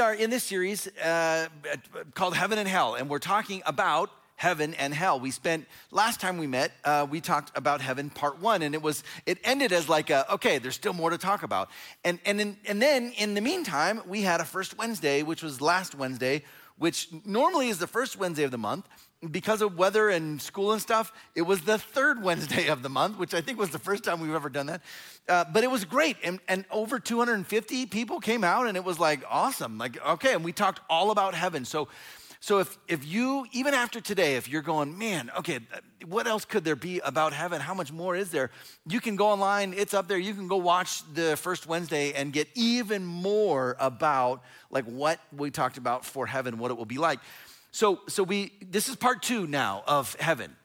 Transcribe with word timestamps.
we 0.00 0.06
are 0.06 0.14
in 0.14 0.30
this 0.30 0.44
series 0.44 0.86
uh, 1.04 1.46
called 2.14 2.34
Heaven 2.34 2.56
and 2.56 2.66
Hell, 2.66 2.94
and 2.94 3.10
we're 3.10 3.18
talking 3.18 3.60
about 3.66 4.08
heaven 4.34 4.72
and 4.72 4.94
hell. 4.94 5.20
We 5.20 5.30
spent 5.30 5.66
last 5.90 6.22
time 6.22 6.38
we 6.38 6.46
met, 6.46 6.72
uh, 6.86 7.06
we 7.10 7.20
talked 7.20 7.54
about 7.54 7.82
heaven 7.82 8.08
part 8.08 8.40
one, 8.40 8.62
and 8.62 8.74
it 8.74 8.80
was 8.80 9.04
it 9.26 9.36
ended 9.44 9.72
as 9.72 9.90
like 9.90 10.08
a 10.08 10.32
okay, 10.32 10.56
there's 10.56 10.74
still 10.74 10.94
more 10.94 11.10
to 11.10 11.18
talk 11.18 11.42
about, 11.42 11.68
and 12.02 12.18
and 12.24 12.40
in, 12.40 12.56
and 12.66 12.80
then 12.80 13.12
in 13.18 13.34
the 13.34 13.42
meantime, 13.42 14.00
we 14.06 14.22
had 14.22 14.40
a 14.40 14.46
first 14.46 14.78
Wednesday, 14.78 15.22
which 15.22 15.42
was 15.42 15.60
last 15.60 15.94
Wednesday, 15.94 16.44
which 16.78 17.10
normally 17.26 17.68
is 17.68 17.76
the 17.76 17.86
first 17.86 18.16
Wednesday 18.16 18.44
of 18.44 18.52
the 18.52 18.56
month. 18.56 18.88
Because 19.28 19.60
of 19.60 19.76
weather 19.76 20.08
and 20.08 20.40
school 20.40 20.72
and 20.72 20.80
stuff, 20.80 21.12
it 21.34 21.42
was 21.42 21.60
the 21.62 21.78
third 21.78 22.22
Wednesday 22.22 22.68
of 22.68 22.82
the 22.82 22.88
month, 22.88 23.18
which 23.18 23.34
I 23.34 23.40
think 23.40 23.58
was 23.58 23.70
the 23.70 23.78
first 23.78 24.04
time 24.04 24.20
we've 24.20 24.34
ever 24.34 24.48
done 24.48 24.66
that. 24.66 24.82
Uh, 25.28 25.44
but 25.52 25.62
it 25.62 25.70
was 25.70 25.84
great. 25.84 26.16
And, 26.24 26.40
and 26.48 26.64
over 26.70 26.98
250 26.98 27.86
people 27.86 28.20
came 28.20 28.44
out, 28.44 28.66
and 28.66 28.76
it 28.76 28.84
was 28.84 28.98
like 28.98 29.22
awesome. 29.28 29.76
Like, 29.78 30.04
okay, 30.04 30.32
and 30.32 30.42
we 30.42 30.52
talked 30.52 30.80
all 30.88 31.10
about 31.10 31.34
heaven. 31.34 31.64
So 31.64 31.88
so 32.42 32.58
if, 32.58 32.78
if 32.88 33.04
you, 33.04 33.46
even 33.52 33.74
after 33.74 34.00
today, 34.00 34.36
if 34.36 34.48
you're 34.48 34.62
going, 34.62 34.96
man, 34.96 35.30
okay, 35.38 35.60
what 36.06 36.26
else 36.26 36.46
could 36.46 36.64
there 36.64 36.74
be 36.74 36.98
about 37.00 37.34
heaven? 37.34 37.60
How 37.60 37.74
much 37.74 37.92
more 37.92 38.16
is 38.16 38.30
there? 38.30 38.50
You 38.88 38.98
can 38.98 39.14
go 39.16 39.28
online, 39.28 39.74
it's 39.76 39.92
up 39.92 40.08
there. 40.08 40.16
You 40.16 40.32
can 40.32 40.48
go 40.48 40.56
watch 40.56 41.02
the 41.12 41.36
first 41.36 41.66
Wednesday 41.66 42.14
and 42.14 42.32
get 42.32 42.48
even 42.54 43.04
more 43.04 43.76
about 43.78 44.42
like 44.70 44.86
what 44.86 45.20
we 45.36 45.50
talked 45.50 45.76
about 45.76 46.06
for 46.06 46.26
heaven, 46.26 46.56
what 46.56 46.70
it 46.70 46.78
will 46.78 46.86
be 46.86 46.96
like. 46.96 47.20
So, 47.72 48.00
so 48.08 48.22
we, 48.22 48.52
this 48.60 48.88
is 48.88 48.96
part 48.96 49.22
two 49.22 49.46
now 49.46 49.82
of 49.86 50.14
heaven. 50.16 50.56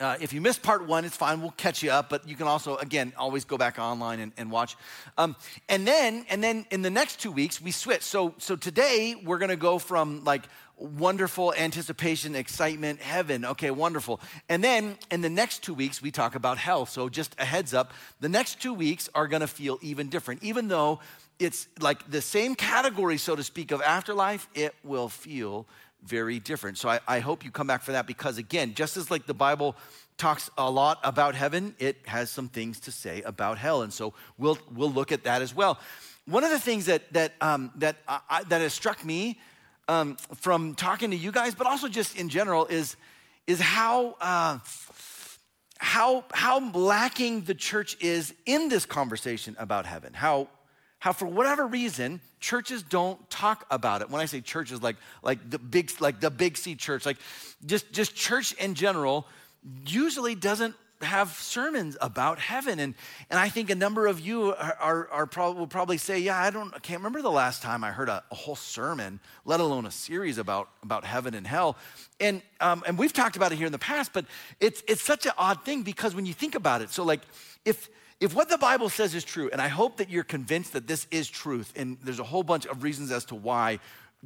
Uh, 0.00 0.16
if 0.20 0.32
you 0.32 0.40
missed 0.40 0.62
part 0.62 0.86
one, 0.86 1.04
it's 1.04 1.16
fine. 1.16 1.40
We'll 1.40 1.50
catch 1.52 1.82
you 1.82 1.90
up. 1.90 2.08
But 2.08 2.28
you 2.28 2.36
can 2.36 2.46
also, 2.46 2.76
again, 2.76 3.12
always 3.16 3.44
go 3.44 3.58
back 3.58 3.80
online 3.80 4.20
and, 4.20 4.32
and 4.36 4.48
watch. 4.48 4.76
Um, 5.16 5.34
and 5.68 5.86
then, 5.86 6.24
and 6.30 6.42
then 6.42 6.66
in 6.70 6.82
the 6.82 6.90
next 6.90 7.20
two 7.20 7.32
weeks, 7.32 7.60
we 7.60 7.72
switch. 7.72 8.02
So, 8.02 8.34
so 8.38 8.54
today 8.54 9.16
we're 9.24 9.38
going 9.38 9.50
to 9.50 9.56
go 9.56 9.78
from 9.80 10.22
like 10.22 10.44
wonderful 10.76 11.52
anticipation, 11.54 12.36
excitement, 12.36 13.00
heaven. 13.00 13.44
Okay, 13.44 13.72
wonderful. 13.72 14.20
And 14.48 14.62
then 14.62 14.98
in 15.10 15.20
the 15.20 15.30
next 15.30 15.64
two 15.64 15.74
weeks, 15.74 16.00
we 16.00 16.12
talk 16.12 16.36
about 16.36 16.58
hell. 16.58 16.86
So 16.86 17.08
just 17.08 17.34
a 17.40 17.44
heads 17.44 17.74
up, 17.74 17.92
the 18.20 18.28
next 18.28 18.62
two 18.62 18.74
weeks 18.74 19.10
are 19.16 19.26
going 19.26 19.40
to 19.40 19.48
feel 19.48 19.80
even 19.82 20.10
different. 20.10 20.44
Even 20.44 20.68
though 20.68 21.00
it's 21.40 21.66
like 21.80 22.08
the 22.08 22.22
same 22.22 22.54
category, 22.54 23.18
so 23.18 23.34
to 23.34 23.42
speak, 23.42 23.72
of 23.72 23.82
afterlife, 23.82 24.48
it 24.54 24.76
will 24.84 25.08
feel 25.08 25.66
very 26.04 26.38
different. 26.38 26.78
So 26.78 26.88
I, 26.88 27.00
I 27.06 27.20
hope 27.20 27.44
you 27.44 27.50
come 27.50 27.66
back 27.66 27.82
for 27.82 27.92
that 27.92 28.06
because, 28.06 28.38
again, 28.38 28.74
just 28.74 28.96
as 28.96 29.10
like 29.10 29.26
the 29.26 29.34
Bible 29.34 29.76
talks 30.16 30.50
a 30.58 30.70
lot 30.70 30.98
about 31.04 31.34
heaven, 31.34 31.74
it 31.78 31.96
has 32.06 32.30
some 32.30 32.48
things 32.48 32.80
to 32.80 32.90
say 32.90 33.22
about 33.22 33.58
hell. 33.58 33.82
And 33.82 33.92
so 33.92 34.14
we'll, 34.36 34.58
we'll 34.74 34.92
look 34.92 35.12
at 35.12 35.24
that 35.24 35.42
as 35.42 35.54
well. 35.54 35.78
One 36.26 36.44
of 36.44 36.50
the 36.50 36.58
things 36.58 36.86
that, 36.86 37.12
that, 37.12 37.34
um, 37.40 37.70
that, 37.76 37.96
I, 38.06 38.42
that 38.44 38.60
has 38.60 38.74
struck 38.74 39.04
me 39.04 39.38
um, 39.88 40.16
from 40.34 40.74
talking 40.74 41.10
to 41.10 41.16
you 41.16 41.32
guys, 41.32 41.54
but 41.54 41.66
also 41.66 41.88
just 41.88 42.16
in 42.16 42.28
general, 42.28 42.66
is, 42.66 42.96
is 43.46 43.60
how, 43.60 44.16
uh, 44.20 44.58
how, 45.78 46.24
how 46.34 46.70
lacking 46.72 47.42
the 47.42 47.54
church 47.54 47.96
is 48.00 48.34
in 48.44 48.68
this 48.68 48.84
conversation 48.84 49.56
about 49.58 49.86
heaven. 49.86 50.12
How, 50.12 50.48
how 50.98 51.12
for 51.12 51.26
whatever 51.26 51.66
reason, 51.66 52.20
churches 52.40 52.82
don't 52.82 53.30
talk 53.30 53.66
about 53.70 54.02
it. 54.02 54.10
When 54.10 54.20
I 54.20 54.24
say 54.24 54.40
churches, 54.40 54.82
like, 54.82 54.96
like, 55.22 55.48
the, 55.48 55.58
big, 55.58 55.92
like 56.00 56.20
the 56.20 56.30
big 56.30 56.56
C 56.56 56.74
church, 56.74 57.06
like 57.06 57.18
just, 57.64 57.92
just 57.92 58.14
church 58.14 58.52
in 58.54 58.74
general, 58.74 59.26
usually 59.86 60.34
doesn't 60.34 60.74
have 61.00 61.30
sermons 61.30 61.96
about 62.00 62.40
heaven. 62.40 62.80
And, 62.80 62.94
and 63.30 63.38
I 63.38 63.48
think 63.48 63.70
a 63.70 63.76
number 63.76 64.08
of 64.08 64.18
you 64.18 64.54
are, 64.54 64.76
are, 64.80 65.08
are 65.10 65.26
probably, 65.26 65.60
will 65.60 65.68
probably 65.68 65.98
say, 65.98 66.18
yeah, 66.18 66.36
I, 66.36 66.50
don't, 66.50 66.74
I 66.74 66.80
can't 66.80 66.98
remember 66.98 67.22
the 67.22 67.30
last 67.30 67.62
time 67.62 67.84
I 67.84 67.92
heard 67.92 68.08
a, 68.08 68.24
a 68.32 68.34
whole 68.34 68.56
sermon, 68.56 69.20
let 69.44 69.60
alone 69.60 69.86
a 69.86 69.92
series 69.92 70.38
about, 70.38 70.68
about 70.82 71.04
heaven 71.04 71.34
and 71.34 71.46
hell. 71.46 71.76
And, 72.18 72.42
um, 72.60 72.82
and 72.86 72.98
we've 72.98 73.12
talked 73.12 73.36
about 73.36 73.52
it 73.52 73.58
here 73.58 73.66
in 73.66 73.72
the 73.72 73.78
past, 73.78 74.12
but 74.12 74.24
it's, 74.58 74.82
it's 74.88 75.02
such 75.02 75.26
an 75.26 75.32
odd 75.38 75.64
thing 75.64 75.82
because 75.82 76.16
when 76.16 76.26
you 76.26 76.34
think 76.34 76.56
about 76.56 76.82
it, 76.82 76.90
so 76.90 77.04
like 77.04 77.20
if, 77.64 77.88
if 78.20 78.34
what 78.34 78.48
the 78.48 78.58
Bible 78.58 78.88
says 78.88 79.14
is 79.14 79.24
true, 79.24 79.48
and 79.52 79.60
I 79.60 79.68
hope 79.68 79.98
that 79.98 80.10
you're 80.10 80.24
convinced 80.24 80.72
that 80.72 80.86
this 80.86 81.06
is 81.10 81.28
truth, 81.28 81.72
and 81.76 81.98
there's 82.02 82.18
a 82.18 82.24
whole 82.24 82.42
bunch 82.42 82.66
of 82.66 82.82
reasons 82.82 83.12
as 83.12 83.24
to 83.26 83.36
why 83.36 83.78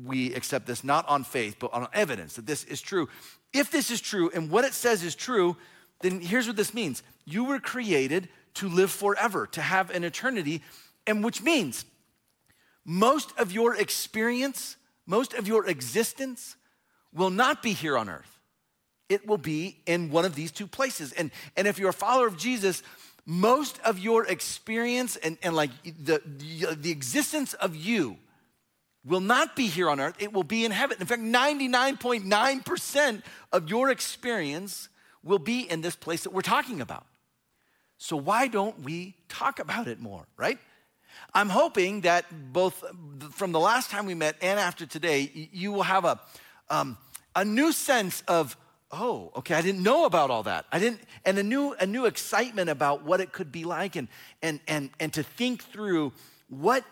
we 0.02 0.34
accept 0.34 0.66
this, 0.66 0.82
not 0.82 1.06
on 1.08 1.24
faith, 1.24 1.56
but 1.58 1.72
on 1.74 1.86
evidence 1.92 2.34
that 2.34 2.46
this 2.46 2.64
is 2.64 2.80
true. 2.80 3.08
If 3.52 3.70
this 3.70 3.90
is 3.90 4.00
true 4.00 4.30
and 4.34 4.50
what 4.50 4.64
it 4.64 4.72
says 4.72 5.04
is 5.04 5.14
true, 5.14 5.56
then 6.00 6.20
here's 6.20 6.46
what 6.46 6.56
this 6.56 6.72
means 6.72 7.02
you 7.26 7.44
were 7.44 7.58
created 7.58 8.28
to 8.54 8.68
live 8.68 8.90
forever, 8.90 9.46
to 9.48 9.60
have 9.60 9.90
an 9.90 10.04
eternity, 10.04 10.62
and 11.06 11.22
which 11.22 11.42
means 11.42 11.84
most 12.84 13.32
of 13.38 13.52
your 13.52 13.76
experience, 13.76 14.76
most 15.06 15.34
of 15.34 15.46
your 15.46 15.66
existence 15.66 16.56
will 17.12 17.30
not 17.30 17.62
be 17.62 17.72
here 17.72 17.96
on 17.96 18.08
earth. 18.08 18.38
It 19.08 19.26
will 19.26 19.38
be 19.38 19.80
in 19.86 20.10
one 20.10 20.24
of 20.24 20.34
these 20.34 20.50
two 20.50 20.66
places. 20.66 21.12
And, 21.12 21.30
and 21.56 21.68
if 21.68 21.78
you're 21.78 21.90
a 21.90 21.94
follower 21.94 22.26
of 22.26 22.38
Jesus, 22.38 22.82
most 23.24 23.78
of 23.84 23.98
your 23.98 24.26
experience 24.26 25.16
and, 25.16 25.38
and 25.42 25.54
like 25.54 25.70
the, 25.84 26.20
the, 26.24 26.90
existence 26.90 27.54
of 27.54 27.76
you 27.76 28.16
will 29.04 29.20
not 29.20 29.54
be 29.54 29.66
here 29.66 29.88
on 29.88 30.00
earth. 30.00 30.16
It 30.18 30.32
will 30.32 30.44
be 30.44 30.64
in 30.64 30.72
heaven. 30.72 30.96
In 31.00 31.06
fact, 31.06 31.22
99.9% 31.22 33.22
of 33.52 33.68
your 33.68 33.90
experience 33.90 34.88
will 35.22 35.38
be 35.38 35.70
in 35.70 35.80
this 35.80 35.94
place 35.94 36.24
that 36.24 36.32
we're 36.32 36.42
talking 36.42 36.80
about. 36.80 37.06
So, 37.98 38.16
why 38.16 38.48
don't 38.48 38.80
we 38.80 39.14
talk 39.28 39.60
about 39.60 39.86
it 39.86 40.00
more, 40.00 40.26
right? 40.36 40.58
I'm 41.34 41.48
hoping 41.48 42.00
that 42.00 42.24
both 42.52 42.82
from 43.30 43.52
the 43.52 43.60
last 43.60 43.90
time 43.90 44.06
we 44.06 44.14
met 44.14 44.36
and 44.42 44.58
after 44.58 44.86
today, 44.86 45.48
you 45.52 45.72
will 45.72 45.84
have 45.84 46.04
a, 46.04 46.20
um, 46.68 46.98
a 47.36 47.44
new 47.44 47.72
sense 47.72 48.24
of, 48.26 48.56
oh, 48.92 49.32
okay, 49.36 49.54
I 49.54 49.62
didn't 49.62 49.82
know 49.82 50.04
about 50.04 50.30
all 50.30 50.42
that. 50.44 50.66
I 50.70 50.78
didn't, 50.78 51.00
and 51.24 51.38
a 51.38 51.42
new, 51.42 51.74
a 51.80 51.86
new 51.86 52.04
excitement 52.04 52.68
about 52.68 53.04
what 53.04 53.20
it 53.20 53.32
could 53.32 53.50
be 53.50 53.64
like 53.64 53.96
and, 53.96 54.06
and, 54.42 54.60
and, 54.68 54.90
and 55.00 55.12
to 55.14 55.22
think 55.22 55.64
through 55.64 56.12
what, 56.48 56.84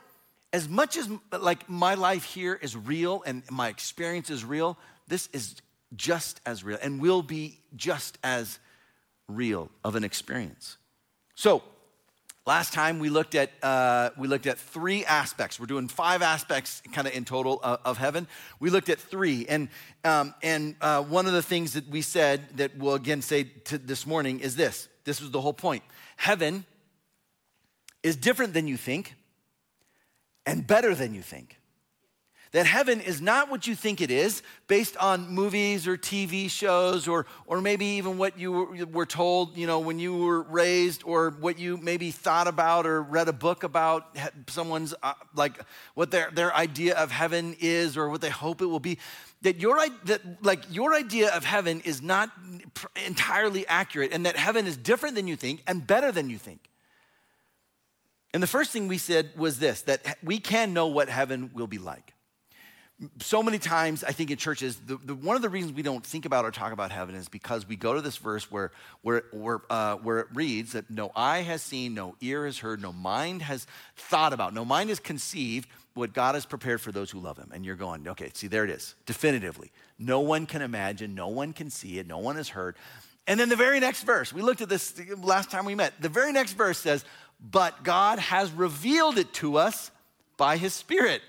as 0.53 0.69
much 0.69 0.97
as 0.97 1.09
like 1.39 1.69
my 1.69 1.95
life 1.95 2.25
here 2.25 2.55
is 2.55 2.75
real 2.75 3.23
and 3.27 3.43
my 3.51 3.69
experience 3.69 4.31
is 4.31 4.45
real, 4.45 4.79
this 5.09 5.29
is 5.33 5.57
just 5.95 6.41
as 6.47 6.65
real 6.65 6.79
and 6.83 7.01
will 7.01 7.23
be 7.23 7.59
just 7.77 8.17
as 8.25 8.59
real 9.29 9.71
of 9.85 9.95
an 9.95 10.05
experience. 10.05 10.79
So, 11.35 11.63
last 12.51 12.73
time 12.73 12.99
we 12.99 13.11
looked 13.11 13.37
at 13.37 13.53
uh, 13.63 14.11
we 14.19 14.27
looked 14.27 14.49
at 14.49 14.59
three 14.59 15.05
aspects. 15.05 15.61
We're 15.61 15.67
doing 15.67 15.87
five 15.87 16.21
aspects, 16.21 16.83
kind 16.93 17.07
of 17.07 17.15
in 17.15 17.25
total, 17.25 17.61
of, 17.63 17.79
of, 17.85 17.97
heaven. 17.97 18.27
We 18.59 18.71
looked 18.71 18.89
at 18.89 18.99
three, 18.99 19.47
and 19.49 19.69
um, 20.03 20.35
and 20.43 20.75
uh, 20.81 21.01
one 21.05 21.27
of 21.27 21.33
the 21.33 21.43
things 21.43 21.75
that 21.75 21.87
we 21.89 22.03
said 22.03 22.41
that 22.57 22.77
we'll 22.77 22.95
again 22.95 23.23
say 23.23 23.53
this 23.71 24.05
morning 24.05 24.41
is 24.41 24.57
this. 24.57 24.89
This 25.05 25.21
was 25.21 25.31
the 25.31 25.41
whole 25.41 25.53
point. 25.53 25.85
Heaven 26.17 26.65
is 28.03 28.17
different 28.17 28.53
than 28.53 28.67
you 28.67 28.77
think, 28.77 29.15
and 30.45 30.67
better 30.67 30.93
than 30.93 31.15
you 31.15 31.23
think. 31.23 31.60
That 32.53 32.67
heaven 32.67 33.01
is 33.01 33.21
not 33.21 33.49
what 33.49 33.69
you 33.69 33.77
think 33.77 34.01
it 34.01 34.11
is 34.11 34.43
based 34.67 34.97
on 34.97 35.29
movies 35.29 35.87
or 35.87 35.97
TV 35.97 36.51
shows 36.51 37.07
or, 37.07 37.27
or 37.47 37.61
maybe 37.61 37.85
even 37.87 38.19
what 38.19 38.41
you 38.41 38.89
were, 38.91 39.07
told, 39.07 39.57
you 39.57 39.69
know, 39.69 39.79
when 39.79 40.01
you 40.01 40.17
were 40.17 40.43
raised 40.43 41.05
or 41.05 41.31
what 41.31 41.61
you 41.61 41.77
maybe 41.77 42.11
thought 42.11 42.49
about 42.49 42.87
or 42.87 43.03
read 43.03 43.29
a 43.29 43.33
book 43.33 43.63
about 43.63 44.17
someone's, 44.49 44.95
uh, 45.01 45.13
like 45.37 45.61
what 45.95 46.11
their, 46.11 46.31
their 46.33 46.53
idea 46.55 46.97
of 46.97 47.13
heaven 47.13 47.55
is 47.61 47.97
or 47.97 48.09
what 48.09 48.21
they 48.21 48.31
hope 48.31 48.61
it 48.63 48.67
will 48.67 48.81
be. 48.81 48.99
That 49.43 49.61
your, 49.61 49.79
that 50.07 50.21
like 50.43 50.65
your 50.75 50.93
idea 50.93 51.33
of 51.33 51.45
heaven 51.45 51.81
is 51.85 52.03
not 52.03 52.31
entirely 53.07 53.65
accurate 53.69 54.13
and 54.13 54.27
that 54.27 54.37
heaven 54.37 54.67
is 54.67 54.77
different 54.77 55.15
than 55.15 55.29
you 55.29 55.37
think 55.37 55.63
and 55.69 55.87
better 55.87 56.11
than 56.11 56.29
you 56.29 56.37
think. 56.37 56.69
And 58.35 58.43
the 58.43 58.49
first 58.49 58.73
thing 58.73 58.89
we 58.89 58.99
said 58.99 59.31
was 59.37 59.61
this 59.61 59.83
that 59.83 60.19
we 60.23 60.41
can 60.41 60.73
know 60.73 60.89
what 60.89 61.09
heaven 61.09 61.51
will 61.55 61.69
be 61.69 61.79
like 61.79 62.13
so 63.21 63.43
many 63.43 63.59
times 63.59 64.05
i 64.05 64.13
think 64.13 64.31
in 64.31 64.37
churches 64.37 64.77
the, 64.87 64.97
the, 65.05 65.15
one 65.15 65.37
of 65.37 65.43
the 65.43 65.49
reasons 65.49 65.73
we 65.73 65.83
don't 65.83 66.05
think 66.05 66.25
about 66.27 66.45
or 66.45 66.51
talk 66.51 66.73
about 66.73 66.93
heaven 66.93 67.15
is 67.15 67.29
because 67.29 67.67
we 67.67 67.77
go 67.77 67.95
to 67.95 68.01
this 68.01 68.17
verse 68.17 68.51
where, 68.51 68.73
where, 69.03 69.25
where, 69.33 69.61
uh, 69.71 69.97
where 69.97 70.19
it 70.21 70.27
reads 70.35 70.73
that 70.73 70.91
no 70.91 71.11
eye 71.17 71.41
has 71.41 71.63
seen 71.63 71.95
no 71.95 72.15
ear 72.21 72.45
has 72.45 72.59
heard 72.59 72.83
no 72.83 72.93
mind 72.93 73.43
has 73.43 73.67
thought 73.97 74.33
about 74.33 74.53
no 74.53 74.65
mind 74.65 74.89
has 74.91 75.01
conceived 75.01 75.69
what 75.95 76.13
god 76.13 76.35
has 76.35 76.47
prepared 76.47 76.81
for 76.81 76.93
those 76.93 77.11
who 77.11 77.19
love 77.19 77.37
him. 77.37 77.51
And 77.53 77.65
you're 77.65 77.77
going 77.77 78.07
okay 78.09 78.31
see 78.35 78.47
there 78.47 78.65
it 78.65 78.71
is 78.71 78.95
definitively. 79.07 79.71
No 79.99 80.21
one 80.21 80.47
can 80.47 80.63
imagine 80.63 81.15
no 81.15 81.29
one 81.29 81.53
can 81.53 81.71
see 81.71 81.99
it 81.99 82.07
no 82.07 82.19
one 82.19 82.37
has 82.37 82.49
heard. 82.49 82.77
And 83.27 83.39
then 83.39 83.49
the 83.49 83.57
very 83.57 83.81
next 83.81 84.03
verse 84.03 84.33
we 84.33 84.43
looked 84.43 84.61
at 84.61 84.69
this 84.69 85.01
last 85.19 85.51
time 85.51 85.65
we 85.65 85.75
met. 85.75 86.01
The 86.01 86.09
very 86.09 86.33
next 86.33 86.55
verse 86.55 86.79
says 86.79 87.05
but 87.41 87.83
god 87.85 88.19
has 88.19 88.51
revealed 88.53 89.19
it 89.19 89.33
to 89.35 89.57
us 89.57 89.91
by 90.37 90.57
his 90.57 90.73
spirit 90.73 91.23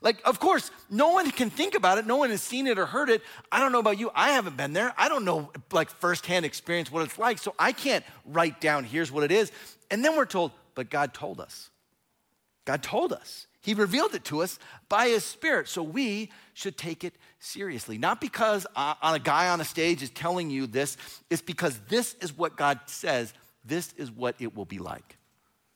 like, 0.00 0.20
of 0.24 0.38
course, 0.38 0.70
no 0.90 1.10
one 1.10 1.30
can 1.30 1.50
think 1.50 1.74
about 1.74 1.98
it. 1.98 2.06
No 2.06 2.16
one 2.16 2.30
has 2.30 2.42
seen 2.42 2.66
it 2.66 2.78
or 2.78 2.86
heard 2.86 3.10
it. 3.10 3.22
I 3.50 3.58
don't 3.60 3.72
know 3.72 3.80
about 3.80 3.98
you. 3.98 4.10
I 4.14 4.30
haven't 4.30 4.56
been 4.56 4.72
there. 4.72 4.94
I 4.96 5.08
don't 5.08 5.24
know, 5.24 5.50
like, 5.72 5.90
firsthand 5.90 6.44
experience 6.44 6.90
what 6.90 7.04
it's 7.04 7.18
like. 7.18 7.38
So 7.38 7.54
I 7.58 7.72
can't 7.72 8.04
write 8.24 8.60
down, 8.60 8.84
here's 8.84 9.10
what 9.10 9.24
it 9.24 9.32
is. 9.32 9.50
And 9.90 10.04
then 10.04 10.16
we're 10.16 10.26
told, 10.26 10.52
but 10.74 10.90
God 10.90 11.14
told 11.14 11.40
us. 11.40 11.70
God 12.64 12.82
told 12.82 13.12
us. 13.12 13.46
He 13.60 13.74
revealed 13.74 14.14
it 14.14 14.24
to 14.26 14.42
us 14.42 14.58
by 14.88 15.08
His 15.08 15.24
Spirit. 15.24 15.68
So 15.68 15.82
we 15.82 16.30
should 16.54 16.76
take 16.76 17.02
it 17.02 17.14
seriously. 17.40 17.98
Not 17.98 18.20
because 18.20 18.66
uh, 18.76 18.94
a 19.02 19.18
guy 19.18 19.48
on 19.48 19.60
a 19.60 19.64
stage 19.64 20.02
is 20.02 20.10
telling 20.10 20.48
you 20.50 20.66
this, 20.66 20.96
it's 21.28 21.42
because 21.42 21.78
this 21.88 22.14
is 22.20 22.36
what 22.36 22.56
God 22.56 22.80
says, 22.86 23.32
this 23.64 23.92
is 23.96 24.10
what 24.10 24.36
it 24.38 24.54
will 24.54 24.64
be 24.64 24.78
like. 24.78 25.16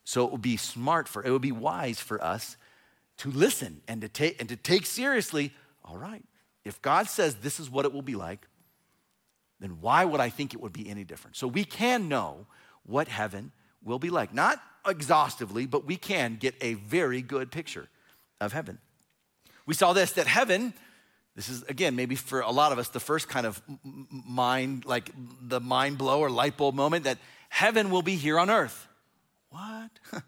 So 0.05 0.25
it 0.25 0.33
would 0.33 0.43
be 0.43 0.57
smart 0.57 1.09
for, 1.09 1.25
it 1.25 1.31
would 1.31 1.43
be 1.43 1.53
wise 1.53 1.99
for 1.99 2.23
us 2.23 2.57
to 3.19 3.31
listen 3.31 3.83
and 3.89 4.01
to 4.01 4.09
take, 4.09 4.41
and 4.41 4.49
to 4.49 4.57
take 4.57 4.87
seriously, 4.87 5.53
all 5.85 5.97
right, 5.97 6.25
if 6.65 6.81
God 6.83 7.09
says 7.09 7.37
this 7.37 7.61
is 7.61 7.71
what 7.71 7.85
it 7.85 7.93
will 7.93 8.03
be 8.03 8.15
like, 8.15 8.47
then 9.61 9.81
why 9.81 10.05
would 10.05 10.21
I 10.21 10.29
think 10.29 10.55
it 10.55 10.61
would 10.61 10.73
be 10.73 10.89
any 10.89 11.05
different? 11.05 11.37
So 11.37 11.47
we 11.47 11.65
can 11.65 12.09
know 12.09 12.47
what 12.85 13.09
heaven 13.09 13.53
will 13.83 13.99
be 13.99 14.11
like. 14.11 14.35
Not 14.35 14.61
exhaustively, 14.87 15.67
but 15.67 15.85
we 15.85 15.97
can 15.97 16.37
get 16.37 16.55
a 16.61 16.75
very 16.75 17.23
good 17.23 17.51
picture 17.51 17.89
of 18.41 18.53
heaven. 18.53 18.79
We 19.67 19.75
saw 19.75 19.93
this 19.93 20.13
that 20.13 20.27
heaven, 20.27 20.75
this 21.37 21.49
is 21.49 21.63
again, 21.65 21.95
maybe 21.95 22.17
for 22.17 22.41
a 22.41 22.51
lot 22.51 22.73
of 22.73 22.79
us, 22.79 22.89
the 22.89 23.01
first 23.01 23.29
kind 23.29 23.47
of 23.47 23.63
mind, 23.85 24.85
like 24.85 25.11
the 25.41 25.61
mind 25.61 25.99
blow 25.99 26.21
or 26.21 26.31
light 26.31 26.57
bulb 26.57 26.75
moment 26.75 27.05
that 27.05 27.19
heaven 27.49 27.91
will 27.91 28.03
be 28.03 28.17
here 28.17 28.39
on 28.39 28.51
earth. 28.51 28.89
What? 29.51 29.91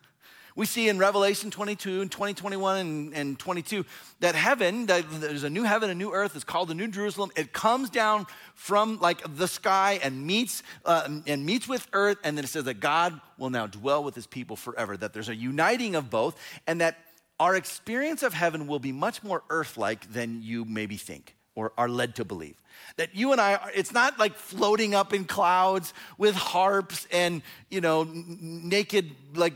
We 0.57 0.67
see 0.67 0.89
in 0.89 0.99
Revelation 0.99 1.51
22 1.51 2.01
and 2.01 2.11
2021 2.11 2.77
and, 2.79 3.15
and 3.15 3.39
22 3.39 3.85
that 4.21 4.37
heaven, 4.37 4.87
that 4.87 5.05
there's 5.21 5.43
a 5.43 5.51
new 5.51 5.65
heaven, 5.65 5.91
a 5.91 5.95
new 5.95 6.13
earth. 6.13 6.37
It's 6.37 6.45
called 6.45 6.69
the 6.69 6.75
New 6.75 6.87
Jerusalem. 6.87 7.33
It 7.37 7.53
comes 7.53 7.91
down 7.91 8.27
from 8.55 9.01
like 9.01 9.21
the 9.37 9.49
sky 9.49 9.99
and 10.01 10.25
meets 10.25 10.63
uh, 10.85 11.09
and 11.27 11.45
meets 11.45 11.67
with 11.67 11.89
earth, 11.93 12.19
and 12.23 12.39
then 12.39 12.45
it 12.45 12.49
says 12.49 12.65
that 12.65 12.79
God 12.79 13.21
will 13.37 13.51
now 13.51 13.67
dwell 13.67 14.05
with 14.05 14.15
His 14.15 14.29
people 14.29 14.55
forever. 14.55 14.97
That 14.97 15.13
there's 15.13 15.29
a 15.29 15.35
uniting 15.35 15.97
of 15.97 16.09
both, 16.09 16.39
and 16.69 16.81
that 16.81 16.99
our 17.41 17.57
experience 17.57 18.23
of 18.23 18.33
heaven 18.33 18.69
will 18.69 18.79
be 18.79 18.93
much 18.93 19.25
more 19.25 19.43
earth-like 19.51 20.13
than 20.13 20.41
you 20.43 20.65
maybe 20.65 20.97
think 20.97 21.35
or 21.57 21.73
are 21.77 21.89
led 21.89 22.15
to 22.17 22.25
believe. 22.25 22.61
That 22.97 23.15
you 23.15 23.33
and 23.33 23.41
I, 23.41 23.55
are, 23.55 23.71
it's 23.75 23.93
not 23.93 24.19
like 24.19 24.35
floating 24.37 24.95
up 24.95 25.13
in 25.13 25.25
clouds 25.25 25.95
with 26.19 26.35
harps 26.35 27.07
and, 27.13 27.43
you 27.71 27.81
know, 27.81 28.07
naked, 28.13 29.13
like 29.35 29.55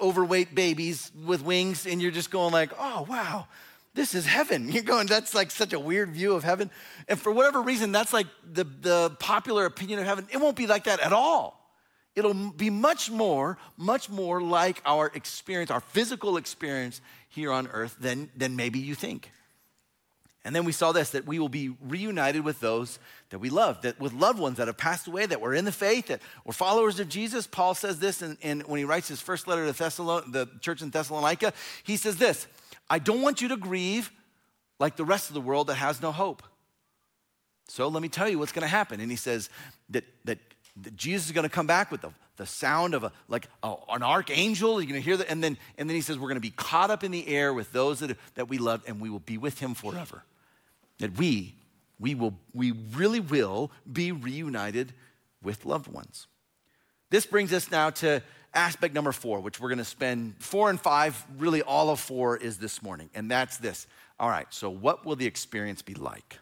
overweight 0.00 0.54
babies 0.54 1.10
with 1.24 1.42
wings, 1.42 1.86
and 1.86 2.00
you're 2.00 2.10
just 2.10 2.30
going 2.30 2.52
like, 2.52 2.70
oh, 2.78 3.06
wow, 3.08 3.46
this 3.94 4.14
is 4.14 4.26
heaven. 4.26 4.68
You're 4.72 4.82
going, 4.82 5.06
that's 5.06 5.34
like 5.34 5.50
such 5.50 5.72
a 5.72 5.80
weird 5.80 6.10
view 6.10 6.34
of 6.34 6.44
heaven. 6.44 6.70
And 7.08 7.18
for 7.18 7.32
whatever 7.32 7.62
reason, 7.62 7.92
that's 7.92 8.12
like 8.12 8.26
the, 8.52 8.64
the 8.64 9.16
popular 9.18 9.64
opinion 9.64 9.98
of 9.98 10.06
heaven. 10.06 10.28
It 10.30 10.36
won't 10.36 10.56
be 10.56 10.66
like 10.66 10.84
that 10.84 11.00
at 11.00 11.12
all. 11.12 11.56
It'll 12.14 12.34
be 12.34 12.70
much 12.70 13.10
more, 13.10 13.58
much 13.76 14.08
more 14.08 14.40
like 14.40 14.80
our 14.86 15.10
experience, 15.14 15.70
our 15.70 15.80
physical 15.80 16.36
experience 16.38 17.00
here 17.28 17.52
on 17.52 17.66
earth 17.68 17.96
than, 18.00 18.30
than 18.36 18.56
maybe 18.56 18.78
you 18.78 18.94
think. 18.94 19.30
And 20.46 20.54
then 20.54 20.64
we 20.64 20.70
saw 20.70 20.92
this 20.92 21.10
that 21.10 21.26
we 21.26 21.40
will 21.40 21.48
be 21.48 21.74
reunited 21.88 22.44
with 22.44 22.60
those 22.60 23.00
that 23.30 23.40
we 23.40 23.50
love, 23.50 23.82
that 23.82 23.98
with 23.98 24.12
loved 24.12 24.38
ones 24.38 24.58
that 24.58 24.68
have 24.68 24.76
passed 24.76 25.08
away, 25.08 25.26
that 25.26 25.40
were 25.40 25.52
in 25.52 25.64
the 25.64 25.72
faith, 25.72 26.06
that 26.06 26.22
were 26.44 26.52
followers 26.52 27.00
of 27.00 27.08
Jesus. 27.08 27.48
Paul 27.48 27.74
says 27.74 27.98
this 27.98 28.22
in, 28.22 28.38
in 28.42 28.60
when 28.60 28.78
he 28.78 28.84
writes 28.84 29.08
his 29.08 29.20
first 29.20 29.48
letter 29.48 29.66
to 29.66 29.72
Thessalon, 29.72 30.30
the 30.30 30.48
church 30.60 30.82
in 30.82 30.90
Thessalonica. 30.90 31.52
He 31.82 31.96
says 31.96 32.18
this 32.18 32.46
I 32.88 33.00
don't 33.00 33.22
want 33.22 33.42
you 33.42 33.48
to 33.48 33.56
grieve 33.56 34.12
like 34.78 34.94
the 34.94 35.04
rest 35.04 35.30
of 35.30 35.34
the 35.34 35.40
world 35.40 35.66
that 35.66 35.74
has 35.74 36.00
no 36.00 36.12
hope. 36.12 36.44
So 37.66 37.88
let 37.88 38.00
me 38.00 38.08
tell 38.08 38.28
you 38.28 38.38
what's 38.38 38.52
going 38.52 38.62
to 38.62 38.68
happen. 38.68 39.00
And 39.00 39.10
he 39.10 39.16
says 39.16 39.50
that, 39.90 40.04
that, 40.26 40.38
that 40.80 40.96
Jesus 40.96 41.26
is 41.26 41.32
going 41.32 41.42
to 41.42 41.50
come 41.52 41.66
back 41.66 41.90
with 41.90 42.02
the, 42.02 42.10
the 42.36 42.46
sound 42.46 42.94
of 42.94 43.02
a, 43.02 43.10
like 43.26 43.48
a, 43.64 43.74
an 43.88 44.04
archangel. 44.04 44.80
You're 44.80 44.88
going 44.88 45.02
to 45.02 45.04
hear 45.04 45.16
that. 45.16 45.28
And 45.28 45.42
then, 45.42 45.58
and 45.76 45.90
then 45.90 45.96
he 45.96 46.02
says, 46.02 46.16
we're 46.16 46.28
going 46.28 46.36
to 46.36 46.40
be 46.40 46.52
caught 46.52 46.92
up 46.92 47.02
in 47.02 47.10
the 47.10 47.26
air 47.26 47.52
with 47.52 47.72
those 47.72 47.98
that, 47.98 48.16
that 48.36 48.48
we 48.48 48.58
love, 48.58 48.84
and 48.86 49.00
we 49.00 49.10
will 49.10 49.18
be 49.18 49.38
with 49.38 49.58
him 49.58 49.74
forever 49.74 50.22
that 50.98 51.16
we, 51.18 51.54
we, 51.98 52.14
will, 52.14 52.34
we 52.52 52.72
really 52.72 53.20
will 53.20 53.70
be 53.90 54.12
reunited 54.12 54.92
with 55.42 55.64
loved 55.64 55.88
ones. 55.88 56.26
This 57.10 57.26
brings 57.26 57.52
us 57.52 57.70
now 57.70 57.90
to 57.90 58.22
aspect 58.54 58.94
number 58.94 59.12
four, 59.12 59.40
which 59.40 59.60
we're 59.60 59.68
going 59.68 59.78
to 59.78 59.84
spend 59.84 60.34
four 60.38 60.70
and 60.70 60.80
five, 60.80 61.24
really 61.38 61.62
all 61.62 61.90
of 61.90 62.00
four 62.00 62.36
is 62.36 62.58
this 62.58 62.82
morning, 62.82 63.10
and 63.14 63.30
that's 63.30 63.58
this. 63.58 63.86
All 64.18 64.28
right, 64.28 64.46
so 64.50 64.70
what 64.70 65.04
will 65.04 65.16
the 65.16 65.26
experience 65.26 65.82
be 65.82 65.94
like? 65.94 66.38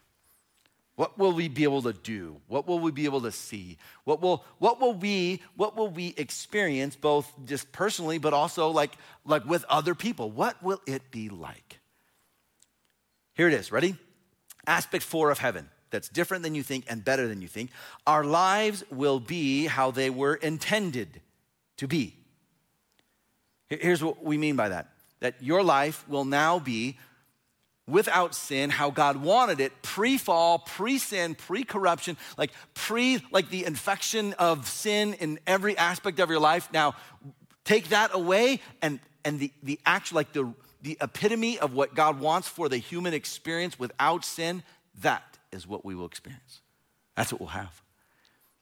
What 0.95 1.17
will 1.17 1.33
we 1.33 1.49
be 1.49 1.63
able 1.63 1.81
to 1.81 1.91
do? 1.91 2.37
What 2.47 2.67
will 2.67 2.79
we 2.79 2.91
be 2.91 3.03
able 3.03 3.21
to 3.21 3.31
see? 3.31 3.77
What 4.05 4.21
will, 4.21 4.45
what 4.59 4.79
will 4.79 4.93
we 4.93 5.41
what 5.57 5.75
will 5.75 5.89
we 5.89 6.13
experience 6.15 6.95
both 6.95 7.29
just 7.45 7.69
personally 7.73 8.17
but 8.17 8.33
also 8.33 8.69
like 8.69 8.93
like 9.25 9.43
with 9.45 9.65
other 9.65 9.93
people? 9.93 10.31
What 10.31 10.63
will 10.63 10.79
it 10.87 11.11
be 11.11 11.27
like? 11.27 11.79
Here 13.33 13.49
it 13.49 13.53
is. 13.53 13.73
Ready? 13.73 13.97
Aspect 14.67 15.03
four 15.03 15.31
of 15.31 15.39
heaven 15.39 15.69
that's 15.91 16.09
different 16.09 16.43
than 16.43 16.55
you 16.55 16.63
think 16.63 16.85
and 16.89 17.03
better 17.03 17.27
than 17.27 17.41
you 17.41 17.47
think. 17.47 17.71
Our 18.05 18.23
lives 18.23 18.83
will 18.91 19.19
be 19.19 19.65
how 19.65 19.91
they 19.91 20.09
were 20.09 20.35
intended 20.35 21.21
to 21.77 21.87
be. 21.87 22.15
Here's 23.67 24.03
what 24.03 24.23
we 24.23 24.37
mean 24.37 24.55
by 24.55 24.69
that 24.69 24.89
that 25.21 25.41
your 25.41 25.63
life 25.63 26.07
will 26.07 26.25
now 26.25 26.59
be 26.59 26.97
without 27.87 28.35
sin 28.35 28.69
how 28.69 28.89
god 28.89 29.17
wanted 29.17 29.59
it 29.59 29.71
pre-fall 29.81 30.59
pre-sin 30.59 31.35
pre-corruption 31.35 32.17
like 32.37 32.51
pre 32.73 33.19
like 33.31 33.49
the 33.49 33.63
infection 33.63 34.33
of 34.33 34.67
sin 34.67 35.13
in 35.15 35.39
every 35.45 35.77
aspect 35.77 36.19
of 36.19 36.29
your 36.29 36.39
life 36.39 36.67
now 36.73 36.95
take 37.63 37.89
that 37.89 38.13
away 38.13 38.59
and 38.81 38.99
and 39.23 39.39
the 39.39 39.51
the 39.63 39.79
actual 39.85 40.15
like 40.15 40.33
the 40.33 40.51
the 40.85 40.97
epitome 41.01 41.57
of 41.57 41.73
what 41.73 41.95
God 41.95 42.19
wants 42.19 42.47
for 42.47 42.69
the 42.69 42.77
human 42.77 43.11
experience 43.11 43.79
without 43.79 44.23
sin, 44.23 44.61
that 45.01 45.39
is 45.51 45.65
what 45.65 45.83
we 45.83 45.95
will 45.95 46.05
experience. 46.05 46.61
That's 47.17 47.31
what 47.31 47.41
we'll 47.41 47.49
have. 47.49 47.81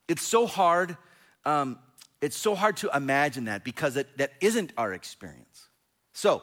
It's 0.07 0.21
so 0.21 0.47
hard. 0.47 0.95
Um, 1.43 1.79
it's 2.21 2.37
so 2.37 2.55
hard 2.55 2.77
to 2.77 2.89
imagine 2.95 3.45
that 3.45 3.65
because 3.65 3.97
it, 3.97 4.17
that 4.17 4.31
isn't 4.39 4.71
our 4.77 4.93
experience. 4.93 5.67
So, 6.13 6.41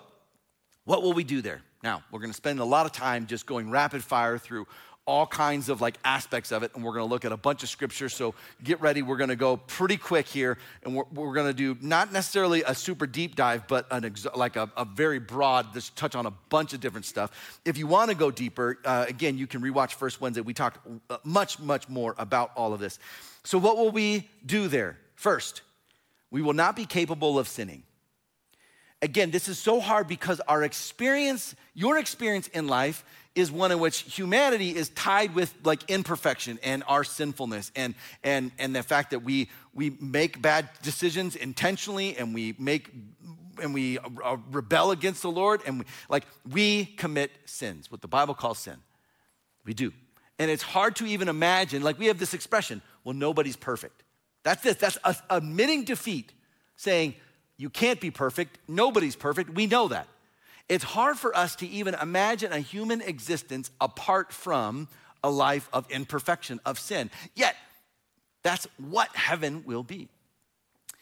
what 0.84 1.02
will 1.02 1.14
we 1.14 1.24
do 1.24 1.40
there? 1.40 1.62
Now, 1.82 2.02
we're 2.12 2.20
going 2.20 2.30
to 2.30 2.36
spend 2.36 2.60
a 2.60 2.64
lot 2.64 2.84
of 2.84 2.92
time 2.92 3.26
just 3.26 3.46
going 3.46 3.70
rapid 3.70 4.04
fire 4.04 4.36
through 4.36 4.66
all 5.10 5.26
kinds 5.26 5.68
of 5.68 5.80
like 5.80 5.96
aspects 6.04 6.52
of 6.52 6.62
it 6.62 6.70
and 6.76 6.84
we're 6.84 6.92
going 6.92 7.04
to 7.04 7.10
look 7.10 7.24
at 7.24 7.32
a 7.32 7.36
bunch 7.36 7.64
of 7.64 7.68
scriptures. 7.68 8.14
So 8.14 8.32
get 8.62 8.80
ready 8.80 9.02
we're 9.02 9.16
going 9.16 9.30
to 9.30 9.36
go 9.36 9.56
pretty 9.56 9.96
quick 9.96 10.28
here 10.28 10.56
and 10.84 10.94
we're, 10.94 11.02
we're 11.12 11.34
going 11.34 11.48
to 11.48 11.52
do 11.52 11.76
not 11.80 12.12
necessarily 12.12 12.62
a 12.62 12.76
super 12.76 13.08
deep 13.08 13.34
dive 13.34 13.66
but 13.66 13.88
an 13.90 14.04
ex- 14.04 14.28
like 14.36 14.54
a, 14.54 14.70
a, 14.76 14.84
very 14.84 15.18
broad 15.18 15.74
just 15.74 15.96
touch 15.96 16.14
on 16.14 16.26
a 16.26 16.30
bunch 16.48 16.72
of 16.74 16.80
different 16.80 17.06
stuff. 17.06 17.60
If 17.64 17.76
you 17.76 17.88
want 17.88 18.10
to 18.10 18.16
go 18.16 18.30
deeper 18.30 18.78
uh, 18.84 19.06
again 19.08 19.36
you 19.36 19.48
can 19.48 19.60
rewatch 19.60 19.94
first 19.94 20.20
wednesday. 20.20 20.42
We 20.42 20.54
talked 20.54 20.78
uh, 21.10 21.18
much 21.24 21.58
much 21.58 21.88
more 21.88 22.14
about 22.16 22.52
all 22.54 22.72
of 22.72 22.78
this. 22.78 23.00
So 23.42 23.58
what 23.58 23.76
will 23.76 23.90
we 23.90 24.28
do 24.46 24.68
there? 24.68 24.96
First 25.16 25.62
we 26.30 26.40
will 26.40 26.52
not 26.52 26.76
be 26.76 26.86
capable 26.86 27.36
of 27.36 27.48
sinning 27.48 27.82
again 29.02 29.30
this 29.30 29.48
is 29.48 29.58
so 29.58 29.80
hard 29.80 30.06
because 30.08 30.40
our 30.40 30.62
experience 30.62 31.54
your 31.74 31.98
experience 31.98 32.48
in 32.48 32.66
life 32.66 33.04
is 33.34 33.50
one 33.50 33.70
in 33.70 33.78
which 33.78 34.00
humanity 34.00 34.74
is 34.74 34.88
tied 34.90 35.34
with 35.34 35.54
like 35.62 35.88
imperfection 35.88 36.58
and 36.62 36.82
our 36.88 37.04
sinfulness 37.04 37.70
and 37.76 37.94
and 38.24 38.50
and 38.58 38.74
the 38.74 38.82
fact 38.82 39.10
that 39.10 39.20
we 39.20 39.48
we 39.72 39.90
make 40.00 40.42
bad 40.42 40.68
decisions 40.82 41.36
intentionally 41.36 42.16
and 42.16 42.34
we 42.34 42.54
make 42.58 42.90
and 43.62 43.74
we 43.74 43.98
uh, 43.98 44.36
rebel 44.50 44.90
against 44.90 45.22
the 45.22 45.30
Lord 45.30 45.60
and 45.66 45.80
we, 45.80 45.84
like 46.08 46.24
we 46.50 46.86
commit 46.86 47.30
sins 47.44 47.90
what 47.90 48.00
the 48.00 48.08
Bible 48.08 48.34
calls 48.34 48.58
sin. 48.58 48.76
We 49.64 49.74
do. 49.74 49.92
And 50.38 50.50
it's 50.50 50.62
hard 50.62 50.96
to 50.96 51.06
even 51.06 51.28
imagine 51.28 51.82
like 51.82 51.98
we 51.98 52.06
have 52.06 52.18
this 52.18 52.34
expression 52.34 52.82
well 53.04 53.14
nobody's 53.14 53.56
perfect. 53.56 54.02
That's 54.42 54.62
this 54.62 54.76
that's 54.76 54.98
admitting 55.28 55.84
defeat 55.84 56.32
saying 56.76 57.14
you 57.60 57.70
can't 57.70 58.00
be 58.00 58.10
perfect 58.10 58.58
nobody's 58.66 59.16
perfect 59.16 59.50
we 59.50 59.66
know 59.66 59.88
that 59.88 60.06
it's 60.70 60.84
hard 60.84 61.18
for 61.18 61.36
us 61.36 61.56
to 61.56 61.66
even 61.66 61.94
imagine 61.94 62.52
a 62.52 62.60
human 62.60 63.00
existence 63.00 63.72
apart 63.80 64.32
from 64.32 64.86
a 65.24 65.28
life 65.28 65.68
of 65.72 65.90
imperfection, 65.90 66.60
of 66.64 66.78
sin. 66.78 67.10
Yet, 67.34 67.56
that's 68.44 68.68
what 68.78 69.08
heaven 69.16 69.64
will 69.66 69.82
be. 69.82 70.08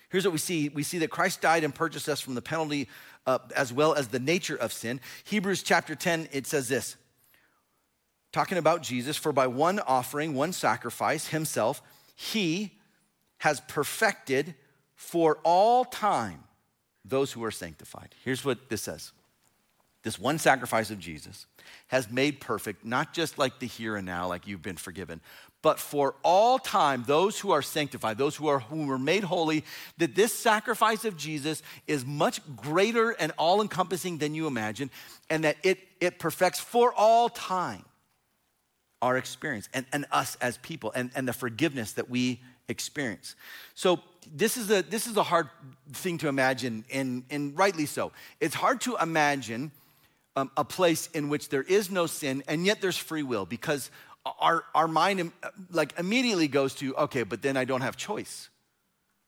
Here's 0.08 0.24
what 0.24 0.32
we 0.32 0.38
see 0.38 0.70
we 0.70 0.82
see 0.82 0.96
that 1.00 1.10
Christ 1.10 1.42
died 1.42 1.64
and 1.64 1.74
purchased 1.74 2.08
us 2.08 2.18
from 2.18 2.34
the 2.34 2.40
penalty 2.40 2.88
uh, 3.26 3.40
as 3.54 3.70
well 3.70 3.92
as 3.92 4.08
the 4.08 4.18
nature 4.18 4.56
of 4.56 4.72
sin. 4.72 5.02
Hebrews 5.24 5.62
chapter 5.62 5.94
10, 5.94 6.30
it 6.32 6.46
says 6.46 6.68
this 6.68 6.96
talking 8.32 8.56
about 8.56 8.82
Jesus, 8.82 9.18
for 9.18 9.32
by 9.32 9.48
one 9.48 9.80
offering, 9.80 10.32
one 10.32 10.54
sacrifice, 10.54 11.28
himself, 11.28 11.82
he 12.16 12.72
has 13.40 13.60
perfected 13.68 14.54
for 14.94 15.40
all 15.44 15.84
time 15.84 16.44
those 17.08 17.32
who 17.32 17.44
are 17.44 17.50
sanctified. 17.50 18.14
Here's 18.24 18.44
what 18.44 18.68
this 18.68 18.82
says 18.82 19.12
this 20.04 20.18
one 20.18 20.38
sacrifice 20.38 20.90
of 20.90 20.98
Jesus, 20.98 21.46
has 21.88 22.10
made 22.10 22.40
perfect, 22.40 22.84
not 22.84 23.12
just 23.12 23.36
like 23.36 23.58
the 23.58 23.66
here 23.66 23.96
and 23.96 24.06
now, 24.06 24.28
like 24.28 24.46
you've 24.46 24.62
been 24.62 24.76
forgiven, 24.76 25.20
but 25.60 25.80
for 25.80 26.14
all 26.22 26.58
time, 26.58 27.02
those 27.06 27.40
who 27.40 27.50
are 27.50 27.62
sanctified, 27.62 28.16
those 28.16 28.36
who 28.36 28.46
are 28.46 28.60
who 28.60 28.86
were 28.86 28.98
made 28.98 29.24
holy, 29.24 29.64
that 29.98 30.14
this 30.14 30.32
sacrifice 30.32 31.04
of 31.04 31.16
Jesus 31.16 31.62
is 31.88 32.06
much 32.06 32.40
greater 32.56 33.10
and 33.10 33.32
all 33.36 33.60
encompassing 33.60 34.18
than 34.18 34.34
you 34.34 34.46
imagine, 34.46 34.90
and 35.28 35.42
that 35.44 35.56
it, 35.64 35.80
it 36.00 36.18
perfects 36.18 36.60
for 36.60 36.92
all 36.94 37.28
time 37.28 37.84
our 39.02 39.16
experience 39.16 39.68
and, 39.74 39.84
and 39.92 40.06
us 40.10 40.36
as 40.40 40.58
people 40.58 40.92
and, 40.94 41.10
and 41.14 41.26
the 41.26 41.32
forgiveness 41.32 41.92
that 41.92 42.08
we 42.08 42.40
experience. 42.68 43.34
So 43.74 44.00
this 44.34 44.56
is 44.56 44.70
a 44.70 44.82
this 44.82 45.06
is 45.06 45.16
a 45.16 45.22
hard 45.22 45.48
thing 45.92 46.18
to 46.18 46.28
imagine, 46.28 46.84
and, 46.92 47.24
and 47.30 47.58
rightly 47.58 47.86
so. 47.86 48.12
It's 48.40 48.54
hard 48.54 48.80
to 48.82 48.96
imagine 49.00 49.72
um, 50.36 50.50
a 50.56 50.64
place 50.64 51.08
in 51.14 51.28
which 51.28 51.48
there 51.48 51.62
is 51.62 51.90
no 51.90 52.06
sin 52.06 52.42
and 52.46 52.64
yet 52.64 52.80
there's 52.80 52.96
free 52.96 53.22
will 53.22 53.46
because 53.46 53.90
our, 54.40 54.64
our 54.74 54.88
mind 54.88 55.32
like 55.70 55.98
immediately 55.98 56.48
goes 56.48 56.74
to, 56.76 56.94
okay, 56.94 57.22
but 57.22 57.42
then 57.42 57.56
I 57.56 57.64
don't 57.64 57.80
have 57.80 57.96
choice. 57.96 58.48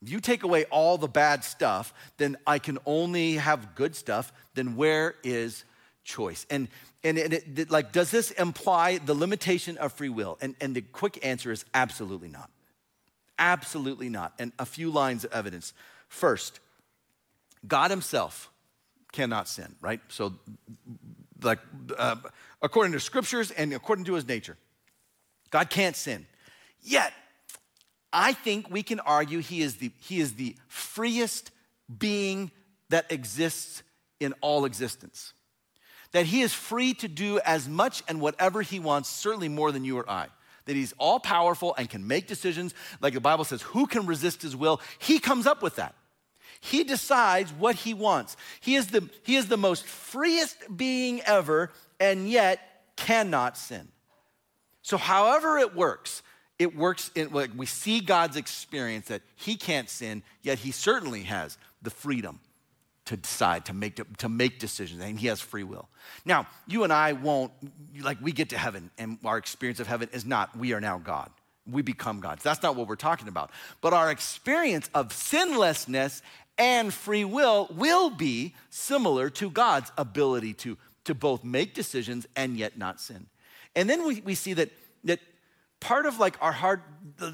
If 0.03 0.11
you 0.11 0.21
take 0.21 0.43
away 0.43 0.65
all 0.67 0.99
the 0.99 1.09
bad 1.09 1.45
stuff, 1.45 1.93
then 2.17 2.37
I 2.47 2.59
can 2.59 2.79
only 2.87 3.35
have 3.35 3.75
good 3.75 3.95
stuff. 3.95 4.33
Then 4.55 4.77
where 4.77 5.15
is 5.23 5.65
choice? 6.05 6.47
And 6.51 6.69
and 7.03 7.17
it, 7.17 7.59
it, 7.59 7.71
like, 7.71 7.93
does 7.93 8.11
this 8.11 8.31
imply 8.31 8.99
the 8.99 9.15
limitation 9.15 9.79
of 9.79 9.93
free 9.93 10.11
will? 10.11 10.39
And 10.41 10.55
and 10.61 10.75
the 10.75 10.83
quick 10.83 11.25
answer 11.25 11.51
is 11.51 11.65
absolutely 11.75 12.29
not. 12.29 12.51
Absolutely 13.41 14.09
not. 14.09 14.35
And 14.39 14.53
a 14.59 14.67
few 14.67 14.91
lines 14.91 15.25
of 15.25 15.33
evidence. 15.33 15.73
First, 16.09 16.61
God 17.67 17.91
Himself 17.91 18.51
cannot 19.13 19.49
sin, 19.49 19.75
right? 19.81 20.01
So, 20.09 20.35
like, 21.43 21.59
uh, 21.99 22.17
according 22.63 22.93
to 22.93 23.01
scriptures 23.01 23.51
and 23.51 23.73
according 23.73 24.05
to 24.05 24.15
His 24.15 24.29
nature. 24.29 24.57
God 25.51 25.71
can't 25.71 25.97
sin. 25.97 26.27
Yet, 26.83 27.13
I 28.13 28.33
think 28.33 28.71
we 28.71 28.83
can 28.83 29.01
argue 29.01 29.41
he 29.41 29.63
is 29.63 29.77
the, 29.77 29.91
he 30.01 30.21
is 30.21 30.35
the 30.35 30.57
freest 30.69 31.51
being 31.99 32.51
that 32.89 33.11
exists 33.11 33.83
in 34.19 34.35
all 34.41 34.65
existence. 34.65 35.33
That 36.13 36.27
he 36.27 36.43
is 36.43 36.53
free 36.53 36.95
to 36.95 37.09
do 37.09 37.41
as 37.45 37.69
much 37.69 38.03
and 38.09 38.21
whatever 38.21 38.63
he 38.63 38.81
wants, 38.81 39.09
certainly 39.09 39.49
more 39.49 39.71
than 39.71 39.85
you 39.85 39.99
or 39.99 40.11
I. 40.11 40.27
That 40.71 40.77
he's 40.77 40.95
all 40.99 41.19
powerful 41.19 41.75
and 41.77 41.91
can 41.91 42.07
make 42.07 42.29
decisions. 42.29 42.75
Like 43.01 43.15
the 43.15 43.21
Bible 43.21 43.43
says, 43.43 43.61
who 43.61 43.89
can 43.89 44.07
resist 44.07 44.41
his 44.41 44.55
will? 44.55 44.81
He 45.01 45.19
comes 45.19 45.45
up 45.45 45.65
with 45.65 45.75
that. 45.77 45.97
He 46.61 46.85
decides 46.85 47.53
what 47.53 47.75
he 47.75 47.93
wants. 47.93 48.37
He 48.61 48.77
is 48.77 48.87
the, 48.87 49.11
he 49.25 49.35
is 49.35 49.49
the 49.49 49.57
most 49.57 49.85
freest 49.85 50.57
being 50.77 51.23
ever, 51.23 51.73
and 51.99 52.31
yet 52.31 52.61
cannot 52.95 53.57
sin. 53.57 53.89
So, 54.83 54.97
however 54.97 55.59
it 55.59 55.75
works, 55.75 56.23
it 56.57 56.77
works 56.77 57.11
in 57.17 57.33
like 57.33 57.51
we 57.57 57.67
see 57.67 57.99
God's 57.99 58.37
experience 58.37 59.09
that 59.09 59.23
he 59.35 59.57
can't 59.57 59.91
sin, 59.91 60.23
yet 60.43 60.61
he 60.61 60.71
certainly 60.71 61.25
has 61.25 61.59
the 61.83 61.91
freedom 61.91 62.39
to 63.11 63.17
decide, 63.17 63.65
to 63.65 63.75
make, 63.75 64.01
to 64.19 64.29
make 64.29 64.61
decisions, 64.61 65.03
and 65.03 65.19
he 65.19 65.27
has 65.27 65.41
free 65.41 65.65
will. 65.65 65.89
Now, 66.25 66.47
you 66.69 66.85
and 66.85 66.93
I 66.93 67.13
won't, 67.13 67.51
like, 68.01 68.19
we 68.23 68.31
get 68.31 68.51
to 68.51 68.57
heaven, 68.57 68.89
and 68.99 69.19
our 69.25 69.37
experience 69.37 69.81
of 69.81 69.89
heaven 69.89 70.09
is 70.13 70.25
not, 70.25 70.57
we 70.57 70.75
are 70.75 70.81
now 70.81 70.99
God. 70.99 71.29
We 71.69 71.83
become 71.83 72.21
gods. 72.21 72.45
That's 72.45 72.63
not 72.63 72.77
what 72.77 72.87
we're 72.87 72.95
talking 72.95 73.27
about. 73.27 73.51
But 73.81 73.95
our 73.95 74.13
experience 74.13 74.89
of 74.95 75.13
sinlessness 75.13 76.23
and 76.57 76.95
free 76.95 77.25
will 77.25 77.67
will 77.75 78.11
be 78.11 78.55
similar 78.69 79.29
to 79.31 79.51
God's 79.51 79.91
ability 79.99 80.55
to, 80.55 80.79
to 81.03 81.13
both 81.13 81.43
make 81.43 81.75
decisions 81.75 82.29
and 82.37 82.57
yet 82.57 82.79
not 82.79 83.01
sin. 83.01 83.27
And 83.75 83.91
then 83.91 84.07
we, 84.07 84.21
we 84.21 84.37
see 84.37 84.53
that, 84.55 84.71
that 85.03 85.19
part 85.81 86.07
of 86.07 86.21
like 86.21 86.37
our 86.41 86.53
hard, 86.53 86.83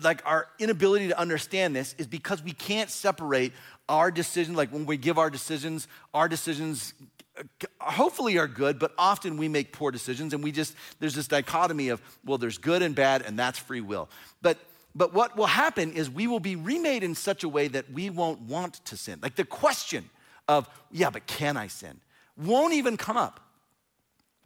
like 0.03 0.23
our 0.25 0.49
inability 0.59 1.09
to 1.09 1.19
understand 1.19 1.77
this 1.77 1.95
is 1.99 2.07
because 2.07 2.43
we 2.43 2.53
can't 2.53 2.89
separate 2.89 3.53
our 3.89 4.11
decisions, 4.11 4.57
like 4.57 4.73
when 4.73 4.87
we 4.87 4.97
give 4.97 5.19
our 5.19 5.31
decisions, 5.31 5.89
our 6.13 6.29
decisions 6.29 6.95
uh, 7.39 7.43
hopefully 7.81 8.39
are 8.39 8.49
good, 8.49 8.79
but 8.79 8.93
often 8.99 9.37
we 9.37 9.49
make 9.49 9.73
poor 9.73 9.91
decisions 9.91 10.35
and 10.35 10.43
we 10.43 10.53
just, 10.53 10.75
there's 10.99 11.15
this 11.15 11.29
dichotomy 11.29 11.89
of, 11.89 12.01
well, 12.25 12.39
there's 12.39 12.59
good 12.59 12.83
and 12.83 12.95
bad 12.95 13.23
and 13.23 13.39
that's 13.39 13.59
free 13.59 13.81
will. 13.81 14.09
But 14.43 14.59
but 14.97 15.13
what 15.13 15.37
will 15.37 15.47
happen 15.47 15.93
is 15.93 16.09
we 16.09 16.27
will 16.27 16.41
be 16.41 16.57
remade 16.57 17.05
in 17.05 17.15
such 17.15 17.45
a 17.45 17.51
way 17.51 17.69
that 17.69 17.93
we 17.93 18.09
won't 18.09 18.41
want 18.41 18.83
to 18.87 18.97
sin. 18.97 19.19
Like 19.23 19.37
the 19.37 19.45
question 19.45 20.09
of, 20.49 20.69
yeah, 20.91 21.11
but 21.11 21.27
can 21.27 21.59
I 21.59 21.67
sin? 21.67 22.01
Won't 22.35 22.73
even 22.73 22.97
come 22.97 23.19
up. 23.19 23.41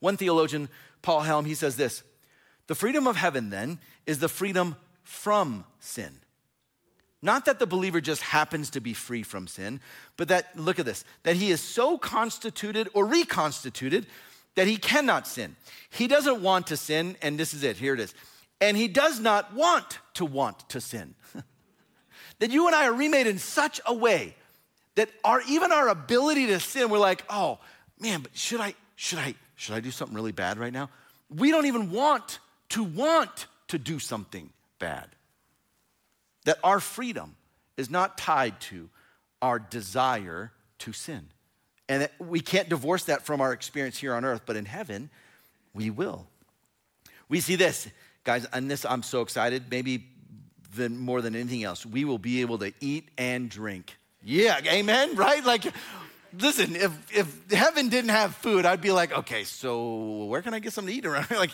One 0.00 0.16
theologian 0.16 0.68
Paul 1.02 1.20
Helm, 1.20 1.44
he 1.44 1.54
says 1.54 1.76
this 1.76 2.02
The 2.66 2.74
freedom 2.74 3.06
of 3.06 3.16
heaven, 3.16 3.50
then, 3.50 3.78
is 4.06 4.18
the 4.18 4.28
freedom 4.28 4.74
from 5.04 5.64
sin. 5.78 6.18
Not 7.22 7.44
that 7.44 7.58
the 7.58 7.66
believer 7.66 8.00
just 8.00 8.22
happens 8.22 8.70
to 8.70 8.80
be 8.80 8.94
free 8.94 9.22
from 9.22 9.46
sin, 9.46 9.80
but 10.16 10.28
that, 10.28 10.58
look 10.58 10.78
at 10.78 10.86
this, 10.86 11.04
that 11.22 11.36
he 11.36 11.50
is 11.50 11.60
so 11.60 11.98
constituted 11.98 12.88
or 12.94 13.04
reconstituted 13.04 14.06
that 14.54 14.66
he 14.66 14.76
cannot 14.76 15.26
sin. 15.26 15.56
He 15.90 16.08
doesn't 16.08 16.42
want 16.42 16.68
to 16.68 16.76
sin, 16.76 17.16
and 17.20 17.38
this 17.38 17.52
is 17.52 17.62
it, 17.62 17.76
here 17.76 17.94
it 17.94 18.00
is. 18.00 18.14
And 18.60 18.76
he 18.76 18.88
does 18.88 19.20
not 19.20 19.54
want 19.54 19.98
to 20.14 20.24
want 20.24 20.68
to 20.70 20.80
sin. 20.80 21.14
that 22.38 22.50
you 22.50 22.66
and 22.66 22.74
I 22.74 22.86
are 22.86 22.92
remade 22.92 23.26
in 23.26 23.38
such 23.38 23.80
a 23.86 23.94
way 23.94 24.34
that 24.96 25.08
our 25.24 25.40
even 25.48 25.72
our 25.72 25.88
ability 25.88 26.46
to 26.48 26.60
sin, 26.60 26.90
we're 26.90 26.98
like, 26.98 27.24
oh 27.30 27.58
man, 27.98 28.20
but 28.22 28.36
should 28.36 28.60
I, 28.60 28.74
should 28.96 29.18
I, 29.18 29.34
should 29.56 29.74
I 29.74 29.80
do 29.80 29.90
something 29.90 30.14
really 30.14 30.32
bad 30.32 30.58
right 30.58 30.72
now? 30.72 30.90
We 31.34 31.50
don't 31.50 31.66
even 31.66 31.90
want 31.90 32.38
to 32.70 32.82
want 32.82 33.46
to 33.68 33.78
do 33.78 33.98
something 33.98 34.50
bad. 34.78 35.08
That 36.44 36.58
our 36.64 36.80
freedom 36.80 37.36
is 37.76 37.90
not 37.90 38.18
tied 38.18 38.60
to 38.62 38.88
our 39.42 39.58
desire 39.58 40.52
to 40.80 40.92
sin. 40.92 41.28
And 41.88 42.02
that 42.02 42.12
we 42.18 42.40
can't 42.40 42.68
divorce 42.68 43.04
that 43.04 43.26
from 43.26 43.40
our 43.40 43.52
experience 43.52 43.98
here 43.98 44.14
on 44.14 44.24
earth, 44.24 44.42
but 44.46 44.56
in 44.56 44.64
heaven, 44.64 45.10
we 45.74 45.90
will. 45.90 46.26
We 47.28 47.40
see 47.40 47.56
this, 47.56 47.88
guys, 48.24 48.46
and 48.52 48.70
this 48.70 48.84
I'm 48.84 49.02
so 49.02 49.22
excited, 49.22 49.64
maybe 49.70 50.06
than 50.74 50.98
more 50.98 51.20
than 51.20 51.34
anything 51.34 51.64
else. 51.64 51.84
We 51.84 52.04
will 52.04 52.18
be 52.18 52.42
able 52.42 52.58
to 52.58 52.72
eat 52.80 53.08
and 53.18 53.50
drink. 53.50 53.96
Yeah, 54.22 54.60
amen, 54.64 55.16
right? 55.16 55.44
Like 55.44 55.64
listen, 56.38 56.76
if, 56.76 56.92
if 57.16 57.50
heaven 57.50 57.88
didn't 57.88 58.10
have 58.10 58.34
food, 58.36 58.66
I'd 58.66 58.80
be 58.80 58.92
like, 58.92 59.16
okay, 59.18 59.44
so 59.44 60.24
where 60.24 60.42
can 60.42 60.54
I 60.54 60.58
get 60.58 60.72
something 60.72 60.92
to 60.92 60.98
eat 60.98 61.06
around? 61.06 61.30
like, 61.36 61.50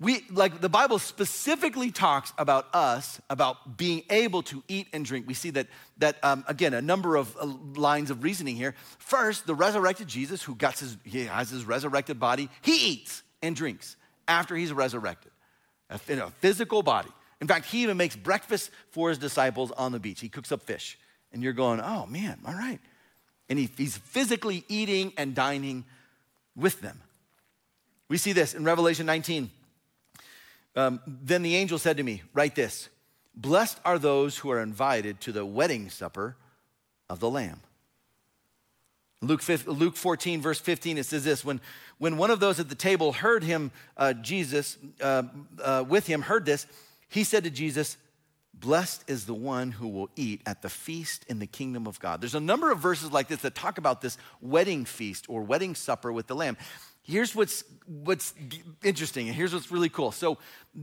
we, 0.00 0.24
like 0.30 0.60
the 0.60 0.68
Bible 0.68 0.98
specifically 0.98 1.90
talks 1.90 2.32
about 2.38 2.72
us, 2.74 3.20
about 3.28 3.76
being 3.76 4.02
able 4.10 4.42
to 4.44 4.62
eat 4.68 4.86
and 4.92 5.04
drink. 5.04 5.26
We 5.26 5.34
see 5.34 5.50
that, 5.50 5.66
that 5.98 6.22
um, 6.22 6.44
again, 6.46 6.74
a 6.74 6.82
number 6.82 7.16
of 7.16 7.36
uh, 7.36 7.46
lines 7.74 8.10
of 8.10 8.22
reasoning 8.22 8.54
here. 8.54 8.74
First, 8.98 9.46
the 9.46 9.54
resurrected 9.54 10.06
Jesus, 10.06 10.42
who 10.42 10.54
got 10.54 10.78
his, 10.78 10.96
he 11.04 11.24
has 11.24 11.50
his 11.50 11.64
resurrected 11.64 12.20
body, 12.20 12.48
he 12.62 12.92
eats 12.92 13.22
and 13.42 13.56
drinks 13.56 13.96
after 14.28 14.54
he's 14.54 14.72
resurrected, 14.72 15.32
in 16.08 16.18
a 16.18 16.30
physical 16.40 16.82
body. 16.82 17.10
In 17.40 17.48
fact, 17.48 17.66
he 17.66 17.82
even 17.82 17.96
makes 17.96 18.14
breakfast 18.14 18.70
for 18.90 19.08
his 19.08 19.18
disciples 19.18 19.72
on 19.72 19.92
the 19.92 19.98
beach. 19.98 20.20
He 20.20 20.28
cooks 20.28 20.52
up 20.52 20.62
fish. 20.62 20.98
And 21.32 21.42
you're 21.42 21.52
going, 21.52 21.80
oh 21.80 22.06
man, 22.06 22.38
all 22.46 22.54
right 22.54 22.80
and 23.48 23.58
he, 23.58 23.68
he's 23.76 23.96
physically 23.96 24.64
eating 24.68 25.12
and 25.16 25.34
dining 25.34 25.84
with 26.56 26.80
them. 26.80 27.00
We 28.08 28.18
see 28.18 28.32
this 28.32 28.54
in 28.54 28.64
Revelation 28.64 29.06
19. 29.06 29.50
Um, 30.76 31.00
then 31.06 31.42
the 31.42 31.56
angel 31.56 31.78
said 31.78 31.96
to 31.96 32.02
me, 32.02 32.22
Write 32.32 32.54
this 32.54 32.88
Blessed 33.34 33.80
are 33.84 33.98
those 33.98 34.38
who 34.38 34.50
are 34.50 34.60
invited 34.60 35.20
to 35.22 35.32
the 35.32 35.46
wedding 35.46 35.90
supper 35.90 36.36
of 37.08 37.20
the 37.20 37.30
Lamb. 37.30 37.60
Luke, 39.20 39.42
5, 39.42 39.66
Luke 39.66 39.96
14, 39.96 40.40
verse 40.40 40.60
15, 40.60 40.98
it 40.98 41.04
says 41.04 41.24
this 41.24 41.44
when, 41.44 41.60
when 41.98 42.16
one 42.16 42.30
of 42.30 42.38
those 42.38 42.60
at 42.60 42.68
the 42.68 42.74
table 42.76 43.12
heard 43.12 43.42
him, 43.42 43.72
uh, 43.96 44.12
Jesus, 44.12 44.78
uh, 45.00 45.24
uh, 45.62 45.84
with 45.88 46.06
him, 46.06 46.22
heard 46.22 46.44
this, 46.44 46.66
he 47.08 47.24
said 47.24 47.44
to 47.44 47.50
Jesus, 47.50 47.96
Blessed 48.54 49.04
is 49.08 49.26
the 49.26 49.34
one 49.34 49.70
who 49.70 49.88
will 49.88 50.10
eat 50.16 50.40
at 50.44 50.62
the 50.62 50.68
feast 50.68 51.24
in 51.28 51.38
the 51.38 51.46
kingdom 51.46 51.86
of 51.86 52.00
God. 52.00 52.20
There's 52.20 52.34
a 52.34 52.40
number 52.40 52.72
of 52.72 52.80
verses 52.80 53.12
like 53.12 53.28
this 53.28 53.42
that 53.42 53.54
talk 53.54 53.78
about 53.78 54.00
this 54.00 54.18
wedding 54.40 54.84
feast 54.84 55.26
or 55.28 55.42
wedding 55.42 55.76
supper 55.76 56.12
with 56.12 56.26
the 56.26 56.34
Lamb. 56.34 56.56
Here's 57.08 57.34
what's, 57.34 57.64
what's 57.86 58.34
interesting, 58.84 59.28
and 59.28 59.34
here's 59.34 59.54
what's 59.54 59.72
really 59.72 59.88
cool. 59.88 60.12
So, 60.12 60.38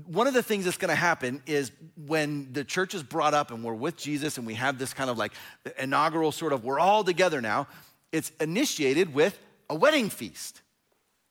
one 0.08 0.28
of 0.28 0.34
the 0.34 0.44
things 0.44 0.66
that's 0.66 0.78
gonna 0.78 0.96
happen 0.96 1.42
is 1.46 1.72
when 2.08 2.52
the 2.52 2.64
church 2.64 2.94
is 2.96 3.04
brought 3.04 3.34
up 3.34 3.52
and 3.52 3.64
we're 3.64 3.76
with 3.76 3.96
Jesus 3.96 4.38
and 4.38 4.46
we 4.46 4.56
have 4.56 4.80
this 4.80 4.94
kind 4.94 5.10
of 5.10 5.18
like 5.18 5.32
inaugural 5.78 6.32
sort 6.32 6.52
of, 6.52 6.66
we're 6.66 6.80
all 6.80 7.04
together 7.04 7.42
now, 7.42 7.68
it's 8.12 8.32
initiated 8.42 9.14
with 9.14 9.40
a 9.70 9.76
wedding 9.76 10.10
feast 10.10 10.62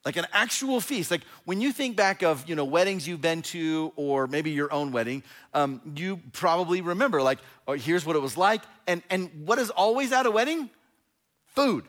like 0.05 0.17
an 0.17 0.27
actual 0.33 0.81
feast. 0.81 1.11
Like 1.11 1.23
when 1.45 1.61
you 1.61 1.73
think 1.73 1.97
back 1.97 2.23
of 2.23 2.49
you 2.49 2.55
know 2.55 2.65
weddings 2.65 3.09
you've 3.09 3.21
been 3.21 3.43
to, 3.43 3.93
or 3.97 4.27
maybe 4.27 4.51
your 4.51 4.73
own 4.73 4.93
wedding, 4.93 5.23
um, 5.55 5.81
you 5.97 6.21
probably 6.33 6.81
remember 6.81 7.23
like, 7.23 7.39
oh, 7.67 7.73
here's 7.73 8.05
what 8.05 8.17
it 8.17 8.21
was 8.21 8.37
like. 8.37 8.63
And 8.87 9.03
and 9.11 9.31
what 9.47 9.59
is 9.59 9.71
always 9.71 10.13
at 10.13 10.27
a 10.27 10.31
wedding? 10.31 10.71
Food, 11.47 11.85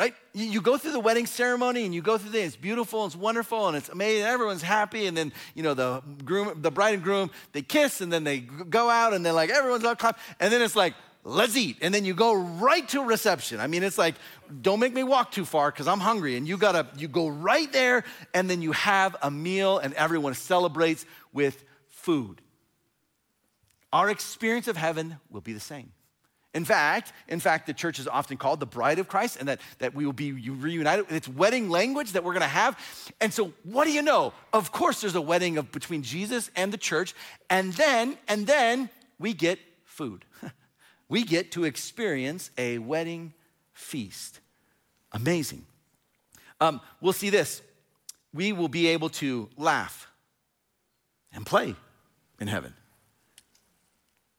right? 0.00 0.14
You, 0.32 0.46
you, 0.46 0.60
go 0.62 0.78
through 0.78 0.92
the 0.92 1.00
wedding 1.00 1.26
ceremony 1.26 1.84
and 1.84 1.94
you 1.94 2.00
go 2.00 2.16
through 2.16 2.30
the, 2.30 2.40
it's 2.40 2.56
beautiful, 2.56 3.04
it's 3.04 3.14
wonderful, 3.14 3.68
and 3.68 3.76
it's 3.76 3.90
amazing. 3.90 4.24
Everyone's 4.24 4.62
happy, 4.62 5.06
and 5.06 5.14
then 5.14 5.30
you 5.54 5.62
know 5.62 5.74
the 5.74 6.02
groom, 6.24 6.62
the 6.62 6.70
bride 6.70 6.94
and 6.94 7.02
groom, 7.02 7.30
they 7.52 7.60
kiss, 7.60 8.00
and 8.00 8.10
then 8.10 8.24
they 8.24 8.38
go 8.38 8.88
out, 8.88 9.12
and 9.12 9.26
then 9.26 9.34
like 9.34 9.50
everyone's 9.50 9.84
all 9.84 9.94
clap, 9.94 10.18
and 10.40 10.50
then 10.50 10.62
it's 10.62 10.74
like 10.74 10.94
let's 11.22 11.54
eat, 11.54 11.76
and 11.82 11.92
then 11.92 12.06
you 12.06 12.14
go 12.14 12.32
right 12.32 12.88
to 12.88 13.04
reception. 13.04 13.60
I 13.60 13.66
mean, 13.66 13.82
it's 13.82 13.98
like 13.98 14.14
don't 14.62 14.80
make 14.80 14.94
me 14.94 15.04
walk 15.04 15.32
too 15.32 15.44
far 15.44 15.70
because 15.70 15.86
I'm 15.86 16.00
hungry, 16.00 16.36
and 16.36 16.48
you 16.48 16.56
gotta 16.56 16.86
you 16.96 17.06
go 17.06 17.28
right 17.28 17.70
there, 17.70 18.04
and 18.32 18.48
then 18.48 18.62
you 18.62 18.72
have 18.72 19.16
a 19.20 19.30
meal, 19.30 19.76
and 19.76 19.92
everyone 19.92 20.32
celebrates 20.32 21.04
with 21.34 21.62
food. 21.90 22.40
Our 23.92 24.08
experience 24.08 24.66
of 24.66 24.78
heaven 24.78 25.18
will 25.28 25.42
be 25.42 25.52
the 25.52 25.60
same. 25.60 25.92
In 26.52 26.64
fact, 26.64 27.12
in 27.28 27.38
fact, 27.38 27.66
the 27.66 27.72
church 27.72 28.00
is 28.00 28.08
often 28.08 28.36
called 28.36 28.58
the 28.58 28.66
bride 28.66 28.98
of 28.98 29.06
Christ, 29.06 29.36
and 29.38 29.48
that, 29.48 29.60
that 29.78 29.94
we 29.94 30.04
will 30.04 30.12
be 30.12 30.32
reunited. 30.32 31.06
It's 31.08 31.28
wedding 31.28 31.70
language 31.70 32.12
that 32.12 32.24
we're 32.24 32.32
gonna 32.32 32.46
have. 32.46 32.76
And 33.20 33.32
so, 33.32 33.52
what 33.62 33.84
do 33.84 33.92
you 33.92 34.02
know? 34.02 34.32
Of 34.52 34.72
course, 34.72 35.00
there's 35.00 35.14
a 35.14 35.20
wedding 35.20 35.58
of 35.58 35.70
between 35.70 36.02
Jesus 36.02 36.50
and 36.56 36.72
the 36.72 36.78
church, 36.78 37.14
and 37.48 37.72
then, 37.74 38.18
and 38.26 38.48
then 38.48 38.90
we 39.18 39.32
get 39.32 39.60
food. 39.84 40.24
we 41.08 41.22
get 41.22 41.52
to 41.52 41.64
experience 41.64 42.50
a 42.58 42.78
wedding 42.78 43.32
feast. 43.72 44.40
Amazing. 45.12 45.64
Um, 46.60 46.80
we'll 47.00 47.12
see 47.12 47.30
this. 47.30 47.62
We 48.34 48.52
will 48.52 48.68
be 48.68 48.88
able 48.88 49.10
to 49.10 49.48
laugh 49.56 50.08
and 51.32 51.46
play 51.46 51.76
in 52.40 52.48
heaven. 52.48 52.74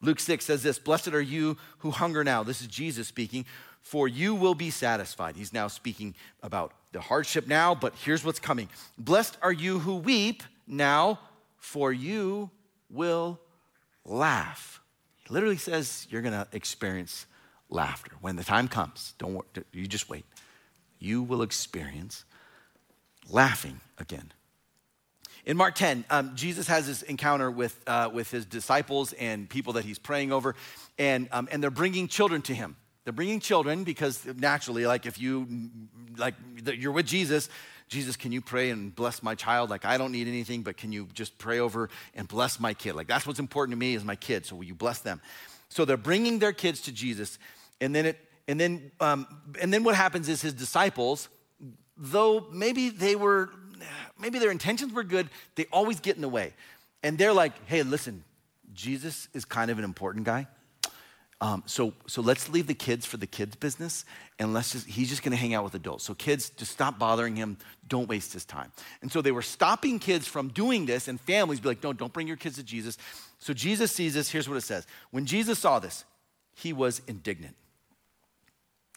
Luke 0.02 0.20
6 0.20 0.44
says 0.44 0.64
this 0.64 0.80
Blessed 0.80 1.10
are 1.10 1.22
you 1.22 1.58
who 1.80 1.92
hunger 1.92 2.24
now. 2.24 2.44
This 2.44 2.62
is 2.62 2.68
Jesus 2.68 3.08
speaking, 3.08 3.46
for 3.82 4.08
you 4.08 4.36
will 4.36 4.56
be 4.56 4.70
satisfied. 4.70 5.36
He's 5.36 5.54
now 5.54 5.68
speaking 5.68 6.16
about 6.44 6.74
the 6.92 7.02
hardship 7.02 7.48
now, 7.48 7.74
but 7.76 7.94
here's 7.96 8.24
what's 8.24 8.40
coming. 8.40 8.70
Blessed 8.98 9.38
are 9.42 9.52
you 9.52 9.80
who 9.80 9.98
weep 9.98 10.44
now, 10.68 11.20
for 11.58 11.94
you 11.94 12.50
will 12.90 13.40
laugh. 14.06 14.82
He 15.28 15.34
literally 15.34 15.58
says 15.58 16.08
you're 16.10 16.22
going 16.22 16.34
to 16.34 16.48
experience 16.52 17.26
laughter. 17.70 18.12
When 18.22 18.36
the 18.36 18.44
time 18.44 18.68
comes, 18.68 19.14
don't 19.18 19.34
worry, 19.34 19.46
you 19.72 19.88
just 19.88 20.10
wait. 20.10 20.26
You 21.00 21.24
will 21.24 21.42
experience 21.42 22.26
laughing 23.30 23.80
again. 23.98 24.32
In 25.46 25.58
Mark 25.58 25.76
10, 25.76 26.06
um, 26.10 26.36
Jesus 26.36 26.68
has 26.68 26.86
this 26.86 27.02
encounter 27.02 27.50
with, 27.50 27.80
uh, 27.88 28.10
with 28.14 28.30
his 28.30 28.46
disciples 28.46 29.14
and 29.14 29.50
people 29.50 29.74
that 29.74 29.86
he's 29.86 29.98
praying 29.98 30.32
over, 30.32 30.56
and, 31.00 31.28
um, 31.32 31.48
and 31.52 31.64
they're 31.64 31.72
bringing 31.72 32.08
children 32.08 32.42
to 32.44 32.54
him. 32.54 32.76
They're 33.04 33.14
bringing 33.14 33.40
children 33.40 33.84
because 33.84 34.24
naturally, 34.26 34.86
like 34.86 35.08
if 35.08 35.20
you, 35.20 35.70
like 36.18 36.36
you're 36.66 36.92
with 36.92 37.08
Jesus, 37.08 37.50
Jesus, 37.88 38.16
can 38.16 38.32
you 38.32 38.42
pray 38.42 38.70
and 38.70 38.94
bless 38.96 39.24
my 39.24 39.34
child? 39.34 39.72
Like 39.72 39.84
I 39.84 39.98
don't 39.98 40.12
need 40.12 40.28
anything, 40.28 40.62
but 40.62 40.78
can 40.78 40.92
you 40.92 41.08
just 41.14 41.38
pray 41.40 41.60
over 41.60 41.90
and 42.14 42.28
bless 42.28 42.60
my 42.60 42.76
kid? 42.76 42.94
Like 42.94 43.08
that's 43.08 43.26
what's 43.26 43.40
important 43.40 43.74
to 43.74 43.78
me 43.80 43.96
is 43.96 44.06
my 44.06 44.16
kid. 44.16 44.46
So 44.46 44.56
will 44.56 44.64
you 44.64 44.76
bless 44.76 45.00
them? 45.00 45.20
So 45.70 45.84
they're 45.84 45.98
bringing 45.98 46.38
their 46.38 46.54
kids 46.54 46.82
to 46.82 46.92
Jesus, 46.92 47.40
and 47.80 47.96
then 47.96 48.06
it, 48.06 48.20
and 48.48 48.60
then, 48.60 48.92
um, 49.00 49.26
and 49.60 49.74
then 49.74 49.84
what 49.84 49.96
happens 49.96 50.30
is 50.30 50.42
his 50.42 50.54
disciples, 50.54 51.28
though 51.98 52.46
maybe 52.52 52.90
they 52.90 53.16
were 53.16 53.50
maybe 54.20 54.40
their 54.40 54.52
intentions 54.52 54.94
were 54.94 55.04
good, 55.04 55.30
they 55.56 55.66
always 55.72 56.00
get 56.00 56.16
in 56.16 56.22
the 56.22 56.30
way. 56.30 56.54
And 57.04 57.18
they're 57.18 57.34
like, 57.34 57.54
hey, 57.68 57.84
listen, 57.84 58.24
Jesus 58.74 59.28
is 59.34 59.46
kind 59.46 59.72
of 59.72 59.78
an 59.78 59.84
important 59.84 60.26
guy. 60.26 60.48
Um, 61.42 61.64
so, 61.66 61.94
so 62.06 62.22
let's 62.22 62.50
leave 62.50 62.68
the 62.68 62.76
kids 62.76 63.04
for 63.08 63.18
the 63.18 63.26
kids' 63.26 63.56
business, 63.56 64.06
and 64.38 64.54
let's 64.54 64.74
just, 64.74 64.86
he's 64.86 65.10
just 65.10 65.24
gonna 65.24 65.36
hang 65.36 65.56
out 65.56 65.64
with 65.64 65.74
adults. 65.74 66.04
So, 66.04 66.14
kids, 66.14 66.52
just 66.52 66.72
stop 66.72 67.00
bothering 67.00 67.36
him. 67.36 67.58
Don't 67.88 68.08
waste 68.08 68.32
his 68.32 68.46
time. 68.46 68.72
And 69.02 69.12
so 69.12 69.24
they 69.24 69.32
were 69.32 69.42
stopping 69.42 69.98
kids 69.98 70.28
from 70.28 70.50
doing 70.50 70.86
this, 70.86 71.08
and 71.08 71.20
families 71.20 71.60
be 71.60 71.70
like, 71.70 71.82
no, 71.82 71.94
don't 71.94 72.14
bring 72.14 72.28
your 72.28 72.38
kids 72.38 72.58
to 72.58 72.64
Jesus. 72.64 72.96
So 73.40 73.54
Jesus 73.54 73.92
sees 73.92 74.14
this. 74.14 74.30
Here's 74.30 74.48
what 74.48 74.58
it 74.58 74.62
says 74.62 74.86
When 75.10 75.26
Jesus 75.26 75.58
saw 75.60 75.80
this, 75.80 76.06
he 76.54 76.74
was 76.74 77.02
indignant. 77.08 77.56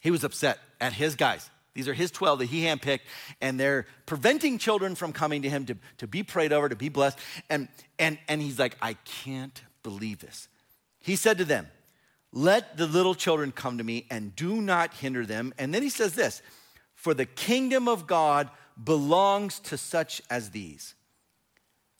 He 0.02 0.10
was 0.10 0.22
upset 0.22 0.58
at 0.82 0.92
his 0.92 1.16
guys. 1.16 1.48
These 1.74 1.88
are 1.88 1.94
his 1.94 2.12
12 2.12 2.38
that 2.38 2.44
he 2.46 2.62
handpicked, 2.62 3.00
and 3.40 3.58
they're 3.58 3.86
preventing 4.06 4.58
children 4.58 4.94
from 4.94 5.12
coming 5.12 5.42
to 5.42 5.50
him 5.50 5.66
to, 5.66 5.76
to 5.98 6.06
be 6.06 6.22
prayed 6.22 6.52
over, 6.52 6.68
to 6.68 6.76
be 6.76 6.88
blessed. 6.88 7.18
And, 7.50 7.68
and, 7.98 8.16
and 8.28 8.40
he's 8.40 8.58
like, 8.58 8.76
I 8.80 8.94
can't 9.04 9.60
believe 9.82 10.20
this. 10.20 10.48
He 11.00 11.16
said 11.16 11.38
to 11.38 11.44
them, 11.44 11.66
Let 12.32 12.76
the 12.76 12.86
little 12.86 13.14
children 13.14 13.50
come 13.50 13.78
to 13.78 13.84
me 13.84 14.06
and 14.08 14.34
do 14.36 14.60
not 14.60 14.94
hinder 14.94 15.26
them. 15.26 15.52
And 15.58 15.74
then 15.74 15.82
he 15.82 15.90
says 15.90 16.14
this 16.14 16.42
For 16.94 17.12
the 17.12 17.26
kingdom 17.26 17.88
of 17.88 18.06
God 18.06 18.50
belongs 18.82 19.58
to 19.60 19.76
such 19.76 20.22
as 20.30 20.50
these. 20.50 20.94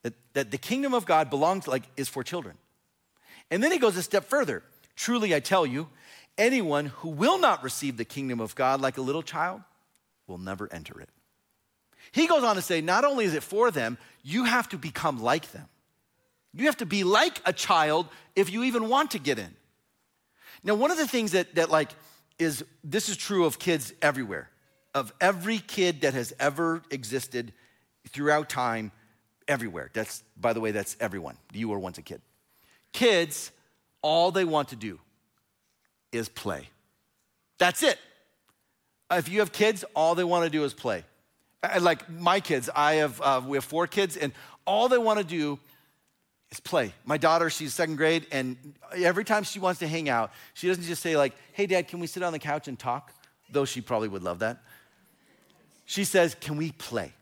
That, 0.02 0.14
that 0.34 0.50
the 0.52 0.58
kingdom 0.58 0.94
of 0.94 1.04
God 1.04 1.30
belongs, 1.30 1.66
like, 1.66 1.84
is 1.96 2.08
for 2.08 2.22
children. 2.22 2.56
And 3.50 3.62
then 3.62 3.72
he 3.72 3.78
goes 3.78 3.96
a 3.96 4.02
step 4.02 4.24
further. 4.26 4.62
Truly, 4.94 5.34
I 5.34 5.40
tell 5.40 5.66
you, 5.66 5.88
Anyone 6.36 6.86
who 6.86 7.10
will 7.10 7.38
not 7.38 7.62
receive 7.62 7.96
the 7.96 8.04
kingdom 8.04 8.40
of 8.40 8.54
God 8.54 8.80
like 8.80 8.98
a 8.98 9.02
little 9.02 9.22
child 9.22 9.60
will 10.26 10.38
never 10.38 10.72
enter 10.72 11.00
it. 11.00 11.08
He 12.12 12.26
goes 12.26 12.44
on 12.44 12.56
to 12.56 12.62
say, 12.62 12.80
not 12.80 13.04
only 13.04 13.24
is 13.24 13.34
it 13.34 13.42
for 13.42 13.70
them, 13.70 13.98
you 14.22 14.44
have 14.44 14.68
to 14.70 14.78
become 14.78 15.22
like 15.22 15.50
them. 15.52 15.68
You 16.52 16.66
have 16.66 16.76
to 16.78 16.86
be 16.86 17.02
like 17.02 17.40
a 17.44 17.52
child 17.52 18.06
if 18.36 18.50
you 18.52 18.64
even 18.64 18.88
want 18.88 19.12
to 19.12 19.18
get 19.18 19.38
in. 19.38 19.54
Now, 20.62 20.74
one 20.74 20.90
of 20.90 20.96
the 20.96 21.08
things 21.08 21.32
that, 21.32 21.54
that 21.56 21.70
like 21.70 21.90
is 22.38 22.64
this 22.82 23.08
is 23.08 23.16
true 23.16 23.44
of 23.44 23.58
kids 23.58 23.92
everywhere, 24.00 24.48
of 24.94 25.12
every 25.20 25.58
kid 25.58 26.02
that 26.02 26.14
has 26.14 26.32
ever 26.38 26.82
existed 26.90 27.52
throughout 28.08 28.48
time, 28.48 28.92
everywhere. 29.48 29.90
That's, 29.92 30.22
by 30.36 30.52
the 30.52 30.60
way, 30.60 30.70
that's 30.70 30.96
everyone. 31.00 31.36
You 31.52 31.68
were 31.68 31.78
once 31.78 31.98
a 31.98 32.02
kid. 32.02 32.22
Kids, 32.92 33.50
all 34.02 34.30
they 34.30 34.44
want 34.44 34.68
to 34.68 34.76
do 34.76 35.00
is 36.12 36.28
play. 36.28 36.68
That's 37.58 37.82
it. 37.82 37.98
Uh, 39.14 39.18
if 39.18 39.28
you 39.28 39.38
have 39.38 39.52
kids, 39.52 39.84
all 39.94 40.16
they 40.16 40.24
want 40.24 40.44
to 40.44 40.50
do 40.50 40.64
is 40.64 40.74
play. 40.74 41.04
Uh, 41.62 41.68
uh, 41.76 41.80
like 41.80 42.10
my 42.10 42.40
kids, 42.40 42.68
I 42.74 42.94
have 42.94 43.20
uh, 43.20 43.40
we 43.46 43.56
have 43.56 43.64
four 43.64 43.86
kids, 43.86 44.16
and 44.16 44.32
all 44.66 44.88
they 44.88 44.98
want 44.98 45.20
to 45.20 45.24
do 45.24 45.58
is 46.50 46.58
play. 46.58 46.92
My 47.04 47.16
daughter, 47.16 47.48
she's 47.48 47.72
second 47.74 47.96
grade, 47.96 48.26
and 48.32 48.56
every 48.92 49.24
time 49.24 49.44
she 49.44 49.60
wants 49.60 49.78
to 49.80 49.86
hang 49.86 50.08
out, 50.08 50.32
she 50.54 50.66
doesn't 50.66 50.82
just 50.84 51.00
say 51.00 51.16
like, 51.16 51.32
"Hey, 51.52 51.66
Dad, 51.66 51.86
can 51.86 52.00
we 52.00 52.08
sit 52.08 52.24
on 52.24 52.32
the 52.32 52.40
couch 52.40 52.66
and 52.66 52.76
talk?" 52.76 53.12
Though 53.52 53.64
she 53.64 53.80
probably 53.80 54.08
would 54.08 54.24
love 54.24 54.40
that. 54.40 54.62
She 55.84 56.02
says, 56.02 56.34
"Can 56.34 56.56
we 56.56 56.72
play? 56.72 57.12